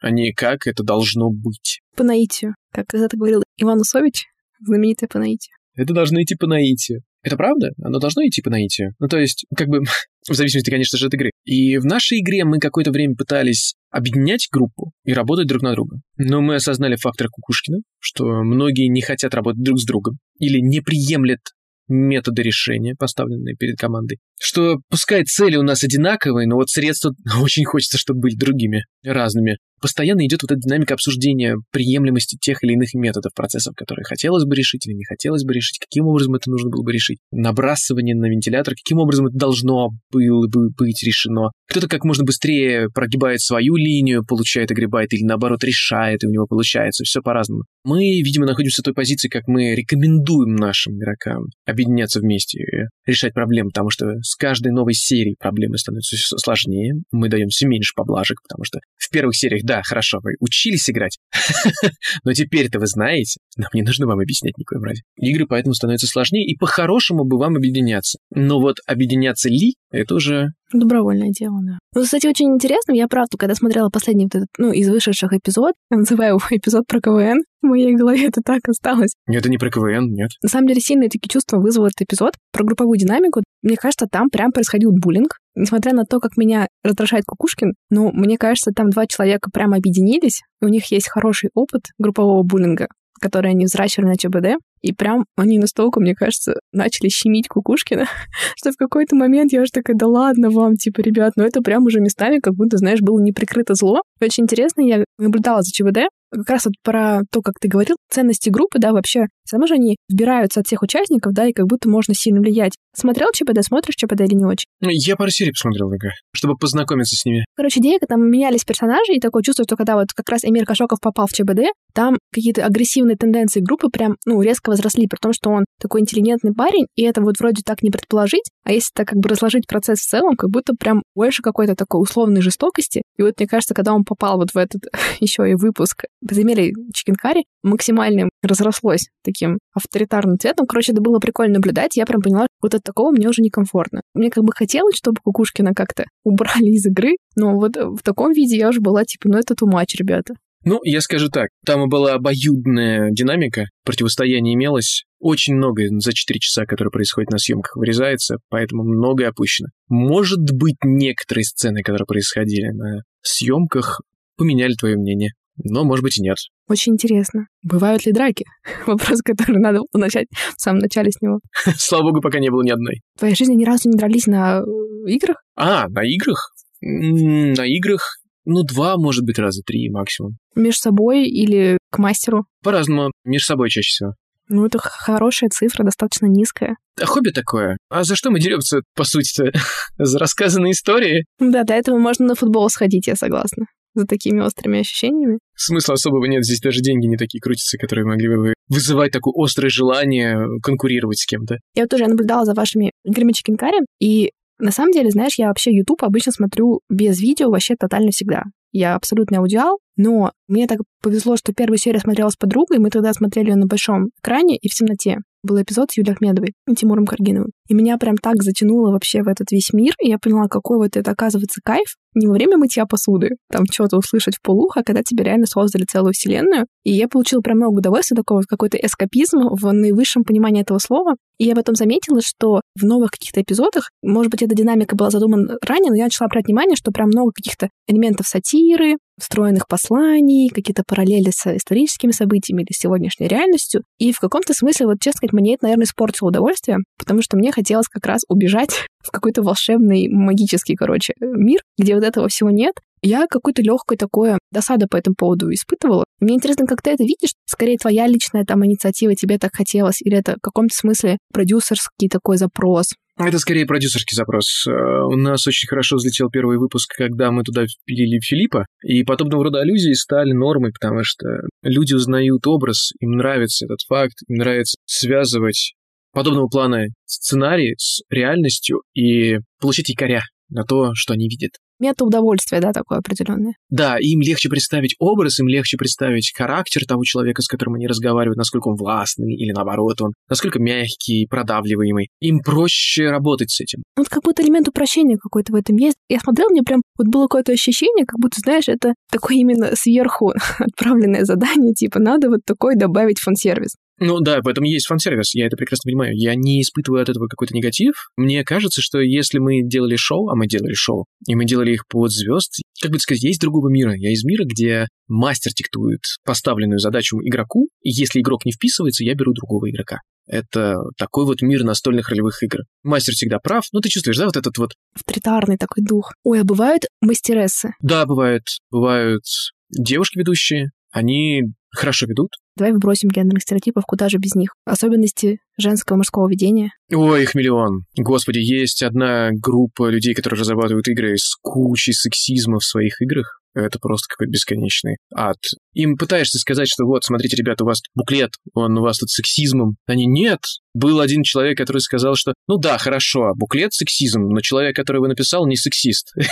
а 0.01 0.11
не 0.11 0.33
как 0.33 0.67
это 0.67 0.83
должно 0.83 1.31
быть. 1.31 1.81
По 1.97 2.05
наитию. 2.05 2.55
Как 2.73 2.87
когда-то 2.89 3.17
говорил 3.17 3.43
Иван 3.57 3.81
Усович, 3.81 4.27
знаменитое 4.61 5.09
по 5.09 5.19
наитию. 5.19 5.57
Это 5.75 5.95
должно 5.95 6.21
идти 6.23 6.35
по 6.35 6.47
наитию. 6.47 7.03
Это 7.23 7.37
правда? 7.37 7.71
Оно 7.83 7.99
должно 7.99 8.27
идти 8.27 8.43
по 8.43 8.51
наитию. 8.51 8.95
Ну, 8.99 9.09
то 9.09 9.19
есть, 9.19 9.47
как 9.57 9.69
бы, 9.69 9.81
в 10.29 10.35
зависимости, 10.35 10.71
конечно 10.71 10.99
же, 10.99 11.07
от 11.07 11.15
игры. 11.15 11.31
И 11.45 11.79
в 11.79 11.85
нашей 11.85 12.21
игре 12.21 12.45
мы 12.45 12.59
какое-то 12.59 12.91
время 12.91 13.15
пытались 13.17 13.75
объединять 13.91 14.49
группу 14.51 14.93
и 15.05 15.13
работать 15.13 15.47
друг 15.47 15.63
на 15.63 15.73
друга. 15.73 15.99
Но 16.17 16.41
мы 16.41 16.57
осознали 16.57 16.97
фактор 16.97 17.29
Кукушкина, 17.29 17.79
что 17.99 18.25
многие 18.43 18.89
не 18.89 19.03
хотят 19.03 19.35
работать 19.35 19.63
друг 19.63 19.81
с 19.81 19.85
другом 19.85 20.19
или 20.39 20.59
не 20.61 20.81
приемлят 20.81 21.41
методы 21.89 22.43
решения, 22.43 22.95
поставленные 22.97 23.57
перед 23.57 23.79
командой. 23.79 24.19
Что 24.41 24.79
пускай 24.89 25.25
цели 25.25 25.57
у 25.57 25.63
нас 25.63 25.85
одинаковые, 25.85 26.47
но 26.47 26.57
вот 26.57 26.71
средства 26.71 27.13
очень 27.41 27.65
хочется, 27.65 27.99
чтобы 27.99 28.21
были 28.21 28.35
другими, 28.37 28.85
разными 29.05 29.59
постоянно 29.83 30.25
идет 30.27 30.43
вот 30.43 30.53
эта 30.53 30.61
динамика 30.61 30.95
обсуждения 30.95 31.57
приемлемости 31.73 32.39
тех 32.41 32.63
или 32.65 32.73
иных 32.73 32.95
методов, 32.95 33.35
процессов, 33.35 33.75
которые 33.77 34.05
хотелось 34.05 34.45
бы 34.45 34.55
решить 34.55 34.87
или 34.87 34.95
не 34.95 35.05
хотелось 35.05 35.45
бы 35.45 35.53
решить, 35.53 35.79
каким 35.79 36.07
образом 36.07 36.35
это 36.35 36.51
нужно 36.51 36.71
было 36.71 36.83
бы 36.83 36.93
решить, 36.93 37.19
набрасывание 37.33 38.15
на 38.15 38.27
вентилятор, 38.27 38.75
каким 38.75 38.99
образом 38.99 39.27
это 39.27 39.37
должно 39.37 39.91
было 40.11 40.47
бы 40.49 40.71
быть 40.79 41.03
решено. 41.03 41.51
Кто-то 41.69 41.89
как 41.89 42.05
можно 42.05 42.25
быстрее 42.25 42.89
прогибает 42.95 43.41
свою 43.41 43.77
линию, 43.77 44.25
получает, 44.25 44.71
огребает, 44.71 45.13
или 45.13 45.25
наоборот 45.25 45.65
решает, 45.65 46.23
и 46.23 46.27
у 46.27 46.31
него 46.31 46.47
получается. 46.47 47.05
Все 47.05 47.21
по-разному. 47.21 47.65
Мы, 47.85 48.21
видимо, 48.23 48.47
находимся 48.47 48.83
в 48.83 48.85
той 48.85 48.95
позиции, 48.95 49.29
как 49.29 49.49
мы 49.49 49.75
рекомендуем 49.75 50.55
нашим 50.55 50.97
игрокам 50.97 51.47
объединяться 51.67 52.21
вместе 52.21 52.61
и 52.61 53.11
решать 53.11 53.35
проблемы, 53.35 53.71
потому 53.71 53.91
что 53.91 54.15
с 54.23 54.37
каждой 54.37 54.73
новой 54.73 54.95
серией 54.95 55.37
проблемы 55.39 55.79
становятся 55.79 56.17
сложнее. 56.39 56.95
Мы 57.11 57.29
даем 57.29 57.49
все 57.49 57.67
меньше 57.67 57.93
поблажек, 57.97 58.39
потому 58.43 58.65
что 58.65 58.79
в 58.97 59.11
первых 59.11 59.37
сериях, 59.37 59.65
да, 59.73 59.81
хорошо, 59.83 60.19
вы 60.23 60.33
учились 60.41 60.91
играть, 60.91 61.19
но 62.25 62.35
теперь-то 62.35 62.79
вы 62.79 62.87
знаете, 62.87 63.41
нам 63.57 63.71
не 63.73 63.83
нужно 63.83 64.07
вам 64.07 64.21
объяснять 64.21 64.59
никакой 64.59 64.87
ради. 64.87 65.01
Игры 65.17 65.47
поэтому 65.47 65.73
становятся 65.73 66.07
сложнее, 66.07 66.45
и 66.45 66.57
по-хорошему 66.59 67.25
бы 67.25 67.39
вам 67.39 67.57
объединяться. 67.57 68.19
Но 68.35 68.61
вот 68.61 68.77
объединяться 68.87 69.49
ли, 69.49 69.77
это 69.91 70.15
уже 70.15 70.49
Добровольное 70.73 71.31
дело, 71.31 71.59
да. 71.63 71.79
Ну, 71.95 72.03
кстати, 72.03 72.27
очень 72.27 72.47
интересно, 72.47 72.93
я 72.93 73.07
правда, 73.07 73.37
когда 73.39 73.55
смотрела 73.55 73.91
последний 73.91 74.25
вот 74.25 74.35
этот, 74.35 74.49
ну, 74.57 74.73
из 74.73 74.89
вышедших 74.89 75.33
эпизод, 75.35 75.75
называю 75.91 76.37
его 76.37 76.41
эпизод 76.51 76.87
про 76.87 77.01
КВН, 77.01 77.43
в 77.61 77.67
моей 77.67 77.95
голове 77.95 78.27
это 78.29 78.41
так 78.45 78.61
осталось. 78.69 79.13
Нет, 79.27 79.43
это 79.43 79.51
не 79.51 79.59
про 79.59 79.71
КВН, 79.71 80.13
нет. 80.13 80.31
На 80.43 80.49
самом 80.49 80.69
деле, 80.69 80.81
сильные 80.81 81.11
такие 81.11 81.29
чувства 81.29 81.59
вызвал 81.59 81.87
этот 81.87 82.03
эпизод 82.03 82.35
про 82.53 82.65
групповую 82.65 82.99
динамику. 82.99 83.43
Мне 83.63 83.77
кажется, 83.77 84.07
там 84.11 84.31
прям 84.31 84.51
происходил 84.51 84.93
буллинг. 84.93 85.39
Несмотря 85.55 85.93
на 85.93 86.05
то, 86.05 86.19
как 86.19 86.37
меня 86.37 86.69
раздражает 86.83 87.25
Кукушкин, 87.27 87.75
ну, 87.91 88.11
мне 88.13 88.39
кажется, 88.39 88.73
там 88.75 88.91
два 88.91 89.07
человека 89.07 89.51
прямо 89.53 89.77
объединились, 89.77 90.43
у 90.61 90.69
них 90.69 90.91
есть 90.91 91.09
хороший 91.09 91.51
опыт 91.55 91.83
группового 91.99 92.43
буллинга, 92.43 92.89
который 93.21 93.51
они 93.51 93.67
взращивали 93.67 94.09
на 94.09 94.17
ЧБД, 94.17 94.59
и 94.81 94.93
прям 94.93 95.27
они 95.37 95.59
настолько, 95.59 96.01
мне 96.01 96.15
кажется, 96.15 96.55
начали 96.73 97.09
щемить 97.09 97.49
Кукушкина, 97.49 98.07
что 98.57 98.73
в 98.73 98.77
какой-то 98.77 99.15
момент 99.15 99.53
я 99.53 99.63
уже 99.63 99.71
такая, 99.71 99.97
да 99.97 100.07
ладно 100.07 100.51
вам, 100.51 100.77
типа, 100.77 101.01
ребят, 101.01 101.35
ну 101.37 101.45
это 101.45 101.61
прям 101.61 101.85
уже 101.85 102.01
местами 102.01 102.39
как 102.39 102.55
будто, 102.55 102.79
знаешь, 102.79 103.01
было 103.01 103.21
неприкрыто 103.21 103.75
зло. 103.75 104.03
Очень 104.21 104.45
интересно, 104.45 104.81
я 104.83 105.05
наблюдала 105.19 105.63
за 105.63 105.71
ЧВД, 105.71 106.09
как 106.33 106.49
раз 106.49 106.65
вот 106.65 106.75
про 106.83 107.21
то, 107.31 107.43
как 107.43 107.55
ты 107.61 107.69
говорил, 107.69 107.97
ценности 108.11 108.49
группы, 108.49 108.79
да, 108.79 108.93
вообще 108.93 109.27
Все 109.45 109.57
равно 109.57 109.67
же 109.67 109.75
они 109.75 109.97
вбираются 110.09 110.61
от 110.61 110.67
всех 110.67 110.83
участников, 110.83 111.33
да, 111.33 111.47
и 111.47 111.53
как 111.53 111.67
будто 111.67 111.89
можно 111.89 112.15
сильно 112.15 112.41
влиять. 112.41 112.75
Смотрел 112.95 113.29
ЧПД, 113.33 113.65
смотришь 113.65 113.97
ЧПД 113.97 114.23
или 114.23 114.35
не 114.35 114.45
очень? 114.45 114.67
Ну, 114.81 114.89
я 114.91 115.17
пару 115.17 115.31
серий 115.31 115.53
посмотрел 115.53 115.89
ВГ, 115.89 116.13
чтобы 116.35 116.57
познакомиться 116.57 117.17
с 117.17 117.25
ними. 117.25 117.45
Короче, 117.57 117.81
идея, 117.81 117.99
там 118.07 118.29
менялись 118.29 118.65
персонажи, 118.65 119.15
и 119.15 119.21
такое 119.21 119.43
чувство, 119.43 119.65
что 119.65 119.77
когда 119.77 119.95
вот 119.97 120.13
как 120.15 120.29
раз 120.29 120.45
Эмир 120.45 120.65
Кашоков 120.65 121.01
попал 121.01 121.27
в 121.27 121.33
ЧБД, 121.33 121.73
там 121.95 122.19
какие-то 122.33 122.65
агрессивные 122.65 123.17
тенденции 123.17 123.61
группы 123.61 123.89
прям, 123.89 124.17
ну, 124.27 124.41
резко 124.43 124.71
возросли, 124.71 125.07
при 125.07 125.19
том, 125.19 125.33
что 125.33 125.51
он 125.51 125.65
такой 125.81 126.01
интеллигентный 126.01 126.55
парень, 126.55 126.87
и 126.97 127.03
это 127.03 127.21
вот 127.21 127.39
вроде 127.39 127.63
так 127.65 127.83
не 127.83 127.91
предположить, 127.91 128.45
а 128.65 128.73
если 128.73 128.91
так 128.95 129.09
как 129.09 129.19
бы 129.19 129.29
разложить 129.29 129.67
процесс 129.67 130.01
в 130.01 130.09
целом, 130.09 130.37
как 130.37 130.51
будто 130.51 130.75
прям 130.75 131.03
больше 131.15 131.43
какой-то 131.43 131.75
такой 131.75 132.01
условной 132.03 132.41
жестокости. 132.41 133.03
И 133.19 133.23
вот 133.23 133.35
мне 133.39 133.49
кажется, 133.49 133.75
когда 133.75 133.93
он 133.93 134.05
попал 134.05 134.39
вот 134.39 134.53
в 134.53 134.57
этот 134.57 134.83
еще 135.21 135.51
и 135.51 135.55
выпуск 135.55 136.05
подземелья 136.27 136.73
Чикенкари, 136.95 137.45
максимально 137.63 138.29
разрослось 138.43 139.09
таким 139.23 139.59
авторитарным 139.75 140.39
цветом. 140.39 140.67
Короче, 140.67 140.93
это 140.93 141.01
было 141.01 141.19
прикольно 141.19 141.55
наблюдать. 141.55 141.97
Я 141.97 142.07
прям 142.07 142.21
поняла, 142.21 142.47
вот 142.61 142.75
от 142.75 142.83
такого 142.83 143.11
мне 143.11 143.29
уже 143.29 143.43
некомфортно. 143.43 144.03
Мне 144.15 144.31
как 144.31 144.45
бы 144.45 144.53
хотелось, 144.55 144.97
чтобы 144.97 145.19
Кукушкина 145.23 145.73
как-то 145.75 146.05
убрали 146.25 146.71
из 146.71 146.87
игры, 146.87 147.17
но 147.37 147.55
вот 147.55 147.77
в 147.77 148.03
таком 148.03 148.33
виде 148.33 148.57
я 148.57 148.69
уже 148.69 148.81
была 148.81 149.05
типа, 149.05 149.29
ну 149.29 149.39
это 149.39 149.55
much, 149.65 149.97
ребята. 149.99 150.35
Ну, 150.65 150.79
я 150.85 151.01
скажу 151.01 151.29
так, 151.29 151.49
там 151.67 151.89
была 151.89 152.15
обоюдная 152.15 153.11
динамика, 153.11 153.67
противостояние 153.85 154.55
имелось, 154.55 155.05
очень 155.19 155.55
много 155.57 155.83
за 155.89 156.13
4 156.13 156.39
часа, 156.39 156.67
которые 156.67 156.93
происходят 156.93 157.31
на 157.31 157.39
съемках, 157.39 157.75
вырезается, 157.75 158.37
поэтому 158.49 158.85
многое 158.85 159.29
опущено. 159.29 159.69
Может 159.89 160.53
быть, 160.53 160.77
некоторые 160.85 161.45
сцены, 161.45 161.83
которые 161.83 162.07
происходили 162.07 162.69
на 162.69 163.03
съемках, 163.23 164.03
поменяли 164.37 164.75
твое 164.75 164.97
мнение, 164.97 165.33
но, 165.57 165.85
может 165.85 166.03
быть, 166.03 166.19
и 166.19 166.23
нет. 166.23 166.37
Очень 166.69 166.95
интересно. 166.95 167.47
Бывают 167.63 168.07
ли 168.07 168.13
драки? 168.13 168.45
Вопрос, 168.87 169.21
который 169.23 169.59
надо 169.59 169.81
начать 169.93 170.29
в 170.57 170.61
самом 170.61 170.79
начале 170.79 171.11
с 171.11 171.21
него. 171.21 171.41
Слава 171.77 172.05
богу, 172.05 172.21
пока 172.21 172.39
не 172.39 172.51
было 172.51 172.63
ни 172.63 172.71
одной. 172.71 173.01
В 173.17 173.21
твоей 173.21 173.35
жизни 173.35 173.55
ни 173.55 173.65
разу 173.65 173.89
не 173.89 173.97
дрались 173.97 174.27
на 174.27 174.61
э, 174.61 175.11
играх? 175.11 175.37
А, 175.57 175.89
на 175.89 176.03
играх? 176.03 176.53
На 176.81 177.65
играх 177.67 178.19
ну, 178.45 178.65
два, 178.65 178.97
может 178.97 179.25
быть, 179.25 179.39
раза 179.39 179.63
три 179.65 179.89
максимум. 179.89 180.37
Между 180.57 180.81
собой 180.81 181.29
или 181.29 181.79
к 181.91 181.99
мастеру? 181.99 182.45
По-разному. 182.63 183.13
Между 183.25 183.47
собой 183.47 183.71
чаще 183.71 183.89
всего. 183.89 184.13
Ну, 184.49 184.67
это 184.67 184.79
хорошая 184.79 185.49
цифра, 185.51 185.85
достаточно 185.85 186.27
низкая. 186.27 186.77
А 187.01 187.07
хобби 187.07 187.31
такое. 187.31 187.79
А 187.89 188.05
за 188.05 188.17
что 188.17 188.31
мы 188.31 188.41
деремся, 188.41 188.81
по 188.95 189.05
сути-то? 189.05 189.53
за 189.99 190.19
рассказанные 190.19 190.73
истории? 190.73 191.25
Да, 191.39 191.63
для 191.63 191.77
этого 191.77 191.99
можно 191.99 192.27
на 192.27 192.35
футбол 192.35 192.69
сходить, 192.69 193.07
я 193.07 193.15
согласна. 193.15 193.67
За 193.95 194.07
такими 194.07 194.43
острыми 194.43 194.81
ощущениями. 194.81 195.39
Смысла 195.55 195.95
особого 195.95 196.25
нет, 196.25 196.45
здесь 196.45 196.61
даже 196.61 196.81
деньги 196.81 197.07
не 197.07 197.17
такие 197.17 197.41
крутятся, 197.41 197.77
которые 197.79 198.07
могли 198.07 198.29
бы 198.29 198.55
вызывать 198.69 199.13
такое 199.13 199.35
острое 199.37 199.71
желание 199.71 200.47
конкурировать 200.63 201.19
с 201.19 201.27
кем-то. 201.27 201.59
Я 201.75 201.83
вот 201.83 201.91
тоже 201.91 202.07
наблюдала 202.07 202.45
за 202.45 202.55
вашими 202.55 202.91
играми 203.05 203.33
Чикенкари, 203.33 203.81
и 204.01 204.31
на 204.59 204.71
самом 204.71 204.93
деле, 204.93 205.11
знаешь, 205.11 205.39
я 205.39 205.49
вообще 205.49 205.75
YouTube 205.75 206.05
обычно 206.05 206.33
смотрю 206.33 206.81
без 206.89 207.21
видео 207.21 207.51
вообще 207.51 207.75
тотально 207.79 208.11
всегда. 208.13 208.45
Я 208.71 208.95
абсолютный 208.95 209.39
аудиал, 209.39 209.79
но 209.97 210.33
мне 210.53 210.67
так 210.67 210.81
повезло, 211.03 211.37
что 211.37 211.55
первую 211.55 211.79
серию 211.79 212.01
смотрела 212.01 212.29
с 212.29 212.37
подругой, 212.37 212.79
мы 212.79 212.91
тогда 212.91 213.13
смотрели 213.15 213.51
ее 213.51 213.57
на 213.57 213.67
большом 213.67 214.11
экране 214.21 214.57
и 214.59 214.69
в 214.69 214.75
темноте 214.75 215.19
был 215.43 215.61
эпизод 215.61 215.91
с 215.91 215.97
Юлией 215.97 216.15
Ахмедовой 216.15 216.55
и 216.69 216.75
Тимуром 216.75 217.07
Каргиновым. 217.07 217.51
И 217.69 217.75
меня 217.75 217.99
прям 217.99 218.17
так 218.17 218.43
затянуло 218.43 218.93
вообще 218.93 219.23
в 219.23 219.29
этот 219.29 219.51
весь 219.51 219.73
мир, 219.73 219.95
и 220.01 220.09
я 220.09 220.19
поняла, 220.19 220.47
какой 220.49 220.79
вот 220.79 220.97
это 220.97 221.11
оказывается 221.11 221.61
кайф. 221.65 221.97
Не 222.15 222.27
во 222.27 222.35
время 222.35 222.59
мытья 222.59 222.85
посуды, 222.85 223.31
там 223.51 223.65
что-то 223.71 223.97
услышать 223.97 224.37
в 224.37 224.43
полухо, 224.43 224.81
а 224.81 224.83
когда 224.85 225.03
тебе 225.03 225.25
реально 225.25 225.47
создали 225.47 225.85
целую 225.85 226.13
вселенную. 226.13 226.67
И 226.85 226.93
я 226.93 227.09
получила 227.09 227.41
прям 227.41 227.57
много 227.57 227.79
удовольствия, 227.79 228.15
такого 228.15 228.43
какой-то 228.47 228.77
эскапизм 228.77 229.39
в 229.51 229.73
наивысшем 229.73 230.23
понимании 230.23 230.63
этого 230.63 230.79
слова. 230.79 231.17
И 231.39 231.45
я 231.45 231.55
потом 231.55 231.75
заметила, 231.75 232.21
что 232.21 232.61
в 232.79 232.85
новых 232.85 233.13
каких-то 233.13 233.41
эпизодах, 233.41 233.91
может 234.03 234.31
быть, 234.31 234.43
эта 234.43 234.55
динамика 234.55 234.95
была 234.95 235.11
задумана 235.11 235.57
ранее, 235.67 235.91
но 235.91 235.97
я 235.97 236.05
начала 236.05 236.29
брать 236.29 236.45
внимание, 236.47 236.77
что 236.77 236.93
прям 236.93 237.09
много 237.09 237.33
каких-то 237.33 237.71
элементов 237.89 238.29
сатиры, 238.29 238.99
встроенных 239.21 239.69
посланий, 239.69 240.49
какие-то 240.49 240.83
параллели 240.87 241.31
с 241.31 241.57
историческими 241.57 242.13
событиями 242.13 242.63
или 242.63 242.73
сегодняшней 242.73 243.29
реальностью. 243.29 243.83
И 243.99 244.13
в 244.13 244.19
каком-то 244.19 244.55
смысле, 244.55 244.87
вот 244.87 245.01
честно 245.01 245.19
сказать, 245.19 245.33
мне 245.33 245.55
это, 245.55 245.65
наверное, 245.65 245.85
испортило 245.85 246.29
удовольствие, 246.29 246.79
потому 246.99 247.23
что 247.23 247.37
мне 247.37 247.53
хотелось 247.53 247.89
как 247.89 248.07
раз 248.07 248.23
убежать 248.29 248.87
в 249.05 249.11
какой-то 249.11 249.43
волшебный, 249.43 250.09
магический, 250.09 250.75
короче, 250.75 251.15
мир, 251.21 251.61
где 251.79 251.95
вот 251.95 252.05
этого 252.05 252.29
всего 252.29 252.51
нет. 252.51 252.75
Я 253.03 253.27
какое-то 253.29 253.63
легкое 253.63 253.99
такое 253.99 254.39
досаду 254.53 254.87
по 254.89 254.97
этому 254.97 255.17
поводу 255.17 255.53
испытывала. 255.53 256.05
Мне 256.21 256.35
интересно, 256.35 256.67
как 256.67 256.83
ты 256.83 256.91
это 256.91 257.03
видишь? 257.03 257.33
Скорее, 257.47 257.77
твоя 257.77 258.07
личная 258.07 258.45
там 258.45 258.65
инициатива, 258.65 259.15
тебе 259.17 259.39
так 259.39 259.51
хотелось, 259.55 260.01
или 260.01 260.17
это 260.17 260.37
в 260.37 260.41
каком-то 260.41 260.75
смысле 260.75 261.19
продюсерский 261.33 262.09
такой 262.09 262.37
запрос? 262.37 262.95
Это 263.19 263.39
скорее 263.39 263.67
продюсерский 263.67 264.15
запрос. 264.15 264.67
Э, 264.67 264.71
у 265.05 265.17
нас 265.17 265.47
очень 265.47 265.69
хорошо 265.69 265.97
взлетел 265.97 266.31
первый 266.31 266.59
выпуск, 266.59 266.91
когда 266.97 267.31
мы 267.31 267.43
туда 267.43 267.67
впилили 267.67 268.21
Филиппа, 268.21 268.67
и 268.83 269.03
подобного 269.03 269.45
рода 269.45 269.61
аллюзии 269.61 269.93
стали 269.93 270.33
нормой, 270.33 270.73
потому 270.73 271.01
что 271.03 271.27
люди 271.63 271.95
узнают 271.95 272.47
образ, 272.47 272.93
им 273.01 273.17
нравится 273.17 273.67
этот 273.67 273.81
факт, 273.87 274.15
им 274.29 274.37
нравится 274.37 274.77
связывать 274.87 275.75
подобного 276.13 276.47
плана 276.47 276.87
сценарий 277.05 277.75
с 277.77 278.03
реальностью 278.09 278.83
и 278.95 279.39
получить 279.61 279.89
якоря 279.89 280.23
на 280.49 280.65
то, 280.65 280.93
что 280.95 281.15
они 281.15 281.29
видят 281.29 281.53
мета-удовольствие, 281.83 282.61
да, 282.61 282.73
такое 282.73 282.99
определенное. 282.99 283.55
Да, 283.69 283.99
им 283.99 284.21
легче 284.21 284.49
представить 284.49 284.95
образ, 284.99 285.41
им 285.41 285.49
легче 285.49 285.77
представить 285.77 286.33
характер 286.37 286.87
того 286.87 287.03
человека, 287.05 287.43
с 287.43 287.49
которым 287.49 287.75
они 287.75 287.87
разговаривают, 287.87 288.39
насколько 288.39 288.69
он 288.69 288.77
властный 288.77 289.35
или 289.35 289.53
наоборот 289.53 290.01
он, 290.01 290.13
насколько 290.29 290.59
мягкий, 290.59 291.27
продавливаемый. 291.29 292.09
Им 292.21 292.41
проще 292.41 293.11
работать 293.11 293.51
с 293.51 293.61
этим. 293.61 293.83
Вот 293.97 294.09
как 294.09 294.23
будто 294.23 294.43
элемент 294.43 294.69
упрощения 294.69 295.19
какой-то 295.19 295.53
в 295.53 295.57
этом 295.57 295.77
есть. 295.77 295.97
Я 296.09 296.21
смотрел, 296.21 296.49
мне 296.51 296.63
прям 296.63 296.83
вот 296.97 297.09
было 297.09 297.25
какое-то 297.25 297.53
ощущение, 297.53 298.07
как 298.07 298.19
будто, 298.21 298.41
знаешь, 298.41 298.69
это 298.69 298.95
такое 299.11 299.37
именно 299.37 299.75
сверху 299.75 300.33
отправленное 300.59 301.25
задание, 301.25 301.75
типа 301.75 301.99
надо 301.99 302.31
вот 302.31 302.41
такой 302.47 302.77
добавить 302.77 303.19
фан-сервис. 303.19 303.75
Ну 304.05 304.19
да, 304.19 304.41
в 304.43 304.49
этом 304.49 304.65
есть 304.65 304.87
фан-сервис, 304.89 305.33
я 305.35 305.47
это 305.47 305.57
прекрасно 305.57 305.89
понимаю. 305.89 306.13
Я 306.17 306.35
не 306.35 306.61
испытываю 306.61 307.03
от 307.03 307.09
этого 307.09 307.29
какой-то 307.29 307.55
негатив. 307.55 308.11
Мне 308.17 308.43
кажется, 308.43 308.83
что 308.83 308.99
если 308.99 309.39
мы 309.39 309.63
делали 309.63 309.95
шоу, 309.95 310.29
а 310.29 310.35
мы 310.35 310.49
делали 310.49 310.75
шоу, 310.75 311.07
и 311.29 311.37
мы 311.37 311.45
делали 311.45 311.73
их 311.73 311.87
под 311.87 312.11
звезд, 312.11 312.63
как 312.81 312.91
бы 312.91 312.99
сказать, 312.99 313.23
я 313.23 313.31
из 313.31 313.39
другого 313.39 313.69
мира. 313.69 313.95
Я 313.95 314.11
из 314.11 314.25
мира, 314.25 314.45
где 314.45 314.89
мастер 315.07 315.53
диктует 315.53 316.01
поставленную 316.25 316.81
задачу 316.81 317.19
игроку, 317.23 317.69
и 317.81 317.91
если 317.91 318.21
игрок 318.21 318.45
не 318.45 318.51
вписывается, 318.51 319.05
я 319.05 319.15
беру 319.15 319.33
другого 319.35 319.71
игрока. 319.71 319.99
Это 320.27 320.79
такой 320.99 321.25
вот 321.25 321.41
мир 321.41 321.63
настольных 321.63 322.09
ролевых 322.09 322.43
игр. 322.43 322.61
Мастер 322.83 323.15
всегда 323.15 323.39
прав, 323.39 323.65
ну 323.73 323.81
ты 323.81 323.89
чувствуешь, 323.89 324.19
да, 324.19 324.27
вот 324.27 324.37
этот 324.37 324.59
вот... 324.59 324.73
Авторитарный 324.97 325.59
такой 325.59 325.85
дух. 325.85 326.13
Ой, 326.25 326.41
а 326.41 326.45
бывают 326.45 326.87
мастерессы? 327.01 327.71
Да, 327.81 328.05
бывают. 328.05 328.45
Бывают 328.71 329.23
девушки-ведущие, 329.71 330.71
они 330.91 331.43
хорошо 331.71 332.07
ведут. 332.07 332.31
Давай 332.57 332.73
выбросим 332.73 333.09
гендерных 333.09 333.43
стереотипов, 333.43 333.85
куда 333.87 334.09
же 334.09 334.19
без 334.19 334.35
них. 334.35 334.55
Особенности 334.65 335.39
женского 335.59 335.97
мужского 335.97 336.29
ведения. 336.29 336.73
Ой, 336.93 337.23
их 337.23 337.35
миллион. 337.35 337.85
Господи, 337.97 338.39
есть 338.39 338.83
одна 338.83 339.31
группа 339.33 339.89
людей, 339.89 340.15
которые 340.15 340.41
разрабатывают 340.41 340.89
игры 340.89 341.17
с 341.17 341.37
кучей 341.41 341.93
сексизма 341.93 342.59
в 342.59 342.65
своих 342.65 343.01
играх. 343.01 343.43
Это 343.55 343.79
просто 343.79 344.07
какой-то 344.09 344.31
бесконечный 344.31 344.97
ад. 345.15 345.37
Им 345.75 345.99
пытаешься 345.99 346.39
сказать, 346.39 346.69
что 346.69 346.85
вот, 346.85 347.05
смотрите, 347.05 347.37
ребята, 347.37 347.65
у 347.65 347.67
вас 347.67 347.83
буклет, 347.95 348.33
он 348.55 348.79
у 348.79 348.83
вас 348.83 348.99
тут 348.99 349.11
сексизмом. 349.11 349.77
Они, 349.87 350.07
нет. 350.07 350.41
Был 350.75 351.01
один 351.01 351.23
человек, 351.23 351.59
который 351.59 351.81
сказал, 351.81 352.15
что, 352.17 352.33
ну 352.49 352.57
да, 352.57 352.79
хорошо, 352.79 353.33
буклет 353.35 353.75
сексизм, 353.75 354.23
но 354.23 354.41
человек, 354.41 354.75
который 354.75 354.99
его 354.99 355.09
написал, 355.09 355.47
не 355.47 355.57
сексист. 355.57 356.15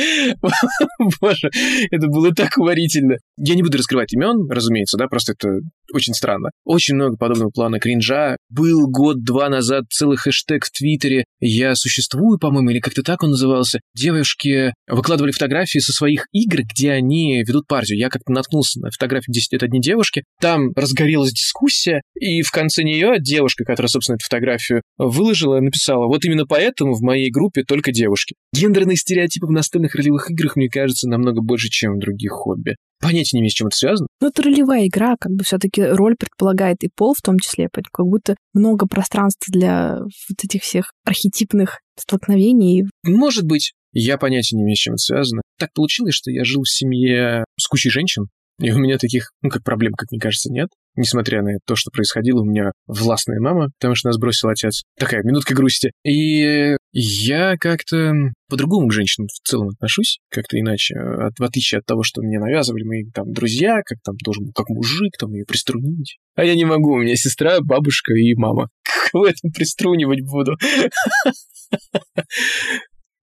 Боже, 1.20 1.50
это 1.90 2.06
было 2.08 2.32
так 2.34 2.56
уморительно. 2.58 3.16
Я 3.36 3.54
не 3.54 3.62
буду 3.62 3.78
раскрывать 3.78 4.12
имен, 4.12 4.48
разумеется, 4.50 4.96
да, 4.96 5.06
просто 5.08 5.32
это 5.32 5.60
очень 5.92 6.14
странно. 6.14 6.50
Очень 6.64 6.94
много 6.94 7.16
подобного 7.16 7.50
плана 7.50 7.80
кринжа. 7.80 8.36
Был 8.48 8.88
год-два 8.88 9.48
назад 9.48 9.84
целый 9.90 10.16
хэштег 10.16 10.64
в 10.64 10.70
Твиттере 10.70 11.24
«Я 11.40 11.74
существую», 11.74 12.38
по-моему, 12.38 12.70
или 12.70 12.80
как-то 12.80 13.02
так 13.02 13.22
он 13.22 13.30
назывался. 13.30 13.80
Девушки 13.94 14.72
выкладывали 14.88 15.32
фотографии 15.32 15.78
со 15.78 15.92
своих 15.92 16.26
игр, 16.32 16.62
где 16.62 16.92
они 16.92 17.42
ведут 17.46 17.66
партию. 17.66 17.98
Я 17.98 18.08
как-то 18.08 18.32
наткнулся 18.32 18.80
на 18.80 18.90
фотографию 18.90 19.32
10 19.34 19.52
лет 19.52 19.62
одни 19.62 19.80
девушки. 19.80 20.24
Там 20.40 20.70
разгорелась 20.74 21.32
дискуссия, 21.32 22.02
и 22.18 22.42
в 22.42 22.50
конце 22.50 22.82
нее 22.82 23.16
девушка, 23.18 23.64
которая, 23.64 23.88
собственно, 23.88 24.16
эту 24.16 24.24
фотографию 24.24 24.82
выложила, 24.98 25.60
написала 25.60 26.06
«Вот 26.06 26.24
именно 26.24 26.46
поэтому 26.46 26.94
в 26.94 27.02
моей 27.02 27.30
группе 27.30 27.62
только 27.62 27.92
девушки». 27.92 28.34
Гендерные 28.54 28.96
стереотипы 28.96 29.46
в 29.46 29.50
настольных 29.50 29.94
ролевых 29.94 30.30
играх, 30.30 30.56
мне 30.56 30.68
кажется, 30.68 31.08
намного 31.08 31.42
больше, 31.42 31.68
чем 31.68 31.94
в 31.94 31.98
других 31.98 32.32
хобби. 32.32 32.76
Понятия 33.00 33.36
не 33.36 33.40
имею, 33.40 33.50
с 33.50 33.54
чем 33.54 33.68
это 33.68 33.76
связано. 33.76 34.06
Ну, 34.20 34.28
это 34.28 34.42
ролевая 34.42 34.86
игра, 34.86 35.16
как 35.18 35.32
бы 35.32 35.42
все-таки 35.42 35.82
роль 35.82 36.16
предполагает 36.16 36.84
и 36.84 36.90
пол 36.94 37.14
в 37.16 37.22
том 37.22 37.38
числе, 37.38 37.68
как 37.72 38.06
будто 38.06 38.36
много 38.52 38.86
пространства 38.86 39.50
для 39.50 39.98
вот 40.00 40.44
этих 40.44 40.62
всех 40.62 40.92
архетипных 41.04 41.78
столкновений. 41.98 42.84
Может 43.04 43.44
быть. 43.44 43.72
Я 43.92 44.18
понятия 44.18 44.56
не 44.56 44.62
имею, 44.62 44.76
с 44.76 44.78
чем 44.78 44.94
это 44.94 45.02
связано. 45.02 45.42
Так 45.58 45.72
получилось, 45.72 46.14
что 46.14 46.30
я 46.30 46.44
жил 46.44 46.62
в 46.62 46.70
семье 46.70 47.44
с 47.58 47.66
кучей 47.66 47.90
женщин, 47.90 48.26
И 48.60 48.70
у 48.72 48.78
меня 48.78 48.98
таких, 48.98 49.30
ну, 49.42 49.48
как 49.48 49.64
проблем, 49.64 49.92
как 49.94 50.10
мне 50.10 50.20
кажется, 50.20 50.52
нет. 50.52 50.68
Несмотря 50.94 51.42
на 51.42 51.52
то, 51.66 51.76
что 51.76 51.90
происходило, 51.90 52.40
у 52.42 52.44
меня 52.44 52.72
властная 52.86 53.40
мама, 53.40 53.68
потому 53.78 53.94
что 53.94 54.08
нас 54.08 54.18
бросил 54.18 54.48
отец. 54.48 54.82
Такая 54.98 55.22
минутка 55.22 55.54
грусти. 55.54 55.92
И 56.04 56.76
я 56.92 57.56
как-то 57.58 58.12
по-другому 58.48 58.88
к 58.88 58.92
женщинам 58.92 59.28
в 59.28 59.48
целом 59.48 59.68
отношусь, 59.68 60.18
как-то 60.30 60.58
иначе, 60.58 60.98
от, 60.98 61.38
в 61.38 61.42
отличие 61.42 61.78
от 61.78 61.86
того, 61.86 62.02
что 62.02 62.20
мне 62.20 62.38
навязывали 62.38 62.82
мои 62.82 63.04
там 63.14 63.32
друзья, 63.32 63.80
как 63.84 63.98
там 64.04 64.16
должен 64.22 64.52
как 64.54 64.68
мужик, 64.68 65.12
там 65.18 65.32
ее 65.32 65.44
приструнить. 65.46 66.18
А 66.34 66.44
я 66.44 66.54
не 66.54 66.64
могу, 66.64 66.92
у 66.92 66.98
меня 66.98 67.16
сестра, 67.16 67.60
бабушка 67.60 68.12
и 68.12 68.34
мама. 68.34 68.68
Кого 69.12 69.26
я 69.26 69.32
там 69.40 69.52
приструнивать 69.52 70.20
буду? 70.20 70.56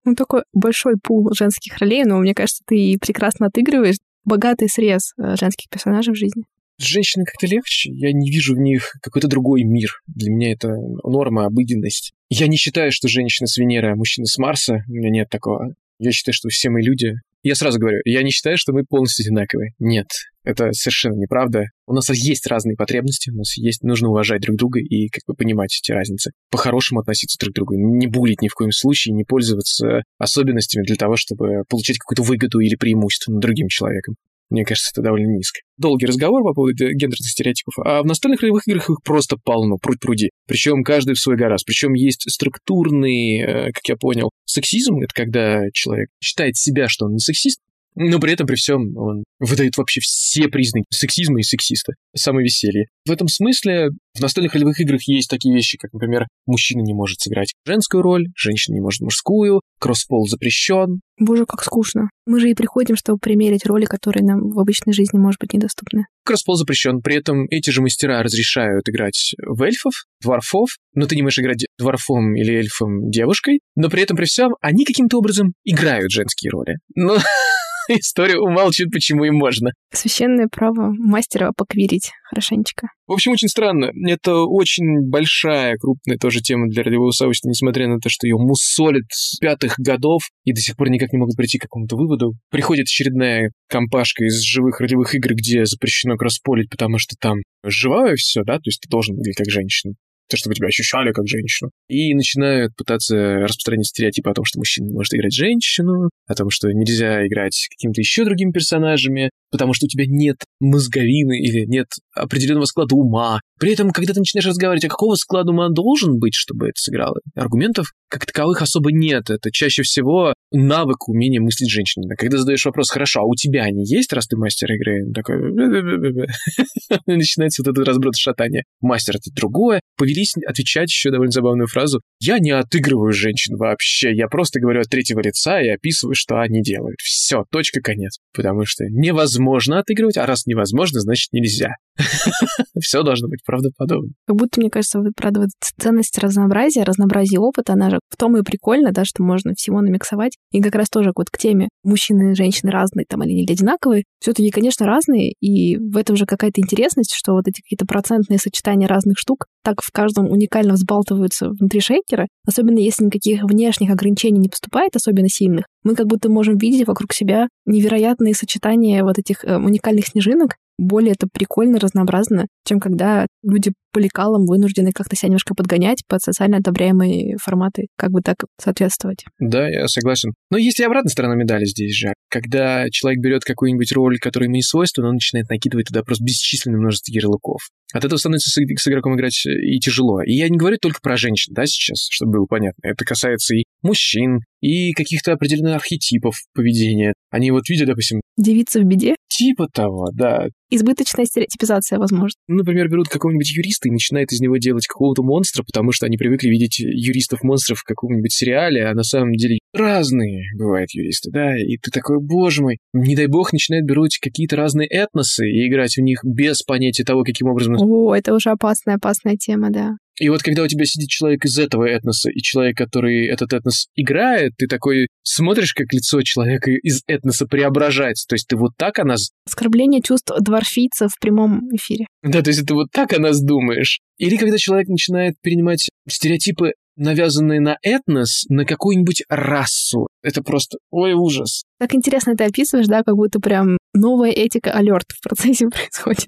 Ну, 0.05 0.15
такой 0.15 0.43
большой 0.53 0.95
пул 1.03 1.29
женских 1.33 1.77
ролей, 1.79 2.05
но 2.05 2.17
мне 2.19 2.33
кажется, 2.33 2.63
ты 2.65 2.97
прекрасно 2.99 3.47
отыгрываешь 3.47 3.97
богатый 4.27 4.69
срез 4.69 5.13
э, 5.17 5.35
женских 5.39 5.69
персонажей 5.69 6.13
в 6.13 6.17
жизни. 6.17 6.43
С 6.79 6.83
женщинами 6.83 7.25
как-то 7.25 7.47
легче. 7.47 7.89
Я 7.91 8.11
не 8.11 8.29
вижу 8.29 8.53
в 8.53 8.59
них 8.59 8.93
какой-то 9.01 9.27
другой 9.27 9.63
мир. 9.63 9.89
Для 10.05 10.31
меня 10.31 10.51
это 10.51 10.69
норма, 11.03 11.45
обыденность. 11.45 12.13
Я 12.29 12.47
не 12.47 12.57
считаю, 12.57 12.91
что 12.91 13.07
женщина 13.07 13.47
с 13.47 13.57
Венеры, 13.57 13.93
а 13.93 13.95
мужчина 13.95 14.25
с 14.25 14.37
Марса. 14.37 14.83
У 14.87 14.91
меня 14.91 15.09
нет 15.09 15.29
такого. 15.29 15.73
Я 15.97 16.11
считаю, 16.11 16.33
что 16.33 16.49
все 16.49 16.69
мы 16.69 16.81
люди. 16.81 17.13
Я 17.43 17.55
сразу 17.55 17.79
говорю, 17.79 17.99
я 18.05 18.23
не 18.23 18.31
считаю, 18.31 18.57
что 18.57 18.73
мы 18.73 18.83
полностью 18.83 19.23
одинаковые. 19.23 19.71
Нет, 19.79 20.07
это 20.43 20.71
совершенно 20.73 21.15
неправда. 21.15 21.65
У 21.85 21.93
нас 21.93 22.09
есть 22.09 22.47
разные 22.47 22.75
потребности, 22.75 23.29
у 23.29 23.35
нас 23.35 23.57
есть, 23.57 23.83
нужно 23.83 24.09
уважать 24.09 24.41
друг 24.41 24.57
друга 24.57 24.79
и 24.79 25.07
как 25.09 25.21
бы 25.27 25.33
понимать 25.33 25.77
эти 25.81 25.91
разницы. 25.91 26.31
По-хорошему 26.49 27.01
относиться 27.01 27.37
друг 27.39 27.53
к 27.53 27.55
другу, 27.55 27.75
не 27.75 28.07
булить 28.07 28.41
ни 28.41 28.47
в 28.47 28.53
коем 28.53 28.71
случае, 28.71 29.13
не 29.13 29.23
пользоваться 29.23 30.03
особенностями 30.17 30.83
для 30.83 30.95
того, 30.95 31.15
чтобы 31.15 31.63
получить 31.69 31.99
какую-то 31.99 32.23
выгоду 32.23 32.59
или 32.59 32.75
преимущество 32.75 33.31
над 33.31 33.41
другим 33.41 33.67
человеком. 33.67 34.15
Мне 34.49 34.63
кажется, 34.63 34.91
это 34.93 35.01
довольно 35.01 35.35
низко. 35.35 35.59
Долгий 35.77 36.05
разговор 36.05 36.43
по 36.43 36.53
поводу 36.53 36.73
гендерных 36.73 37.27
стереотипов, 37.27 37.75
а 37.85 38.01
в 38.01 38.05
настольных 38.05 38.41
ролевых 38.41 38.67
играх 38.67 38.89
их 38.89 38.97
просто 39.03 39.37
полно, 39.37 39.77
пруд 39.77 39.99
пруди. 39.99 40.31
Причем 40.47 40.83
каждый 40.83 41.15
в 41.15 41.19
свой 41.19 41.35
гараж. 41.35 41.61
Причем 41.65 41.93
есть 41.93 42.29
структурный, 42.31 43.41
э, 43.41 43.71
как 43.73 43.87
я 43.87 43.95
понял, 43.97 44.31
сексизм. 44.45 44.97
Это 45.01 45.13
когда 45.13 45.63
человек 45.73 46.09
считает 46.21 46.55
себя, 46.55 46.87
что 46.87 47.05
он 47.05 47.13
не 47.13 47.19
сексист, 47.19 47.59
но 47.99 48.19
при 48.19 48.33
этом, 48.33 48.45
при 48.45 48.55
всем, 48.55 48.95
он 48.95 49.23
выдает 49.39 49.75
вообще 49.77 50.01
все 50.01 50.47
признаки 50.49 50.85
сексизма 50.91 51.39
и 51.39 51.43
сексиста. 51.43 51.93
Самое 52.15 52.45
веселье. 52.45 52.85
В 53.07 53.11
этом 53.11 53.27
смысле 53.27 53.89
в 54.15 54.21
настольных 54.21 54.53
ролевых 54.53 54.79
играх 54.79 55.01
есть 55.07 55.29
такие 55.29 55.53
вещи, 55.53 55.77
как, 55.77 55.93
например, 55.93 56.27
мужчина 56.45 56.81
не 56.81 56.93
может 56.93 57.19
сыграть 57.19 57.53
женскую 57.65 58.03
роль, 58.03 58.27
женщина 58.35 58.75
не 58.75 58.81
может 58.81 59.01
мужскую, 59.01 59.61
кросспол 59.79 60.27
запрещен. 60.27 61.01
Боже, 61.19 61.45
как 61.47 61.63
скучно. 61.63 62.09
Мы 62.27 62.39
же 62.39 62.51
и 62.51 62.53
приходим, 62.53 62.95
чтобы 62.95 63.17
примерить 63.17 63.65
роли, 63.65 63.85
которые 63.85 64.23
нам 64.23 64.51
в 64.51 64.59
обычной 64.59 64.93
жизни, 64.93 65.17
может 65.17 65.39
быть, 65.39 65.53
недоступны. 65.53 66.05
Кросспол 66.23 66.55
запрещен. 66.55 67.01
При 67.01 67.15
этом 67.15 67.45
эти 67.49 67.71
же 67.71 67.81
мастера 67.81 68.21
разрешают 68.21 68.87
играть 68.89 69.33
в 69.43 69.63
эльфов, 69.63 69.93
дворфов, 70.21 70.69
но 70.93 71.07
ты 71.07 71.15
не 71.15 71.23
можешь 71.23 71.39
играть 71.39 71.65
дворфом 71.79 72.35
или 72.35 72.53
эльфом 72.53 73.09
девушкой, 73.09 73.61
но 73.75 73.89
при 73.89 74.03
этом 74.03 74.17
при 74.17 74.25
всем 74.25 74.51
они 74.61 74.85
каким-то 74.85 75.17
образом 75.17 75.53
играют 75.63 76.11
женские 76.11 76.51
роли. 76.51 76.75
Но 76.95 77.17
история 77.99 78.37
умалчивает, 78.37 78.91
почему 78.91 79.23
им 79.25 79.35
можно. 79.35 79.71
Священное 79.91 80.47
право 80.51 80.93
мастера 80.97 81.51
поквирить 81.55 82.11
хорошенечко. 82.29 82.87
В 83.07 83.13
общем, 83.13 83.31
очень 83.31 83.47
странно. 83.47 83.91
Это 84.05 84.43
очень 84.43 85.09
большая, 85.09 85.77
крупная 85.77 86.17
тоже 86.17 86.41
тема 86.41 86.67
для 86.67 86.83
ролевого 86.83 87.11
сообщества, 87.11 87.49
несмотря 87.49 87.87
на 87.87 87.99
то, 87.99 88.09
что 88.09 88.27
ее 88.27 88.35
мусолят 88.37 89.05
с 89.11 89.37
пятых 89.37 89.75
годов 89.77 90.23
и 90.43 90.53
до 90.53 90.59
сих 90.59 90.75
пор 90.75 90.89
никак 90.89 91.13
не 91.13 91.19
могут 91.19 91.35
прийти 91.35 91.57
к 91.57 91.63
какому-то 91.63 91.95
выводу. 91.95 92.33
Приходит 92.51 92.83
очередная 92.83 93.51
компашка 93.69 94.25
из 94.25 94.41
живых 94.41 94.81
ролевых 94.81 95.15
игр, 95.15 95.33
где 95.33 95.65
запрещено 95.65 96.17
кросполить, 96.17 96.69
потому 96.69 96.97
что 96.97 97.15
там 97.19 97.39
живое 97.63 98.15
все, 98.15 98.43
да, 98.43 98.55
то 98.55 98.63
есть 98.65 98.81
ты 98.81 98.89
должен 98.89 99.15
выглядеть 99.15 99.37
как 99.37 99.49
женщина 99.49 99.93
то, 100.29 100.37
чтобы 100.37 100.55
тебя 100.55 100.67
ощущали 100.67 101.11
как 101.11 101.27
женщину. 101.27 101.71
И 101.87 102.13
начинают 102.13 102.75
пытаться 102.75 103.15
распространить 103.15 103.87
стереотипы 103.87 104.29
о 104.29 104.33
том, 104.33 104.45
что 104.45 104.59
мужчина 104.59 104.87
не 104.87 104.93
может 104.93 105.13
играть 105.13 105.33
женщину, 105.33 106.09
о 106.27 106.35
том, 106.35 106.49
что 106.49 106.71
нельзя 106.71 107.25
играть 107.25 107.67
какими-то 107.69 108.01
еще 108.01 108.25
другими 108.25 108.51
персонажами, 108.51 109.29
потому 109.51 109.73
что 109.73 109.85
у 109.85 109.89
тебя 109.89 110.05
нет 110.07 110.37
мозговины 110.59 111.39
или 111.39 111.65
нет 111.65 111.87
определенного 112.13 112.65
склада 112.65 112.95
ума. 112.95 113.39
При 113.59 113.73
этом, 113.73 113.91
когда 113.91 114.13
ты 114.13 114.19
начинаешь 114.19 114.47
разговаривать, 114.47 114.85
о 114.85 114.89
какого 114.89 115.15
склада 115.15 115.51
ума 115.51 115.69
должен 115.69 116.19
быть, 116.19 116.33
чтобы 116.35 116.67
это 116.67 116.79
сыграло, 116.79 117.19
аргументов 117.35 117.87
как 118.09 118.25
таковых 118.25 118.61
особо 118.61 118.91
нет. 118.91 119.29
Это 119.29 119.51
чаще 119.51 119.83
всего 119.83 120.33
навык, 120.51 121.09
умение 121.09 121.41
мыслить 121.41 121.69
женщине. 121.69 122.15
Когда 122.17 122.37
задаешь 122.37 122.65
вопрос, 122.65 122.89
хорошо, 122.89 123.21
а 123.21 123.25
у 123.25 123.35
тебя 123.35 123.63
они 123.63 123.85
есть, 123.85 124.13
раз 124.13 124.27
ты 124.27 124.37
мастер 124.37 124.71
игры? 124.71 125.11
Такой... 125.13 125.37
Начинается 127.05 127.63
вот 127.63 127.71
этот 127.71 127.85
разброд 127.85 128.15
шатания. 128.15 128.63
Мастер— 128.81 129.15
это 129.17 129.29
другое. 129.35 129.81
Повелись 130.17 130.33
отвечать 130.47 130.89
еще 130.89 131.11
довольно 131.11 131.31
забавную 131.31 131.67
фразу. 131.67 132.01
Я 132.19 132.39
не 132.39 132.51
отыгрываю 132.51 133.13
женщин 133.13 133.55
вообще. 133.55 134.11
Я 134.13 134.27
просто 134.27 134.59
говорю 134.59 134.81
от 134.81 134.89
третьего 134.89 135.19
лица 135.19 135.61
и 135.61 135.69
описываю, 135.69 136.15
что 136.15 136.39
они 136.39 136.61
делают. 136.61 136.97
Все, 137.01 137.43
точка, 137.51 137.81
конец. 137.81 138.17
Потому 138.33 138.65
что 138.65 138.85
невозможно 138.89 139.79
отыгрывать, 139.79 140.17
а 140.17 140.25
раз 140.25 140.47
невозможно, 140.47 140.99
значит 141.01 141.31
нельзя. 141.33 141.69
Все 142.79 143.03
должно 143.03 143.27
быть 143.27 143.43
правдоподобно. 143.45 144.11
Как 144.25 144.35
будто, 144.35 144.59
мне 144.59 144.69
кажется, 144.69 144.99
вот, 144.99 145.13
правда, 145.15 145.41
вот 145.41 145.49
ценность 145.79 146.17
разнообразия, 146.17 146.83
разнообразие 146.83 147.39
опыта, 147.39 147.73
она 147.73 147.89
же 147.89 147.99
в 148.09 148.17
том 148.17 148.37
и 148.37 148.43
прикольно, 148.43 148.91
да, 148.91 149.05
что 149.05 149.23
можно 149.23 149.53
всего 149.55 149.81
намиксовать. 149.81 150.37
И 150.51 150.61
как 150.61 150.75
раз 150.75 150.89
тоже 150.89 151.11
вот 151.15 151.29
к 151.29 151.37
теме 151.37 151.69
мужчины 151.83 152.31
и 152.31 152.35
женщины 152.35 152.71
разные 152.71 153.05
там 153.07 153.23
или 153.23 153.33
не 153.33 153.43
одинаковые. 153.43 154.03
Все-таки, 154.19 154.49
конечно, 154.49 154.85
разные, 154.85 155.33
и 155.39 155.77
в 155.77 155.97
этом 155.97 156.15
же 156.15 156.25
какая-то 156.25 156.61
интересность, 156.61 157.13
что 157.15 157.33
вот 157.33 157.47
эти 157.47 157.61
какие-то 157.61 157.85
процентные 157.85 158.39
сочетания 158.39 158.87
разных 158.87 159.17
штук 159.17 159.45
так 159.63 159.81
в 159.81 159.91
каждом 159.91 160.06
уникально 160.15 160.73
взбалтываются 160.73 161.49
внутри 161.49 161.79
шейкера, 161.79 162.27
особенно 162.45 162.79
если 162.79 163.05
никаких 163.05 163.43
внешних 163.43 163.91
ограничений 163.91 164.39
не 164.39 164.49
поступает, 164.49 164.95
особенно 164.95 165.29
сильных, 165.29 165.65
мы 165.87 165.95
как 165.95 166.07
будто 166.07 166.29
можем 166.29 166.57
видеть 166.57 166.85
вокруг 166.85 167.13
себя 167.13 167.47
невероятные 167.65 168.33
сочетания 168.35 169.03
вот 169.03 169.17
этих 169.17 169.45
э, 169.45 169.55
уникальных 169.55 170.07
снежинок, 170.07 170.57
более 170.77 171.13
это 171.13 171.27
прикольно, 171.31 171.79
разнообразно, 171.79 172.47
чем 172.65 172.79
когда 172.79 173.25
люди 173.41 173.71
по 173.91 173.99
лекалам 173.99 174.45
вынуждены 174.45 174.91
как-то 174.91 175.15
себя 175.15 175.29
немножко 175.29 175.55
подгонять 175.55 176.03
под 176.07 176.21
социально 176.21 176.57
одобряемые 176.57 177.37
форматы, 177.41 177.87
как 177.97 178.11
бы 178.11 178.21
так 178.21 178.37
соответствовать. 178.61 179.25
Да, 179.39 179.67
я 179.67 179.87
согласен. 179.87 180.33
Но 180.51 180.57
есть 180.57 180.79
и 180.79 180.83
обратная 180.83 181.09
сторона 181.09 181.35
медали 181.35 181.65
здесь 181.65 181.95
же. 181.95 182.13
Когда 182.29 182.85
человек 182.91 183.21
берет 183.21 183.43
какую-нибудь 183.43 183.91
роль, 183.93 184.19
которая 184.19 184.47
ему 184.47 184.55
не 184.55 184.61
свойственна, 184.61 185.07
он 185.07 185.15
начинает 185.15 185.49
накидывать 185.49 185.87
туда 185.87 186.03
просто 186.03 186.23
бесчисленное 186.23 186.79
множество 186.79 187.11
ярлыков. 187.11 187.61
От 187.93 188.05
этого 188.05 188.17
становится 188.17 188.49
с, 188.49 188.53
с 188.53 188.87
игроком 188.87 189.15
играть 189.15 189.45
и 189.45 189.79
тяжело. 189.79 190.21
И 190.21 190.33
я 190.33 190.49
не 190.49 190.57
говорю 190.57 190.77
только 190.79 190.99
про 191.01 191.17
женщин, 191.17 191.53
да, 191.55 191.65
сейчас, 191.65 192.07
чтобы 192.11 192.33
было 192.33 192.45
понятно. 192.45 192.81
Это 192.83 193.05
касается 193.05 193.55
и 193.55 193.63
мужчин, 193.81 194.39
и 194.61 194.91
каких-то 194.93 195.33
определенных 195.33 195.75
архетипов 195.75 196.35
поведения. 196.53 197.13
Они 197.29 197.51
вот 197.51 197.69
видят, 197.69 197.87
допустим... 197.87 198.21
Девица 198.37 198.79
в 198.79 198.83
беде? 198.85 199.15
Типа 199.29 199.67
того, 199.71 200.09
да. 200.13 200.47
Избыточная 200.69 201.25
стереотипизация, 201.25 201.99
возможно. 201.99 202.35
Например, 202.47 202.89
берут 202.89 203.07
какого-нибудь 203.07 203.49
юриста 203.55 203.87
и 203.87 203.91
начинают 203.91 204.31
из 204.31 204.39
него 204.39 204.57
делать 204.57 204.87
какого-то 204.87 205.21
монстра, 205.21 205.63
потому 205.63 205.91
что 205.91 206.05
они 206.07 206.17
привыкли 206.17 206.49
видеть 206.49 206.79
юристов-монстров 206.79 207.79
в 207.79 207.83
каком-нибудь 207.83 208.31
сериале, 208.31 208.85
а 208.85 208.93
на 208.93 209.03
самом 209.03 209.33
деле 209.33 209.59
разные 209.73 210.45
бывают 210.57 210.91
юристы, 210.91 211.29
да, 211.31 211.55
и 211.57 211.77
ты 211.77 211.91
такой, 211.91 212.19
боже 212.19 212.63
мой, 212.63 212.77
не 212.93 213.15
дай 213.15 213.27
бог 213.27 213.53
начинают 213.53 213.85
берут 213.85 214.11
какие-то 214.19 214.55
разные 214.55 214.87
этносы 214.87 215.47
и 215.47 215.67
играть 215.67 215.97
в 215.97 216.01
них 216.01 216.21
без 216.23 216.63
понятия 216.63 217.03
того, 217.03 217.23
каким 217.23 217.47
образом... 217.47 217.75
О, 217.79 218.15
это 218.15 218.33
уже 218.33 218.49
опасная, 218.49 218.95
опасная 218.95 219.35
тема, 219.35 219.69
да. 219.69 219.97
И 220.19 220.29
вот 220.29 220.41
когда 220.41 220.63
у 220.63 220.67
тебя 220.67 220.85
сидит 220.85 221.09
человек 221.09 221.45
из 221.45 221.57
этого 221.57 221.85
этноса 221.85 222.29
и 222.29 222.39
человек, 222.41 222.77
который 222.77 223.27
этот 223.27 223.53
этнос 223.53 223.87
играет, 223.95 224.53
ты 224.57 224.67
такой 224.67 225.07
смотришь, 225.23 225.73
как 225.73 225.93
лицо 225.93 226.21
человека 226.21 226.71
из 226.71 227.03
этноса 227.07 227.45
преображается. 227.45 228.25
То 228.27 228.35
есть 228.35 228.47
ты 228.47 228.57
вот 228.57 228.71
так 228.77 228.99
о 228.99 229.03
нас... 229.03 229.29
Оскорбление 229.45 230.01
чувств 230.01 230.31
дворфийца 230.39 231.07
в 231.07 231.19
прямом 231.19 231.69
эфире. 231.75 232.07
Да, 232.23 232.41
то 232.41 232.49
есть 232.49 232.65
ты 232.65 232.73
вот 232.73 232.87
так 232.91 233.13
о 233.13 233.19
нас 233.19 233.41
думаешь. 233.41 233.99
Или 234.17 234.37
когда 234.37 234.57
человек 234.57 234.87
начинает 234.87 235.35
перенимать 235.41 235.89
стереотипы, 236.09 236.73
навязанные 236.97 237.59
на 237.59 237.77
этнос, 237.83 238.45
на 238.49 238.65
какую-нибудь 238.65 239.23
расу. 239.29 240.07
Это 240.23 240.41
просто, 240.41 240.79
ой, 240.89 241.13
ужас. 241.13 241.63
Так 241.79 241.93
интересно 241.93 242.35
ты 242.35 242.45
описываешь, 242.45 242.87
да, 242.87 243.03
как 243.03 243.15
будто 243.15 243.39
прям 243.39 243.77
новая 243.93 244.31
этика 244.31 244.71
алерт 244.71 245.11
в 245.11 245.21
процессе 245.21 245.67
происходит. 245.69 246.27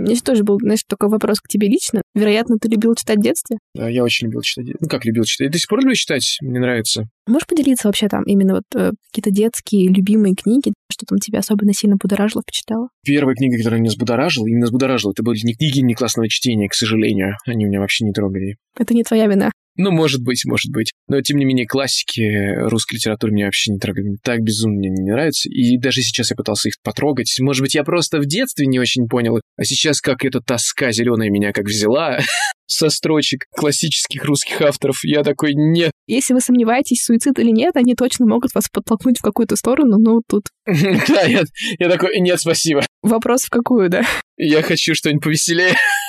У 0.00 0.02
меня 0.04 0.16
тоже 0.24 0.44
был, 0.44 0.58
знаешь, 0.58 0.80
такой 0.86 1.10
вопрос 1.10 1.40
к 1.40 1.48
тебе 1.48 1.68
лично. 1.68 2.00
Вероятно, 2.14 2.56
ты 2.58 2.68
любил 2.68 2.94
читать 2.94 3.18
в 3.18 3.22
детстве? 3.22 3.58
Да, 3.74 3.88
я 3.88 4.02
очень 4.02 4.28
любил 4.28 4.40
читать. 4.40 4.66
Ну, 4.80 4.88
как 4.88 5.04
любил 5.04 5.24
читать? 5.24 5.46
Я 5.46 5.52
до 5.52 5.58
сих 5.58 5.68
пор 5.68 5.80
люблю 5.80 5.94
читать, 5.94 6.38
мне 6.40 6.58
нравится. 6.58 7.04
Можешь 7.26 7.46
поделиться 7.46 7.88
вообще 7.88 8.08
там 8.08 8.22
именно 8.24 8.54
вот 8.54 8.64
э, 8.74 8.92
какие-то 9.12 9.30
детские 9.30 9.88
любимые 9.88 10.34
книги, 10.34 10.72
что 10.90 11.04
там 11.06 11.18
тебя 11.18 11.40
особенно 11.40 11.74
сильно 11.74 11.96
будоражило, 12.00 12.42
впечатляло? 12.42 12.88
Первая 13.04 13.36
книга, 13.36 13.58
которая 13.58 13.80
меня 13.80 13.90
взбудоражила, 13.90 14.46
именно 14.46 14.66
взбудоражила, 14.66 15.12
это 15.12 15.22
были 15.22 15.38
не 15.44 15.54
книги 15.54 15.80
не 15.80 15.94
классного 15.94 16.28
чтения, 16.28 16.68
к 16.68 16.74
сожалению. 16.74 17.36
Они 17.46 17.66
меня 17.66 17.80
вообще 17.80 18.04
не 18.06 18.12
трогали. 18.12 18.56
Это 18.78 18.94
не 18.94 19.04
твоя 19.04 19.26
вина. 19.26 19.50
Ну, 19.82 19.92
может 19.92 20.22
быть, 20.22 20.44
может 20.44 20.70
быть. 20.70 20.92
Но, 21.08 21.22
тем 21.22 21.38
не 21.38 21.46
менее, 21.46 21.66
классики 21.66 22.54
русской 22.68 22.96
литературы 22.96 23.32
мне 23.32 23.46
вообще 23.46 23.72
не 23.72 23.78
трогали. 23.78 24.08
Мне 24.08 24.18
так 24.22 24.40
безумно 24.40 24.76
мне 24.76 24.90
не 24.90 25.10
нравятся. 25.10 25.48
И 25.48 25.78
даже 25.78 26.02
сейчас 26.02 26.30
я 26.30 26.36
пытался 26.36 26.68
их 26.68 26.74
потрогать. 26.82 27.34
Может 27.40 27.62
быть, 27.62 27.74
я 27.74 27.82
просто 27.82 28.18
в 28.18 28.26
детстве 28.26 28.66
не 28.66 28.78
очень 28.78 29.08
понял 29.08 29.38
их. 29.38 29.42
А 29.56 29.64
сейчас 29.64 30.02
как 30.02 30.26
эта 30.26 30.40
тоска 30.42 30.92
зеленая 30.92 31.30
меня 31.30 31.52
как 31.52 31.64
взяла 31.64 32.18
со 32.66 32.90
строчек 32.90 33.46
классических 33.56 34.22
русских 34.24 34.60
авторов. 34.60 34.98
Я 35.02 35.22
такой, 35.22 35.54
нет. 35.54 35.92
Если 36.06 36.34
вы 36.34 36.40
сомневаетесь, 36.40 37.02
суицид 37.02 37.38
или 37.38 37.50
нет, 37.50 37.74
они 37.76 37.94
точно 37.94 38.26
могут 38.26 38.54
вас 38.54 38.68
подтолкнуть 38.70 39.18
в 39.18 39.22
какую-то 39.22 39.56
сторону, 39.56 39.96
но 39.98 40.20
тут... 40.28 40.48
Да, 41.08 41.22
я, 41.22 41.44
я 41.78 41.88
такой, 41.88 42.20
нет, 42.20 42.38
спасибо. 42.38 42.84
Вопрос 43.00 43.44
в 43.44 43.50
какую, 43.50 43.88
да? 43.88 44.02
Я 44.36 44.60
хочу 44.60 44.94
что-нибудь 44.94 45.24
повеселее. 45.24 45.74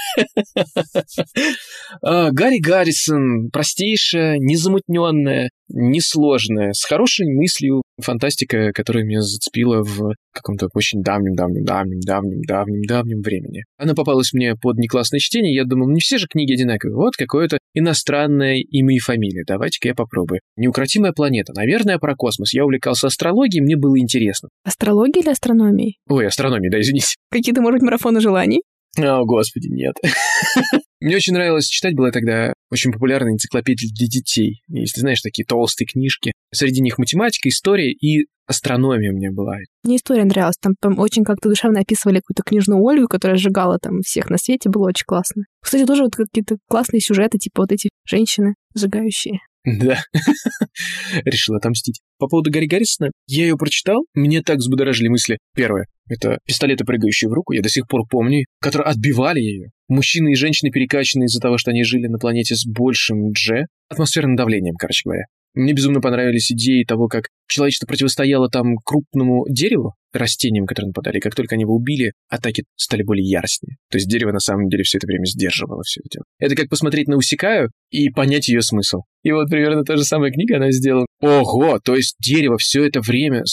А, 2.04 2.32
Гарри 2.32 2.60
Гаррисон, 2.60 3.50
простейшая, 3.52 4.38
незамутненная, 4.38 5.50
несложная, 5.70 6.74
с 6.74 6.84
хорошей 6.84 7.28
мыслью 7.28 7.82
фантастика, 8.02 8.72
которая 8.74 9.04
меня 9.04 9.22
зацепила 9.22 9.84
в 9.84 10.14
каком-то 10.34 10.68
очень 10.74 11.02
давнем-давнем-давнем-давнем-давнем 11.02 13.22
времени. 13.22 13.64
Она 13.78 13.94
попалась 13.94 14.34
мне 14.34 14.56
под 14.56 14.78
неклассное 14.78 15.20
чтение, 15.20 15.54
я 15.54 15.66
думал, 15.66 15.90
не 15.90 16.00
все 16.00 16.18
же 16.18 16.28
книги 16.28 16.54
одинаковые, 16.54 16.96
вот 16.96 17.16
какое-то 17.16 17.58
иностранное 17.74 18.58
имя 18.58 18.96
и 18.96 19.00
фамилия, 19.00 19.44
давайте-ка 19.46 19.90
я 19.90 19.96
попробую. 19.96 20.42
Неукротимая 20.56 21.14
планета, 21.14 21.54
наверное, 21.54 22.00
про 22.00 22.16
космос. 22.16 22.54
Я 22.54 22.66
увлекался 22.66 23.08
астрологией, 23.08 23.64
мне 23.64 23.76
было 23.76 24.00
интересно. 24.00 24.50
Астрологией 24.64 25.24
или 25.24 25.32
астрономией? 25.32 25.98
Ой, 26.10 26.28
астрономией, 26.28 26.72
да, 26.72 26.80
извините. 26.80 27.16
Какие-то, 27.30 27.62
может 27.62 27.80
быть, 27.80 27.84
марафоны 27.84 28.20
желаний? 28.20 28.62
О, 28.98 29.24
господи, 29.26 29.68
нет. 29.68 29.96
Мне 31.00 31.16
очень 31.16 31.34
нравилось 31.34 31.66
читать, 31.66 31.96
была 31.96 32.12
тогда 32.12 32.54
очень 32.70 32.92
популярная 32.92 33.34
энциклопедия 33.34 33.90
для 33.90 34.08
детей. 34.08 34.62
Если 34.68 35.00
знаешь, 35.00 35.22
такие 35.22 35.46
толстые 35.46 35.88
книжки. 35.88 36.34
Среди 36.54 36.82
них 36.82 36.98
математика, 36.98 37.50
история 37.50 37.92
и 37.92 38.28
астрономия 38.48 39.12
у 39.12 39.16
меня 39.16 39.32
была. 39.32 39.56
Мне 39.84 39.96
история 39.96 40.26
нравилась. 40.26 40.58
Там, 40.62 40.74
там 40.80 41.00
очень 41.00 41.24
как-то 41.24 41.50
душевно 41.50 41.80
описывали 41.80 42.18
какую-то 42.18 42.44
книжную 42.44 42.82
Ольгу, 42.82 43.08
которая 43.08 43.38
сжигала 43.38 43.80
там 43.80 44.02
всех 44.02 44.30
на 44.30 44.38
свете. 44.38 44.70
Было 44.70 44.90
очень 44.90 45.06
классно. 45.06 45.44
Кстати, 45.62 45.86
тоже 45.86 46.04
вот 46.04 46.16
какие-то 46.16 46.58
классные 46.70 47.00
сюжеты, 47.00 47.38
типа 47.38 47.64
вот 47.64 47.72
эти 47.72 47.90
женщины 48.06 48.56
сжигающие. 48.76 49.40
Да. 49.64 50.00
Решил 51.26 51.56
отомстить. 51.56 52.02
По 52.18 52.28
поводу 52.28 52.52
Гарри 52.52 52.66
Гаррисона, 52.66 53.12
я 53.28 53.44
ее 53.44 53.58
прочитал, 53.58 54.06
мне 54.14 54.42
так 54.42 54.58
взбудоражили 54.58 55.08
мысли. 55.08 55.38
Первое, 55.56 55.86
это 56.10 56.40
пистолеты, 56.46 56.84
прыгающие 56.84 57.30
в 57.30 57.34
руку, 57.34 57.54
я 57.54 57.62
до 57.62 57.70
сих 57.70 57.88
пор 57.88 58.02
помню, 58.10 58.46
которые 58.60 58.88
отбивали 58.88 59.40
ее. 59.40 59.70
Мужчины 59.88 60.32
и 60.32 60.36
женщины 60.36 60.72
перекачаны 60.72 61.26
из-за 61.26 61.40
того, 61.40 61.58
что 61.58 61.72
они 61.72 61.84
жили 61.84 62.08
на 62.08 62.18
планете 62.18 62.56
с 62.56 62.66
большим 62.66 63.32
G, 63.32 63.66
атмосферным 63.90 64.36
давлением, 64.36 64.76
короче 64.76 65.02
говоря. 65.06 65.26
Мне 65.54 65.74
безумно 65.74 66.02
понравились 66.02 66.52
идеи 66.52 66.84
того, 66.84 67.08
как 67.08 67.26
человечество 67.48 67.88
противостояло 67.88 68.50
там 68.50 68.78
крупному 68.78 69.46
дереву, 69.50 69.96
растениям, 70.14 70.66
которые 70.66 70.90
нападали. 70.90 71.20
Как 71.20 71.36
только 71.36 71.56
они 71.56 71.64
его 71.64 71.76
убили, 71.76 72.14
атаки 72.30 72.64
стали 72.76 73.04
более 73.04 73.28
яростнее. 73.28 73.78
То 73.90 73.98
есть 73.98 74.10
дерево 74.10 74.32
на 74.32 74.40
самом 74.40 74.70
деле 74.70 74.84
все 74.84 74.98
это 74.98 75.08
время 75.08 75.26
сдерживало 75.26 75.84
все 75.84 76.02
это. 76.06 76.24
Это 76.40 76.56
как 76.56 76.70
посмотреть 76.70 77.08
на 77.08 77.18
Усикаю 77.18 77.70
и 77.90 78.10
понять 78.10 78.48
ее 78.48 78.62
смысл. 78.62 79.02
И 79.24 79.32
вот 79.32 79.50
примерно 79.50 79.84
та 79.84 79.98
же 79.98 80.04
самая 80.04 80.32
книга 80.32 80.58
она 80.58 80.72
сделала. 80.72 81.06
Ого, 81.22 81.80
то 81.84 81.96
есть 81.96 82.16
дерево 82.20 82.58
все 82.58 82.86
это 82.86 83.02
время... 83.02 83.44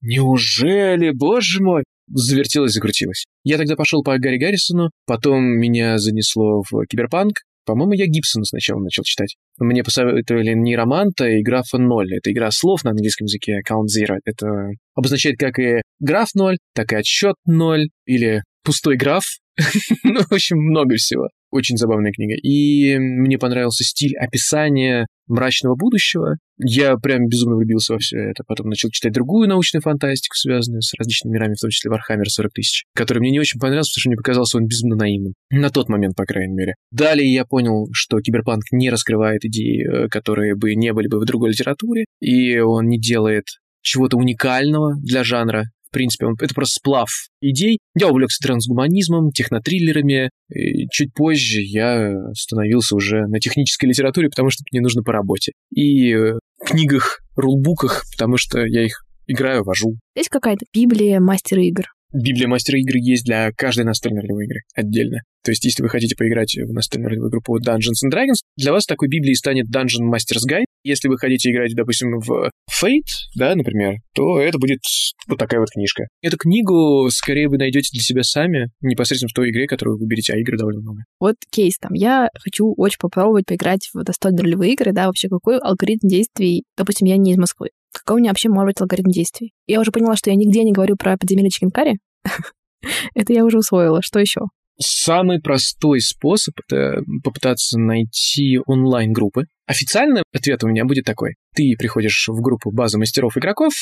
Неужели, 0.00 1.10
боже 1.10 1.62
мой! 1.62 1.84
завертелось, 2.08 2.72
закрутилось. 2.72 3.26
Я 3.44 3.58
тогда 3.58 3.76
пошел 3.76 4.02
по 4.02 4.16
Гарри 4.18 4.38
Гаррисону, 4.38 4.90
потом 5.06 5.42
меня 5.42 5.98
занесло 5.98 6.62
в 6.62 6.86
киберпанк, 6.86 7.38
по-моему, 7.66 7.92
я 7.92 8.06
Гибсона 8.06 8.44
сначала 8.44 8.80
начал 8.80 9.02
читать. 9.02 9.36
Мне 9.58 9.82
посоветовали 9.82 10.54
нейроманта 10.54 11.26
и 11.26 11.42
графа 11.42 11.78
0. 11.78 12.14
Это 12.14 12.32
игра 12.32 12.50
слов 12.50 12.84
на 12.84 12.90
английском 12.90 13.26
языке, 13.26 13.58
Count 13.68 13.86
Zero. 13.86 14.16
Это 14.24 14.46
обозначает 14.94 15.36
как 15.38 15.58
и 15.58 15.82
граф 16.00 16.28
0, 16.34 16.56
так 16.74 16.92
и 16.92 16.96
отсчет 16.96 17.34
0, 17.44 17.88
или 18.06 18.42
пустой 18.64 18.96
граф. 18.96 19.24
ну, 20.04 20.20
в 20.20 20.32
общем, 20.32 20.58
много 20.58 20.94
всего. 20.96 21.28
Очень 21.50 21.76
забавная 21.76 22.12
книга. 22.12 22.34
И 22.34 22.98
мне 22.98 23.38
понравился 23.38 23.84
стиль 23.84 24.16
описания 24.16 25.06
мрачного 25.28 25.74
будущего. 25.74 26.36
Я 26.58 26.96
прям 26.96 27.26
безумно 27.28 27.56
влюбился 27.56 27.94
во 27.94 27.98
все 27.98 28.18
это. 28.18 28.42
Потом 28.46 28.68
начал 28.68 28.90
читать 28.90 29.12
другую 29.12 29.48
научную 29.48 29.82
фантастику, 29.82 30.34
связанную 30.34 30.82
с 30.82 30.92
различными 30.98 31.34
мирами, 31.34 31.54
в 31.54 31.60
том 31.60 31.70
числе 31.70 31.90
Warhammer 31.90 32.24
40 32.24 32.52
тысяч, 32.52 32.84
который 32.94 33.18
мне 33.18 33.30
не 33.30 33.40
очень 33.40 33.60
понравился, 33.60 33.90
потому 33.90 34.00
что 34.00 34.08
мне 34.10 34.16
показался 34.16 34.58
он 34.58 34.66
безумно 34.66 34.96
наивным. 34.96 35.34
На 35.50 35.70
тот 35.70 35.88
момент, 35.88 36.16
по 36.16 36.24
крайней 36.24 36.54
мере. 36.54 36.74
Далее 36.90 37.32
я 37.32 37.44
понял, 37.44 37.88
что 37.92 38.20
киберпанк 38.20 38.64
не 38.72 38.90
раскрывает 38.90 39.44
идеи, 39.44 39.86
э, 39.86 40.08
которые 40.08 40.54
бы 40.56 40.74
не 40.74 40.92
были 40.92 41.08
бы 41.08 41.18
в 41.18 41.24
другой 41.24 41.50
литературе, 41.50 42.04
и 42.20 42.58
он 42.58 42.86
не 42.86 42.98
делает 42.98 43.44
чего-то 43.82 44.16
уникального 44.16 44.96
для 45.00 45.22
жанра, 45.22 45.66
в 45.88 45.92
принципе, 45.92 46.26
он, 46.26 46.34
это 46.40 46.54
просто 46.54 46.78
сплав 46.78 47.08
идей. 47.40 47.78
Я 47.98 48.08
увлекся 48.08 48.42
трансгуманизмом, 48.42 49.30
технотриллерами. 49.30 50.30
И 50.52 50.86
чуть 50.90 51.12
позже 51.14 51.60
я 51.60 52.12
становился 52.34 52.94
уже 52.96 53.26
на 53.26 53.40
технической 53.40 53.88
литературе, 53.88 54.28
потому 54.28 54.50
что 54.50 54.64
мне 54.70 54.80
нужно 54.80 55.02
по 55.02 55.12
работе. 55.12 55.52
И 55.74 56.14
в 56.14 56.38
книгах, 56.64 57.20
рулбуках, 57.36 58.04
потому 58.12 58.36
что 58.36 58.64
я 58.64 58.84
их 58.84 59.02
играю, 59.26 59.64
вожу. 59.64 59.96
Есть 60.14 60.28
какая-то 60.28 60.64
Библия 60.72 61.20
мастера 61.20 61.62
игр? 61.62 61.84
Библия 62.12 62.46
мастера 62.48 62.78
игры 62.78 62.98
есть 62.98 63.24
для 63.24 63.50
каждой 63.52 63.84
настольной 63.84 64.22
ролевой 64.22 64.46
игры 64.46 64.60
отдельно. 64.74 65.18
То 65.44 65.50
есть, 65.50 65.64
если 65.64 65.82
вы 65.82 65.88
хотите 65.88 66.16
поиграть 66.16 66.56
в 66.56 66.72
настольную 66.72 67.10
ролевую 67.10 67.30
группу 67.30 67.58
Dungeons 67.58 68.04
and 68.04 68.12
Dragons, 68.12 68.40
для 68.56 68.72
вас 68.72 68.86
такой 68.86 69.08
Библией 69.08 69.34
станет 69.34 69.66
Dungeon 69.66 70.10
Master's 70.10 70.48
Guide. 70.48 70.65
Если 70.86 71.08
вы 71.08 71.18
хотите 71.18 71.50
играть, 71.50 71.74
допустим, 71.74 72.20
в 72.20 72.48
Fate, 72.70 73.10
да, 73.34 73.56
например, 73.56 73.96
то 74.14 74.38
это 74.38 74.56
будет 74.56 74.78
вот 75.26 75.36
такая 75.36 75.58
вот 75.58 75.70
книжка. 75.70 76.04
Эту 76.22 76.36
книгу 76.36 77.08
скорее 77.10 77.48
вы 77.48 77.58
найдете 77.58 77.90
для 77.92 78.00
себя 78.00 78.22
сами, 78.22 78.70
непосредственно 78.80 79.28
в 79.28 79.32
той 79.32 79.50
игре, 79.50 79.66
которую 79.66 79.96
вы 79.96 80.04
выберете, 80.04 80.34
а 80.34 80.36
игр 80.36 80.56
довольно 80.56 80.82
много. 80.82 80.98
Вот 81.18 81.34
кейс 81.50 81.74
там. 81.80 81.92
Я 81.92 82.28
хочу 82.38 82.72
очень 82.76 82.98
попробовать 83.00 83.46
поиграть 83.46 83.90
в 83.92 83.96
настольные 83.96 84.44
ролевые 84.44 84.74
игры, 84.74 84.92
да, 84.92 85.06
вообще 85.06 85.28
какой 85.28 85.58
алгоритм 85.58 86.06
действий, 86.06 86.62
допустим, 86.76 87.08
я 87.08 87.16
не 87.16 87.32
из 87.32 87.36
Москвы. 87.36 87.70
Какой 87.92 88.16
у 88.16 88.18
меня 88.20 88.30
вообще 88.30 88.48
может 88.48 88.66
быть 88.66 88.80
алгоритм 88.80 89.10
действий? 89.10 89.52
Я 89.66 89.80
уже 89.80 89.90
поняла, 89.90 90.14
что 90.14 90.30
я 90.30 90.36
нигде 90.36 90.62
не 90.62 90.72
говорю 90.72 90.94
про 90.96 91.16
подземелье 91.16 91.50
Чикенкари. 91.50 91.98
Это 93.14 93.32
я 93.32 93.44
уже 93.44 93.58
усвоила. 93.58 94.02
Что 94.02 94.20
еще? 94.20 94.42
Самый 94.78 95.40
простой 95.40 96.00
способ— 96.00 96.54
это 96.68 97.00
попытаться 97.24 97.78
найти 97.78 98.58
онлайн-группы. 98.66 99.44
Официальный 99.66 100.22
ответ 100.34 100.62
у 100.64 100.68
меня 100.68 100.84
будет 100.84 101.04
такой. 101.04 101.36
Ты 101.54 101.74
приходишь 101.78 102.28
в 102.28 102.40
группу 102.42 102.70
базы 102.70 102.98
мастеров-игроков, 102.98 103.72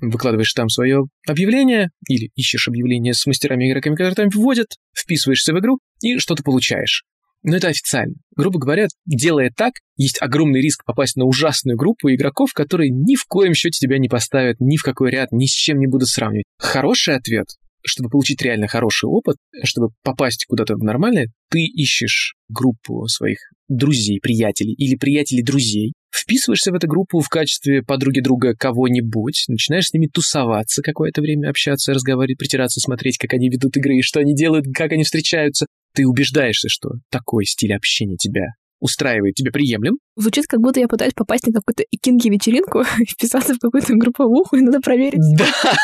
выкладываешь 0.00 0.52
там 0.52 0.68
свое 0.68 1.04
объявление 1.26 1.90
или 2.08 2.30
ищешь 2.36 2.68
объявление 2.68 3.12
с 3.12 3.26
мастерами-игроками, 3.26 3.96
которые 3.96 4.14
там 4.14 4.28
вводят, 4.28 4.68
вписываешься 4.96 5.52
в 5.52 5.58
игру 5.58 5.78
и 6.00 6.18
что-то 6.18 6.44
получаешь. 6.44 7.02
Но 7.42 7.56
это 7.56 7.68
официально. 7.68 8.14
Грубо 8.36 8.58
говоря, 8.58 8.86
делая 9.04 9.52
так, 9.54 9.74
есть 9.96 10.20
огромный 10.20 10.60
риск 10.60 10.84
попасть 10.84 11.16
на 11.16 11.24
ужасную 11.24 11.76
группу 11.76 12.08
игроков, 12.08 12.52
которые 12.52 12.90
ни 12.90 13.16
в 13.16 13.24
коем 13.26 13.54
счете 13.54 13.78
тебя 13.78 13.98
не 13.98 14.08
поставят 14.08 14.56
ни 14.60 14.76
в 14.76 14.82
какой 14.82 15.10
ряд, 15.10 15.32
ни 15.32 15.46
с 15.46 15.50
чем 15.50 15.78
не 15.78 15.86
будут 15.86 16.08
сравнивать. 16.08 16.44
Хороший 16.58 17.14
ответ 17.16 17.46
чтобы 17.86 18.10
получить 18.10 18.42
реально 18.42 18.68
хороший 18.68 19.06
опыт, 19.08 19.36
чтобы 19.64 19.88
попасть 20.02 20.46
куда-то 20.46 20.74
в 20.74 20.82
нормальное, 20.82 21.28
ты 21.50 21.64
ищешь 21.64 22.34
группу 22.48 23.06
своих 23.06 23.38
друзей, 23.68 24.20
приятелей 24.20 24.74
или 24.74 24.96
приятелей 24.96 25.42
друзей, 25.42 25.92
вписываешься 26.14 26.72
в 26.72 26.74
эту 26.74 26.86
группу 26.86 27.20
в 27.20 27.28
качестве 27.28 27.82
подруги 27.82 28.20
друга 28.20 28.54
кого-нибудь, 28.54 29.44
начинаешь 29.48 29.88
с 29.88 29.92
ними 29.92 30.06
тусоваться 30.06 30.82
какое-то 30.82 31.20
время, 31.20 31.50
общаться, 31.50 31.92
разговаривать, 31.92 32.38
притираться, 32.38 32.80
смотреть, 32.80 33.18
как 33.18 33.32
они 33.34 33.48
ведут 33.48 33.76
игры, 33.76 34.00
что 34.02 34.20
они 34.20 34.34
делают, 34.34 34.66
как 34.74 34.92
они 34.92 35.04
встречаются. 35.04 35.66
Ты 35.94 36.06
убеждаешься, 36.06 36.68
что 36.68 36.90
такой 37.10 37.44
стиль 37.44 37.74
общения 37.74 38.16
тебя 38.16 38.46
устраивает, 38.80 39.34
тебе 39.34 39.50
приемлем. 39.50 39.98
Звучит, 40.16 40.46
как 40.46 40.60
будто 40.60 40.80
я 40.80 40.88
пытаюсь 40.88 41.14
попасть 41.14 41.46
на 41.46 41.52
какую-то 41.52 41.84
икинги-вечеринку 41.90 42.80
и 43.00 43.04
вписаться 43.04 43.54
в 43.54 43.58
какую-то 43.58 43.94
групповуху, 43.94 44.56
и 44.56 44.60
надо 44.60 44.80
проверить. 44.80 45.20
Да, 45.36 45.74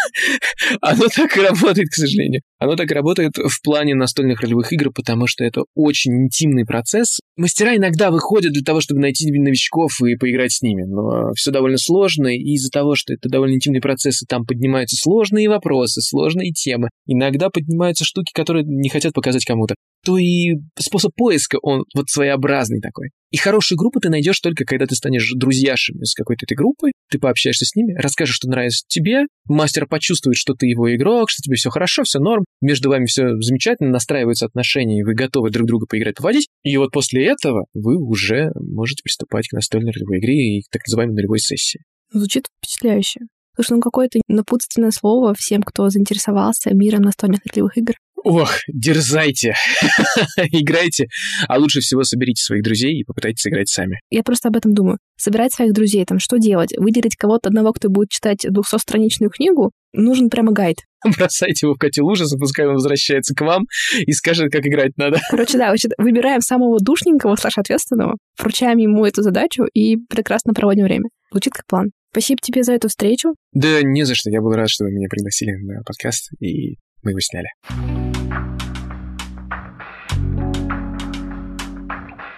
оно 0.81 1.07
так 1.15 1.37
и 1.37 1.41
работает, 1.41 1.89
к 1.89 1.95
сожалению. 1.95 2.43
Оно 2.63 2.77
так 2.77 2.93
работает 2.93 3.33
в 3.39 3.61
плане 3.61 3.97
настольных 3.97 4.41
ролевых 4.41 4.73
игр, 4.73 4.93
потому 4.95 5.27
что 5.27 5.43
это 5.43 5.63
очень 5.75 6.13
интимный 6.27 6.65
процесс. 6.65 7.19
Мастера 7.37 7.77
иногда 7.77 8.13
выходят 8.13 8.53
для 8.53 8.63
того, 8.63 8.81
чтобы 8.81 9.01
найти 9.01 9.29
новичков 9.33 10.01
и 10.01 10.15
поиграть 10.15 10.53
с 10.53 10.63
ними, 10.63 10.85
но 10.85 11.33
все 11.35 11.51
довольно 11.51 11.79
сложно, 11.79 12.29
и 12.29 12.55
из-за 12.55 12.71
того, 12.71 12.95
что 12.95 13.15
это 13.15 13.29
довольно 13.29 13.55
интимный 13.55 13.81
процесс, 13.81 14.23
и 14.23 14.27
там 14.27 14.47
поднимаются 14.47 14.97
сложные 14.97 15.49
вопросы, 15.49 16.01
сложные 16.03 16.53
темы, 16.53 16.91
иногда 17.05 17.51
поднимаются 17.51 18.05
штуки, 18.05 18.31
которые 18.33 18.65
не 18.65 18.89
хотят 18.89 19.13
показать 19.13 19.45
кому-то 19.45 19.75
то 20.05 20.19
и 20.19 20.55
способ 20.79 21.13
поиска, 21.15 21.59
он 21.63 21.85
вот 21.95 22.09
своеобразный 22.09 22.81
такой. 22.81 23.11
И 23.33 23.39
хорошую 23.39 23.79
группу 23.79 23.99
ты 23.99 24.11
найдешь 24.11 24.39
только, 24.41 24.67
когда 24.67 24.87
ты 24.87 24.95
станешь 24.95 25.33
друзьяшами 25.35 26.05
с 26.05 26.15
какой-то 26.15 26.45
этой 26.45 26.55
группой, 26.55 26.93
ты 27.11 27.19
пообщаешься 27.19 27.65
с 27.65 27.75
ними, 27.75 27.95
расскажешь, 27.95 28.37
что 28.37 28.49
нравится 28.49 28.85
тебе, 28.87 29.23
мастер 29.49 29.87
почувствует, 29.87 30.37
что 30.37 30.53
ты 30.53 30.67
его 30.67 30.95
игрок, 30.95 31.31
что 31.31 31.41
тебе 31.43 31.57
все 31.57 31.71
хорошо, 31.71 32.03
все 32.05 32.19
норм, 32.19 32.45
между 32.61 32.91
вами 32.91 33.07
все 33.07 33.35
замечательно, 33.41 33.89
настраиваются 33.89 34.45
отношения, 34.45 35.01
и 35.01 35.03
вы 35.03 35.15
готовы 35.15 35.51
друг 35.51 35.67
друга 35.67 35.87
поиграть, 35.87 36.17
поводить. 36.17 36.49
И 36.63 36.77
вот 36.77 36.93
после 36.93 37.27
этого 37.27 37.65
вы 37.73 37.97
уже 37.97 38.51
можете 38.55 39.03
приступать 39.03 39.49
к 39.49 39.55
настольной 39.55 39.93
ролевой 39.93 40.19
игре 40.19 40.59
и 40.59 40.61
к 40.61 40.69
так 40.71 40.83
называемой 40.87 41.15
нулевой 41.15 41.39
сессии. 41.39 41.81
Звучит 42.13 42.49
впечатляюще. 42.63 43.21
Слушай, 43.55 43.73
ну 43.73 43.81
какое-то 43.81 44.21
напутственное 44.29 44.91
слово 44.91 45.35
всем, 45.35 45.63
кто 45.63 45.89
заинтересовался 45.89 46.75
миром 46.75 47.03
настольных 47.03 47.41
ролевых 47.47 47.79
игр. 47.79 47.95
Ох, 48.25 48.53
дерзайте, 48.69 49.55
играйте, 50.53 51.07
а 51.49 51.59
лучше 51.59 51.81
всего 51.81 52.05
соберите 52.05 52.43
своих 52.43 52.63
друзей 52.63 53.01
и 53.01 53.05
попытайтесь 53.05 53.47
играть 53.47 53.69
сами. 53.69 53.99
Я 54.11 54.23
просто 54.23 54.49
об 54.49 54.57
этом 54.57 54.75
думаю. 54.75 54.99
Собирать 55.17 55.53
своих 55.53 55.73
друзей, 55.73 56.05
там, 56.05 56.19
что 56.19 56.39
делать? 56.39 56.71
Выделить 56.77 57.17
кого-то 57.17 57.49
одного, 57.49 57.73
кто 57.73 57.89
будет 57.89 58.11
читать 58.11 58.45
200-страничную 58.45 59.31
книгу? 59.31 59.73
Нужен 59.93 60.31
прямо 60.31 60.53
гайд. 60.53 60.79
Бросайте 61.17 61.67
его 61.67 61.75
в 61.75 61.79
котел 61.79 62.07
ужаса, 62.07 62.37
пускай 62.39 62.67
он 62.67 62.75
возвращается 62.75 63.35
к 63.35 63.41
вам 63.41 63.65
и 63.99 64.13
скажет, 64.13 64.53
как 64.53 64.67
играть 64.67 64.97
надо. 64.97 65.21
Короче, 65.31 65.59
да, 65.59 65.75
выбираем 65.99 66.41
самого 66.41 66.79
душненького, 66.81 67.35
слэш 67.37 67.59
ответственного, 67.59 68.17
вручаем 68.39 68.79
ему 68.79 69.05
эту 69.05 69.23
задачу 69.23 69.65
и 69.75 69.97
прекрасно 69.97 70.55
проводим 70.55 70.85
время. 70.85 71.09
Звучит 71.33 71.55
как 71.55 71.67
план. 71.67 71.91
Спасибо 72.13 72.41
тебе 72.43 72.63
за 72.63 72.75
эту 72.75 72.89
встречу. 72.89 73.35
Да 73.53 73.83
не 73.83 74.05
за 74.05 74.15
что. 74.15 74.31
Я 74.31 74.41
был 74.41 74.53
рад, 74.53 74.69
что 74.69 74.85
вы 74.85 74.93
меня 74.93 75.09
пригласили 75.09 75.53
на 75.53 75.83
подкаст, 75.83 76.31
и 76.41 76.77
мы 77.03 77.13
его 77.13 77.21
сняли. 77.21 78.02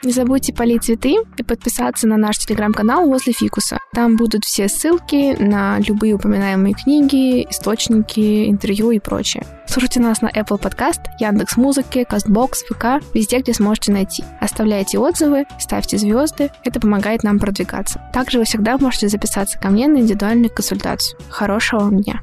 Не 0.05 0.13
забудьте 0.13 0.53
полить 0.53 0.85
цветы 0.85 1.17
и 1.39 1.43
подписаться 1.43 2.07
на 2.07 2.19
наш 2.19 2.37
телеграм-канал 2.37 3.09
возле 3.09 3.33
фикуса. 3.33 3.79
Там 3.95 4.17
будут 4.17 4.45
все 4.45 4.69
ссылки 4.69 5.35
на 5.43 5.79
любые 5.79 6.15
упоминаемые 6.15 6.75
книги, 6.75 7.43
источники, 7.49 8.51
интервью 8.51 8.91
и 8.91 8.99
прочее. 8.99 9.47
Слушайте 9.67 10.01
нас 10.01 10.21
на 10.21 10.29
Apple 10.29 10.61
Podcast, 10.61 11.01
Яндекс 11.19 11.57
Музыки, 11.57 12.07
Castbox, 12.09 12.67
ВК, 12.69 13.03
везде, 13.15 13.39
где 13.39 13.55
сможете 13.55 13.93
найти. 13.93 14.23
Оставляйте 14.41 14.99
отзывы, 14.99 15.47
ставьте 15.59 15.97
звезды, 15.97 16.51
это 16.65 16.81
помогает 16.81 17.23
нам 17.23 17.39
продвигаться. 17.39 18.03
Также 18.13 18.39
вы 18.39 18.45
всегда 18.45 18.77
можете 18.77 19.09
записаться 19.09 19.59
ко 19.59 19.71
мне 19.71 19.89
на 19.89 19.99
индивидуальную 19.99 20.51
консультацию. 20.51 21.19
Хорошего 21.31 21.81
вам 21.81 22.03
дня! 22.03 22.21